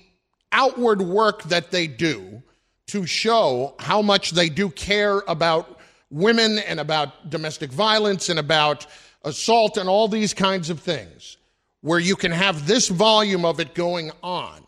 outward 0.51 1.01
work 1.01 1.43
that 1.43 1.71
they 1.71 1.87
do 1.87 2.41
to 2.87 3.05
show 3.05 3.75
how 3.79 4.01
much 4.01 4.31
they 4.31 4.49
do 4.49 4.69
care 4.69 5.19
about 5.27 5.78
women 6.11 6.57
and 6.59 6.79
about 6.79 7.29
domestic 7.29 7.71
violence 7.71 8.29
and 8.29 8.39
about 8.39 8.85
assault 9.23 9.77
and 9.77 9.89
all 9.89 10.07
these 10.07 10.33
kinds 10.33 10.69
of 10.69 10.79
things 10.79 11.37
where 11.81 11.99
you 11.99 12.15
can 12.15 12.31
have 12.31 12.67
this 12.67 12.87
volume 12.87 13.45
of 13.45 13.59
it 13.59 13.73
going 13.73 14.11
on 14.23 14.63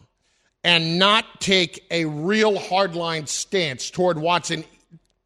and 0.64 1.00
not 1.00 1.42
take 1.42 1.86
a 1.90 2.06
real 2.06 2.56
hardline 2.56 3.28
stance 3.28 3.90
toward 3.90 4.18
Watson, 4.18 4.64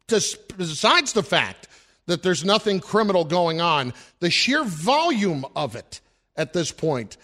besides 0.06 1.12
the 1.12 1.22
fact 1.22 1.68
that 2.06 2.22
there's 2.22 2.44
nothing 2.44 2.80
criminal 2.80 3.24
going 3.24 3.60
on, 3.60 3.92
the 4.20 4.30
sheer 4.30 4.64
volume 4.64 5.44
of 5.54 5.76
it 5.76 6.00
at 6.36 6.52
this 6.52 6.72
point. 6.72 7.16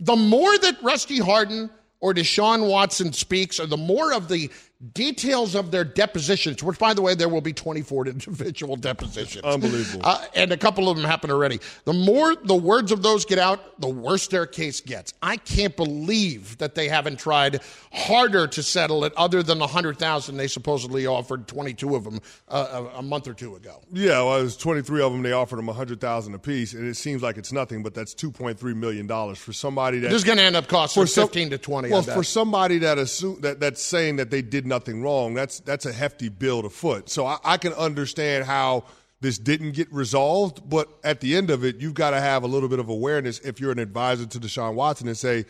The 0.00 0.16
more 0.16 0.56
that 0.58 0.82
Rusty 0.82 1.18
Hardin 1.18 1.70
or 2.00 2.12
Deshaun 2.12 2.68
Watson 2.68 3.12
speaks, 3.12 3.58
or 3.58 3.66
the 3.66 3.78
more 3.78 4.12
of 4.12 4.28
the 4.28 4.50
details 4.92 5.54
of 5.54 5.70
their 5.70 5.84
depositions, 5.84 6.62
which, 6.62 6.78
by 6.78 6.94
the 6.94 7.00
way, 7.02 7.14
there 7.14 7.28
will 7.28 7.40
be 7.40 7.52
24 7.52 8.06
individual 8.08 8.76
depositions. 8.76 9.44
Unbelievable. 9.44 10.02
Uh, 10.04 10.24
and 10.34 10.52
a 10.52 10.56
couple 10.56 10.88
of 10.88 10.96
them 10.96 11.04
happen 11.04 11.30
already. 11.30 11.60
The 11.84 11.92
more 11.92 12.34
the 12.36 12.54
words 12.54 12.92
of 12.92 13.02
those 13.02 13.24
get 13.24 13.38
out, 13.38 13.80
the 13.80 13.88
worse 13.88 14.26
their 14.28 14.46
case 14.46 14.80
gets. 14.80 15.14
I 15.22 15.36
can't 15.36 15.76
believe 15.76 16.58
that 16.58 16.74
they 16.74 16.88
haven't 16.88 17.18
tried 17.18 17.60
harder 17.92 18.46
to 18.48 18.62
settle 18.62 19.04
it 19.04 19.12
other 19.16 19.42
than 19.42 19.58
the 19.58 19.66
100000 19.66 20.36
they 20.36 20.48
supposedly 20.48 21.06
offered 21.06 21.46
22 21.46 21.94
of 21.94 22.04
them 22.04 22.20
uh, 22.48 22.88
a, 22.94 22.98
a 22.98 23.02
month 23.02 23.28
or 23.28 23.34
two 23.34 23.56
ago. 23.56 23.80
Yeah, 23.92 24.22
well, 24.22 24.40
it 24.40 24.42
was 24.42 24.56
23 24.56 25.02
of 25.02 25.12
them. 25.12 25.22
They 25.22 25.32
offered 25.32 25.56
them 25.56 25.66
100000 25.66 26.34
apiece, 26.34 26.74
and 26.74 26.86
it 26.86 26.96
seems 26.96 27.22
like 27.22 27.38
it's 27.38 27.52
nothing, 27.52 27.82
but 27.82 27.94
that's 27.94 28.14
$2.3 28.14 28.62
million 28.76 29.08
for 29.34 29.52
somebody 29.52 30.00
that. 30.00 30.08
This 30.08 30.18
is 30.18 30.24
going 30.24 30.38
to 30.38 30.44
end 30.44 30.56
up 30.56 30.68
costing 30.68 31.02
for 31.02 31.06
some- 31.06 31.28
15 31.28 31.50
to 31.50 31.58
20 31.58 31.90
Well, 31.90 32.02
for 32.02 32.24
somebody 32.24 32.78
that 32.78 32.98
assume 32.98 33.40
that 33.40 33.60
that's 33.60 33.82
saying 33.82 34.16
that 34.16 34.30
they 34.30 34.42
did 34.42 34.63
nothing 34.64 35.02
wrong, 35.02 35.34
that's 35.34 35.60
that's 35.60 35.86
a 35.86 35.92
hefty 35.92 36.28
bill 36.28 36.62
to 36.62 36.70
foot. 36.70 37.08
So 37.08 37.26
I, 37.26 37.38
I 37.44 37.56
can 37.56 37.72
understand 37.74 38.44
how 38.44 38.84
this 39.20 39.38
didn't 39.38 39.72
get 39.72 39.92
resolved, 39.92 40.68
but 40.68 40.88
at 41.02 41.20
the 41.20 41.36
end 41.36 41.50
of 41.50 41.64
it, 41.64 41.76
you've 41.76 41.94
got 41.94 42.10
to 42.10 42.20
have 42.20 42.42
a 42.42 42.46
little 42.46 42.68
bit 42.68 42.78
of 42.78 42.88
awareness 42.88 43.38
if 43.40 43.60
you're 43.60 43.72
an 43.72 43.78
advisor 43.78 44.26
to 44.26 44.40
Deshaun 44.40 44.74
Watson 44.74 45.08
and 45.08 45.18
say. 45.18 45.46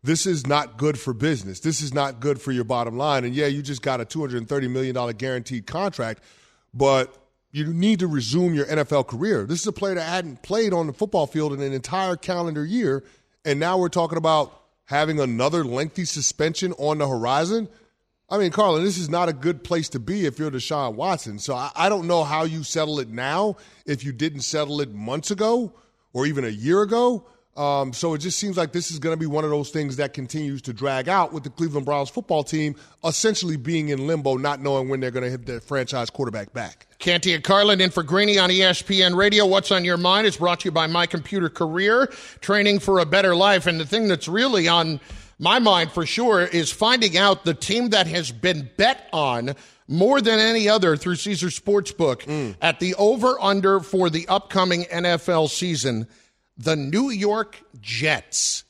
This 0.00 0.26
is 0.26 0.46
not 0.46 0.78
good 0.78 0.96
for 0.96 1.12
business. 1.12 1.58
This 1.58 1.82
is 1.82 1.92
not 1.92 2.20
good 2.20 2.40
for 2.40 2.52
your 2.52 2.62
bottom 2.62 2.96
line. 2.96 3.24
And 3.24 3.34
yeah, 3.34 3.48
you 3.48 3.62
just 3.62 3.82
got 3.82 4.00
a 4.00 4.04
$230 4.04 4.70
million 4.70 4.94
guaranteed 5.16 5.66
contract, 5.66 6.22
but 6.72 7.18
you 7.50 7.72
need 7.72 7.98
to 8.00 8.06
resume 8.06 8.54
your 8.54 8.66
NFL 8.66 9.06
career. 9.06 9.44
This 9.44 9.60
is 9.60 9.66
a 9.66 9.72
player 9.72 9.94
that 9.94 10.02
hadn't 10.02 10.42
played 10.42 10.72
on 10.72 10.86
the 10.86 10.92
football 10.92 11.26
field 11.26 11.52
in 11.52 11.60
an 11.60 11.72
entire 11.72 12.16
calendar 12.16 12.64
year, 12.64 13.04
and 13.44 13.58
now 13.58 13.78
we're 13.78 13.88
talking 13.88 14.18
about 14.18 14.62
having 14.84 15.20
another 15.20 15.64
lengthy 15.64 16.04
suspension 16.04 16.72
on 16.74 16.98
the 16.98 17.08
horizon. 17.08 17.68
I 18.30 18.36
mean, 18.36 18.50
Carlin, 18.50 18.84
this 18.84 18.98
is 18.98 19.08
not 19.08 19.28
a 19.28 19.32
good 19.32 19.64
place 19.64 19.88
to 19.90 19.98
be 19.98 20.26
if 20.26 20.38
you're 20.38 20.50
Deshaun 20.50 20.94
Watson. 20.94 21.38
So 21.38 21.54
I, 21.54 21.70
I 21.74 21.88
don't 21.88 22.06
know 22.06 22.24
how 22.24 22.44
you 22.44 22.62
settle 22.62 23.00
it 23.00 23.08
now 23.08 23.56
if 23.86 24.04
you 24.04 24.12
didn't 24.12 24.42
settle 24.42 24.80
it 24.82 24.92
months 24.92 25.30
ago 25.30 25.72
or 26.12 26.26
even 26.26 26.44
a 26.44 26.48
year 26.48 26.82
ago. 26.82 27.26
Um, 27.56 27.92
so 27.92 28.14
it 28.14 28.18
just 28.18 28.38
seems 28.38 28.56
like 28.56 28.70
this 28.70 28.92
is 28.92 29.00
going 29.00 29.14
to 29.14 29.18
be 29.18 29.26
one 29.26 29.42
of 29.42 29.50
those 29.50 29.70
things 29.70 29.96
that 29.96 30.12
continues 30.12 30.62
to 30.62 30.72
drag 30.72 31.08
out 31.08 31.32
with 31.32 31.42
the 31.42 31.50
Cleveland 31.50 31.86
Browns 31.86 32.08
football 32.08 32.44
team 32.44 32.76
essentially 33.02 33.56
being 33.56 33.88
in 33.88 34.06
limbo, 34.06 34.36
not 34.36 34.60
knowing 34.60 34.88
when 34.88 35.00
they're 35.00 35.10
going 35.10 35.24
to 35.24 35.30
hit 35.30 35.44
their 35.44 35.60
franchise 35.60 36.08
quarterback 36.08 36.52
back. 36.52 36.86
Canty 37.00 37.34
and 37.34 37.42
Carlin 37.42 37.80
in 37.80 37.90
for 37.90 38.04
Greeny 38.04 38.38
on 38.38 38.50
ESPN 38.50 39.16
Radio. 39.16 39.44
What's 39.44 39.72
on 39.72 39.84
your 39.84 39.96
mind? 39.96 40.28
It's 40.28 40.36
brought 40.36 40.60
to 40.60 40.66
you 40.66 40.70
by 40.70 40.86
My 40.86 41.06
Computer 41.06 41.48
Career, 41.48 42.06
training 42.40 42.78
for 42.78 43.00
a 43.00 43.06
better 43.06 43.34
life. 43.34 43.66
And 43.66 43.80
the 43.80 43.86
thing 43.86 44.06
that's 44.06 44.28
really 44.28 44.68
on 44.68 45.00
my 45.38 45.58
mind 45.58 45.92
for 45.92 46.04
sure 46.04 46.42
is 46.42 46.72
finding 46.72 47.16
out 47.16 47.44
the 47.44 47.54
team 47.54 47.90
that 47.90 48.06
has 48.06 48.32
been 48.32 48.70
bet 48.76 49.08
on 49.12 49.54
more 49.86 50.20
than 50.20 50.38
any 50.38 50.68
other 50.68 50.96
through 50.96 51.16
Caesar 51.16 51.48
Sportsbook 51.48 52.24
mm. 52.24 52.56
at 52.60 52.80
the 52.80 52.94
over 52.96 53.40
under 53.40 53.80
for 53.80 54.10
the 54.10 54.28
upcoming 54.28 54.82
NFL 54.84 55.48
season, 55.48 56.06
the 56.56 56.76
New 56.76 57.10
York 57.10 57.62
Jets. 57.80 58.64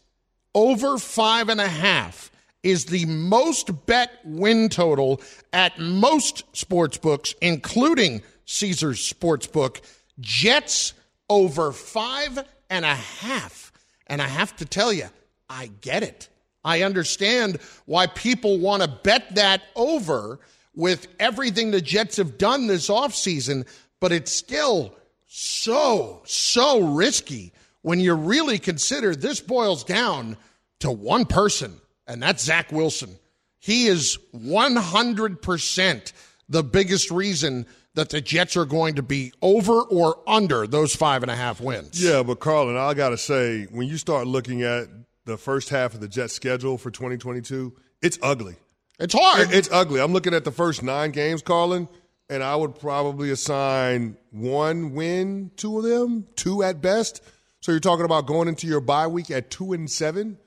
Over 0.54 0.98
five 0.98 1.48
and 1.48 1.60
a 1.60 1.68
half 1.68 2.30
is 2.62 2.86
the 2.86 3.06
most 3.06 3.86
bet 3.86 4.10
win 4.24 4.68
total 4.68 5.20
at 5.52 5.78
most 5.78 6.44
sports 6.56 6.98
books, 6.98 7.34
including 7.40 8.22
Caesars 8.44 9.12
Sportsbook. 9.12 9.80
Jets 10.20 10.94
over 11.28 11.72
five 11.72 12.38
and 12.70 12.84
a 12.84 12.94
half. 12.94 13.72
And 14.06 14.20
I 14.20 14.26
have 14.26 14.56
to 14.56 14.64
tell 14.64 14.92
you, 14.92 15.06
I 15.48 15.70
get 15.80 16.02
it. 16.02 16.28
I 16.68 16.82
understand 16.82 17.58
why 17.86 18.08
people 18.08 18.58
want 18.58 18.82
to 18.82 18.88
bet 18.88 19.34
that 19.36 19.62
over 19.74 20.38
with 20.74 21.08
everything 21.18 21.70
the 21.70 21.80
Jets 21.80 22.18
have 22.18 22.36
done 22.36 22.66
this 22.66 22.88
offseason, 22.90 23.66
but 24.00 24.12
it's 24.12 24.30
still 24.30 24.94
so, 25.26 26.20
so 26.26 26.80
risky 26.80 27.52
when 27.80 28.00
you 28.00 28.12
really 28.12 28.58
consider 28.58 29.16
this 29.16 29.40
boils 29.40 29.82
down 29.82 30.36
to 30.80 30.90
one 30.90 31.24
person, 31.24 31.80
and 32.06 32.22
that's 32.22 32.44
Zach 32.44 32.70
Wilson. 32.70 33.18
He 33.58 33.86
is 33.86 34.18
100% 34.36 36.12
the 36.50 36.62
biggest 36.62 37.10
reason 37.10 37.66
that 37.94 38.10
the 38.10 38.20
Jets 38.20 38.56
are 38.56 38.66
going 38.66 38.94
to 38.96 39.02
be 39.02 39.32
over 39.42 39.80
or 39.80 40.18
under 40.26 40.66
those 40.66 40.94
five 40.94 41.22
and 41.22 41.30
a 41.30 41.36
half 41.36 41.60
wins. 41.60 42.02
Yeah, 42.02 42.22
but 42.22 42.40
Carlin, 42.40 42.76
I 42.76 42.94
got 42.94 43.08
to 43.08 43.18
say, 43.18 43.64
when 43.64 43.88
you 43.88 43.96
start 43.96 44.26
looking 44.26 44.62
at 44.62 44.86
the 45.28 45.36
first 45.36 45.68
half 45.68 45.94
of 45.94 46.00
the 46.00 46.08
Jets 46.08 46.32
schedule 46.32 46.78
for 46.78 46.90
2022, 46.90 47.72
it's 48.02 48.18
ugly. 48.22 48.56
It's 48.98 49.14
hard. 49.14 49.52
It's 49.52 49.68
ugly. 49.70 50.00
I'm 50.00 50.12
looking 50.12 50.34
at 50.34 50.44
the 50.44 50.50
first 50.50 50.82
nine 50.82 51.12
games, 51.12 51.42
Carlin, 51.42 51.88
and 52.28 52.42
I 52.42 52.56
would 52.56 52.80
probably 52.80 53.30
assign 53.30 54.16
one 54.30 54.94
win, 54.94 55.52
two 55.56 55.78
of 55.78 55.84
them, 55.84 56.26
two 56.34 56.64
at 56.64 56.80
best. 56.80 57.22
So 57.60 57.72
you're 57.72 57.80
talking 57.80 58.04
about 58.04 58.26
going 58.26 58.48
into 58.48 58.66
your 58.66 58.80
bye 58.80 59.06
week 59.06 59.30
at 59.30 59.50
two 59.50 59.72
and 59.72 59.88
seven 59.88 60.38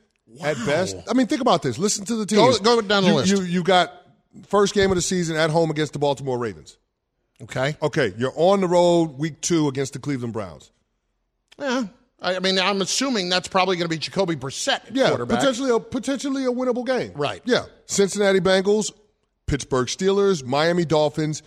at 0.43 0.57
best. 0.65 0.97
I 1.09 1.13
mean, 1.13 1.27
think 1.27 1.41
about 1.41 1.61
this. 1.61 1.77
Listen 1.77 2.03
to 2.05 2.15
the 2.15 2.25
teams. 2.25 2.59
Go- 2.59 2.81
go 2.81 2.81
down 2.81 3.03
the 3.03 3.09
you, 3.09 3.15
list. 3.15 3.31
You, 3.31 3.41
you 3.43 3.63
got 3.63 3.93
first 4.47 4.73
game 4.73 4.91
of 4.91 4.95
the 4.95 5.01
season 5.01 5.37
at 5.37 5.49
home 5.49 5.69
against 5.71 5.93
the 5.93 5.99
Baltimore 5.99 6.37
Ravens. 6.37 6.77
Okay. 7.43 7.75
Okay, 7.81 8.13
you're 8.17 8.33
on 8.35 8.61
the 8.61 8.67
road 8.67 9.17
week 9.17 9.41
two 9.41 9.67
against 9.67 9.93
the 9.93 9.99
Cleveland 9.99 10.33
Browns. 10.33 10.71
Yeah. 11.57 11.85
I 12.21 12.39
mean, 12.39 12.59
I'm 12.59 12.81
assuming 12.81 13.29
that's 13.29 13.47
probably 13.47 13.77
going 13.77 13.85
to 13.89 13.89
be 13.89 13.97
Jacoby 13.97 14.35
Brissett 14.35 14.87
at 14.87 14.95
Yeah, 14.95 15.09
quarterback. 15.09 15.39
potentially 15.39 15.71
a 15.71 15.79
potentially 15.79 16.45
a 16.45 16.49
winnable 16.51 16.85
game. 16.85 17.11
Right. 17.15 17.41
Yeah. 17.45 17.63
Cincinnati 17.87 18.39
Bengals, 18.39 18.91
Pittsburgh 19.47 19.87
Steelers, 19.87 20.43
Miami 20.45 20.85
Dolphins, 20.85 21.41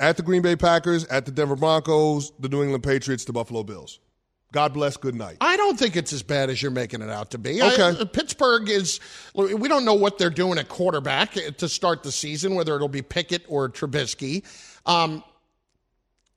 at 0.00 0.16
the 0.16 0.22
Green 0.22 0.42
Bay 0.42 0.56
Packers, 0.56 1.04
at 1.06 1.26
the 1.26 1.30
Denver 1.32 1.54
Broncos, 1.56 2.32
the 2.40 2.48
New 2.48 2.62
England 2.62 2.82
Patriots, 2.82 3.24
the 3.24 3.32
Buffalo 3.32 3.62
Bills. 3.62 4.00
God 4.52 4.72
bless. 4.74 4.96
Good 4.96 5.14
night. 5.14 5.36
I 5.40 5.56
don't 5.56 5.78
think 5.78 5.96
it's 5.96 6.12
as 6.12 6.22
bad 6.22 6.50
as 6.50 6.60
you're 6.62 6.70
making 6.70 7.02
it 7.02 7.10
out 7.10 7.30
to 7.32 7.38
be. 7.38 7.62
Okay. 7.62 8.00
I- 8.00 8.04
Pittsburgh 8.04 8.68
is, 8.68 9.00
we 9.34 9.68
don't 9.68 9.84
know 9.84 9.94
what 9.94 10.18
they're 10.18 10.30
doing 10.30 10.58
at 10.58 10.68
quarterback 10.68 11.32
to 11.58 11.68
start 11.68 12.02
the 12.02 12.12
season, 12.12 12.54
whether 12.54 12.74
it'll 12.74 12.88
be 12.88 13.02
Pickett 13.02 13.44
or 13.48 13.68
Trubisky. 13.68 14.44
Um, 14.86 15.22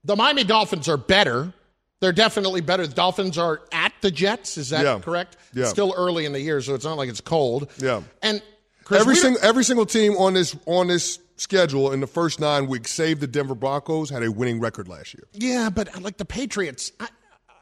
the 0.03 0.15
Miami 0.15 0.43
Dolphins 0.43 0.87
are 0.89 0.97
better. 0.97 1.53
They're 2.01 2.13
definitely 2.13 2.61
better. 2.61 2.87
The 2.87 2.93
Dolphins 2.95 3.37
are 3.37 3.61
the 4.01 4.11
Jets. 4.11 4.57
Is 4.57 4.69
that 4.69 4.83
Yeah. 4.83 4.99
correct? 4.99 5.37
Yeah. 5.53 5.63
It's 5.63 5.71
still 5.71 5.93
early 5.95 6.25
in 6.25 6.33
the 6.33 6.41
year, 6.41 6.61
so 6.61 6.75
it's 6.75 6.85
not 6.85 6.97
like 6.97 7.09
it's 7.09 7.21
cold. 7.21 7.69
Yeah. 7.77 8.01
And 8.21 8.41
Chris, 8.83 9.01
every 9.01 9.15
single 9.15 9.41
every 9.43 9.63
single 9.63 9.85
team 9.85 10.13
on 10.17 10.33
this 10.33 10.55
on 10.65 10.87
this 10.87 11.19
schedule 11.37 11.91
in 11.91 11.99
the 12.01 12.07
first 12.07 12.39
nine 12.39 12.67
weeks, 12.67 12.91
save 12.91 13.19
the 13.19 13.27
Denver 13.27 13.55
Broncos, 13.55 14.09
had 14.09 14.23
a 14.23 14.31
winning 14.31 14.59
record 14.59 14.87
last 14.87 15.13
year. 15.13 15.23
Yeah, 15.33 15.69
but 15.69 15.95
uh, 15.95 16.01
like 16.01 16.17
the 16.17 16.25
Patriots, 16.25 16.91
I, 16.99 17.07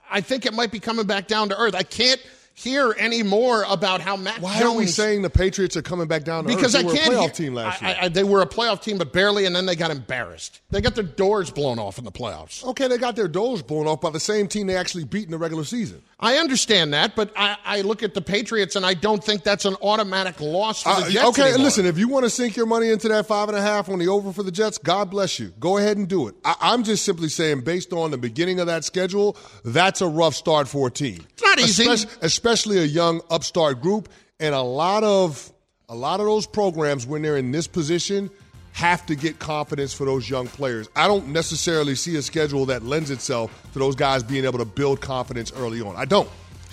I 0.10 0.22
think 0.22 0.46
it 0.46 0.54
might 0.54 0.72
be 0.72 0.80
coming 0.80 1.06
back 1.06 1.28
down 1.28 1.50
to 1.50 1.58
earth. 1.60 1.76
I 1.76 1.84
can't 1.84 2.22
hear 2.58 2.96
any 2.98 3.22
more 3.22 3.64
about 3.70 4.02
how 4.02 4.16
Mac 4.18 4.42
Why 4.42 4.60
Jones. 4.60 4.64
are 4.74 4.78
we 4.78 4.88
saying 4.88 5.22
the 5.22 5.30
Patriots 5.30 5.78
are 5.78 5.84
coming 5.84 6.08
back 6.08 6.24
down 6.24 6.44
to 6.46 6.56
because? 6.56 6.74
I 6.74 6.82
can't 6.82 6.96
a 6.96 7.12
playoff 7.12 7.20
hear- 7.22 7.30
team 7.30 7.54
last 7.54 7.82
year. 7.84 7.96
I- 8.02 8.10
they 8.10 8.24
were 8.24 8.42
a 8.42 8.48
playoff 8.48 8.82
team, 8.82 8.98
but 8.98 9.14
barely, 9.14 9.46
and 9.46 9.56
then 9.56 9.68
they 9.68 9.76
got 9.76 9.92
embarrassed. 9.92 10.60
They 10.72 10.82
got 10.82 10.96
their 10.96 11.04
doors 11.04 11.52
blown 11.52 11.78
off 11.78 12.00
in 12.00 12.04
the 12.04 12.12
playoffs. 12.12 12.64
okay, 12.66 12.88
they 12.88 12.98
got 12.98 13.16
their 13.16 13.28
doors 13.28 13.62
blown 13.62 13.86
off 13.88 14.02
by 14.02 14.10
the 14.10 14.20
same 14.20 14.48
team 14.48 14.66
they 14.68 14.76
actually 14.76 15.04
beat 15.04 15.26
in 15.26 15.32
the 15.32 15.38
regular 15.38 15.64
season. 15.64 16.02
I 16.20 16.38
understand 16.38 16.94
that, 16.94 17.16
but 17.16 17.32
I, 17.38 17.58
I 17.64 17.82
look 17.82 18.02
at 18.02 18.16
the 18.16 18.22
Patriots, 18.22 18.76
and 18.76 18.84
I 18.84 18.96
don't 18.96 19.24
think 19.24 19.44
that's 19.44 19.66
an 19.66 19.76
automatic 19.84 20.42
loss 20.42 20.82
for 20.82 20.90
the 20.96 21.06
Uh, 21.06 21.10
Jets. 21.12 21.26
okay, 21.28 21.42
anymore. 21.50 21.66
listen, 21.66 21.86
if 21.86 22.00
you 22.00 22.08
want 22.08 22.24
to 22.26 22.30
sink 22.32 22.56
your 22.56 22.66
money 22.66 22.90
into 22.90 23.08
that 23.10 23.28
five 23.28 23.50
and 23.50 23.58
a 23.58 23.62
half 23.62 23.88
on 23.88 24.00
the 24.00 24.08
over 24.08 24.34
for 24.34 24.42
the 24.42 24.52
Jets, 24.52 24.80
God 24.80 25.12
bless 25.12 25.38
you. 25.38 25.54
Go 25.60 25.78
ahead 25.78 25.98
and 25.98 26.08
do 26.08 26.28
it. 26.28 26.34
I, 26.44 26.56
I'm 26.60 26.84
just 26.84 27.06
simply 27.06 27.30
saying, 27.30 27.62
based 27.62 27.94
on 27.94 28.10
the 28.10 28.18
beginning 28.18 28.60
of 28.60 28.66
that 28.66 28.84
schedule, 28.84 29.38
that's 29.64 30.02
a 30.02 30.08
rough 30.08 30.34
start 30.34 30.68
for 30.68 30.88
a 30.88 30.92
team. 30.92 31.24
It's 31.34 31.44
not 31.44 31.60
easy. 31.60 31.84
especially, 31.84 32.18
especially 32.24 32.47
a 32.48 32.86
young 32.86 33.22
upstart 33.30 33.82
group, 33.82 34.10
and 34.40 34.56
a 34.56 34.62
lot 34.62 35.04
of 35.04 35.52
a 35.90 35.96
lot 35.96 36.20
of 36.20 36.26
those 36.26 36.48
programs 36.48 37.06
when 37.06 37.22
they're 37.22 37.38
in 37.38 37.52
this 37.52 37.68
position 37.68 38.30
have 38.74 39.06
to 39.08 39.16
get 39.16 39.40
confidence 39.40 39.94
for 39.94 40.06
those 40.06 40.30
young 40.30 40.48
players. 40.48 40.88
I 40.96 41.08
don't 41.08 41.30
necessarily 41.30 41.96
see 41.96 42.16
a 42.18 42.22
schedule 42.22 42.66
that 42.68 42.84
lends 42.84 43.10
itself 43.10 43.52
to 43.74 43.80
those 43.80 43.96
guys 43.96 44.22
being 44.22 44.46
able 44.46 44.60
to 44.60 44.66
build 44.66 45.02
confidence 45.02 45.52
early 45.56 45.82
on. 45.82 45.96
I 45.96 46.06
don't. 46.06 46.30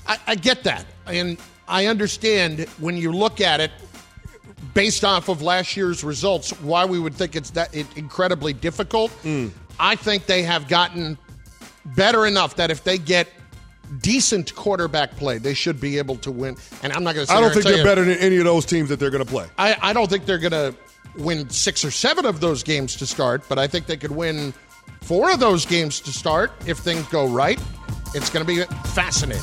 I, 0.07 0.19
I 0.27 0.35
get 0.35 0.65
that, 0.65 0.85
and 1.07 1.39
I 1.67 1.87
understand 1.87 2.69
when 2.79 2.97
you 2.97 3.11
look 3.11 3.41
at 3.41 3.61
it 3.61 3.71
based 4.75 5.05
off 5.05 5.29
of 5.29 5.43
last 5.43 5.77
year's 5.77 6.05
results, 6.05 6.51
why 6.61 6.85
we 6.85 6.99
would 6.99 7.15
think 7.15 7.37
it's 7.37 7.51
that 7.51 7.75
it, 7.75 7.87
incredibly 7.97 8.53
difficult. 8.53 9.11
Mm. 9.23 9.51
I 9.79 9.97
think 9.97 10.27
they 10.27 10.43
have 10.43 10.69
gotten 10.69 11.19
better 11.97 12.27
enough 12.27 12.57
that 12.57 12.71
if 12.71 12.85
they 12.85 12.99
get 12.99 13.29
decent 14.01 14.55
quarterback 14.55 15.17
play, 15.17 15.39
they 15.39 15.55
should 15.55 15.81
be 15.81 15.99
able 15.99 16.17
to 16.17 16.31
win. 16.31 16.57
And 16.83 16.93
I'm 16.93 17.05
not 17.05 17.15
going 17.15 17.27
to. 17.27 17.33
I 17.33 17.41
don't 17.41 17.53
think 17.53 17.65
they're 17.65 17.85
better 17.85 18.05
than 18.05 18.19
any 18.19 18.37
of 18.37 18.45
those 18.45 18.65
teams 18.65 18.89
that 18.89 18.99
they're 18.99 19.11
going 19.11 19.25
to 19.25 19.31
play. 19.31 19.47
I, 19.59 19.77
I 19.81 19.93
don't 19.93 20.09
think 20.09 20.27
they're 20.27 20.39
going 20.39 20.53
to 20.53 20.75
win 21.17 21.49
six 21.51 21.85
or 21.85 21.91
seven 21.91 22.27
of 22.27 22.41
those 22.41 22.63
games 22.63 22.97
to 22.97 23.07
start, 23.07 23.43
but 23.49 23.59
I 23.59 23.67
think 23.67 23.87
they 23.87 23.97
could 23.97 24.11
win 24.11 24.53
four 25.03 25.31
of 25.31 25.41
those 25.41 25.67
games 25.67 26.01
to 26.01 26.13
start 26.13 26.53
if 26.67 26.79
things 26.79 27.07
go 27.09 27.27
right. 27.27 27.61
It's 28.15 28.31
going 28.31 28.47
to 28.47 28.53
be 28.53 28.63
fascinating. 28.91 29.43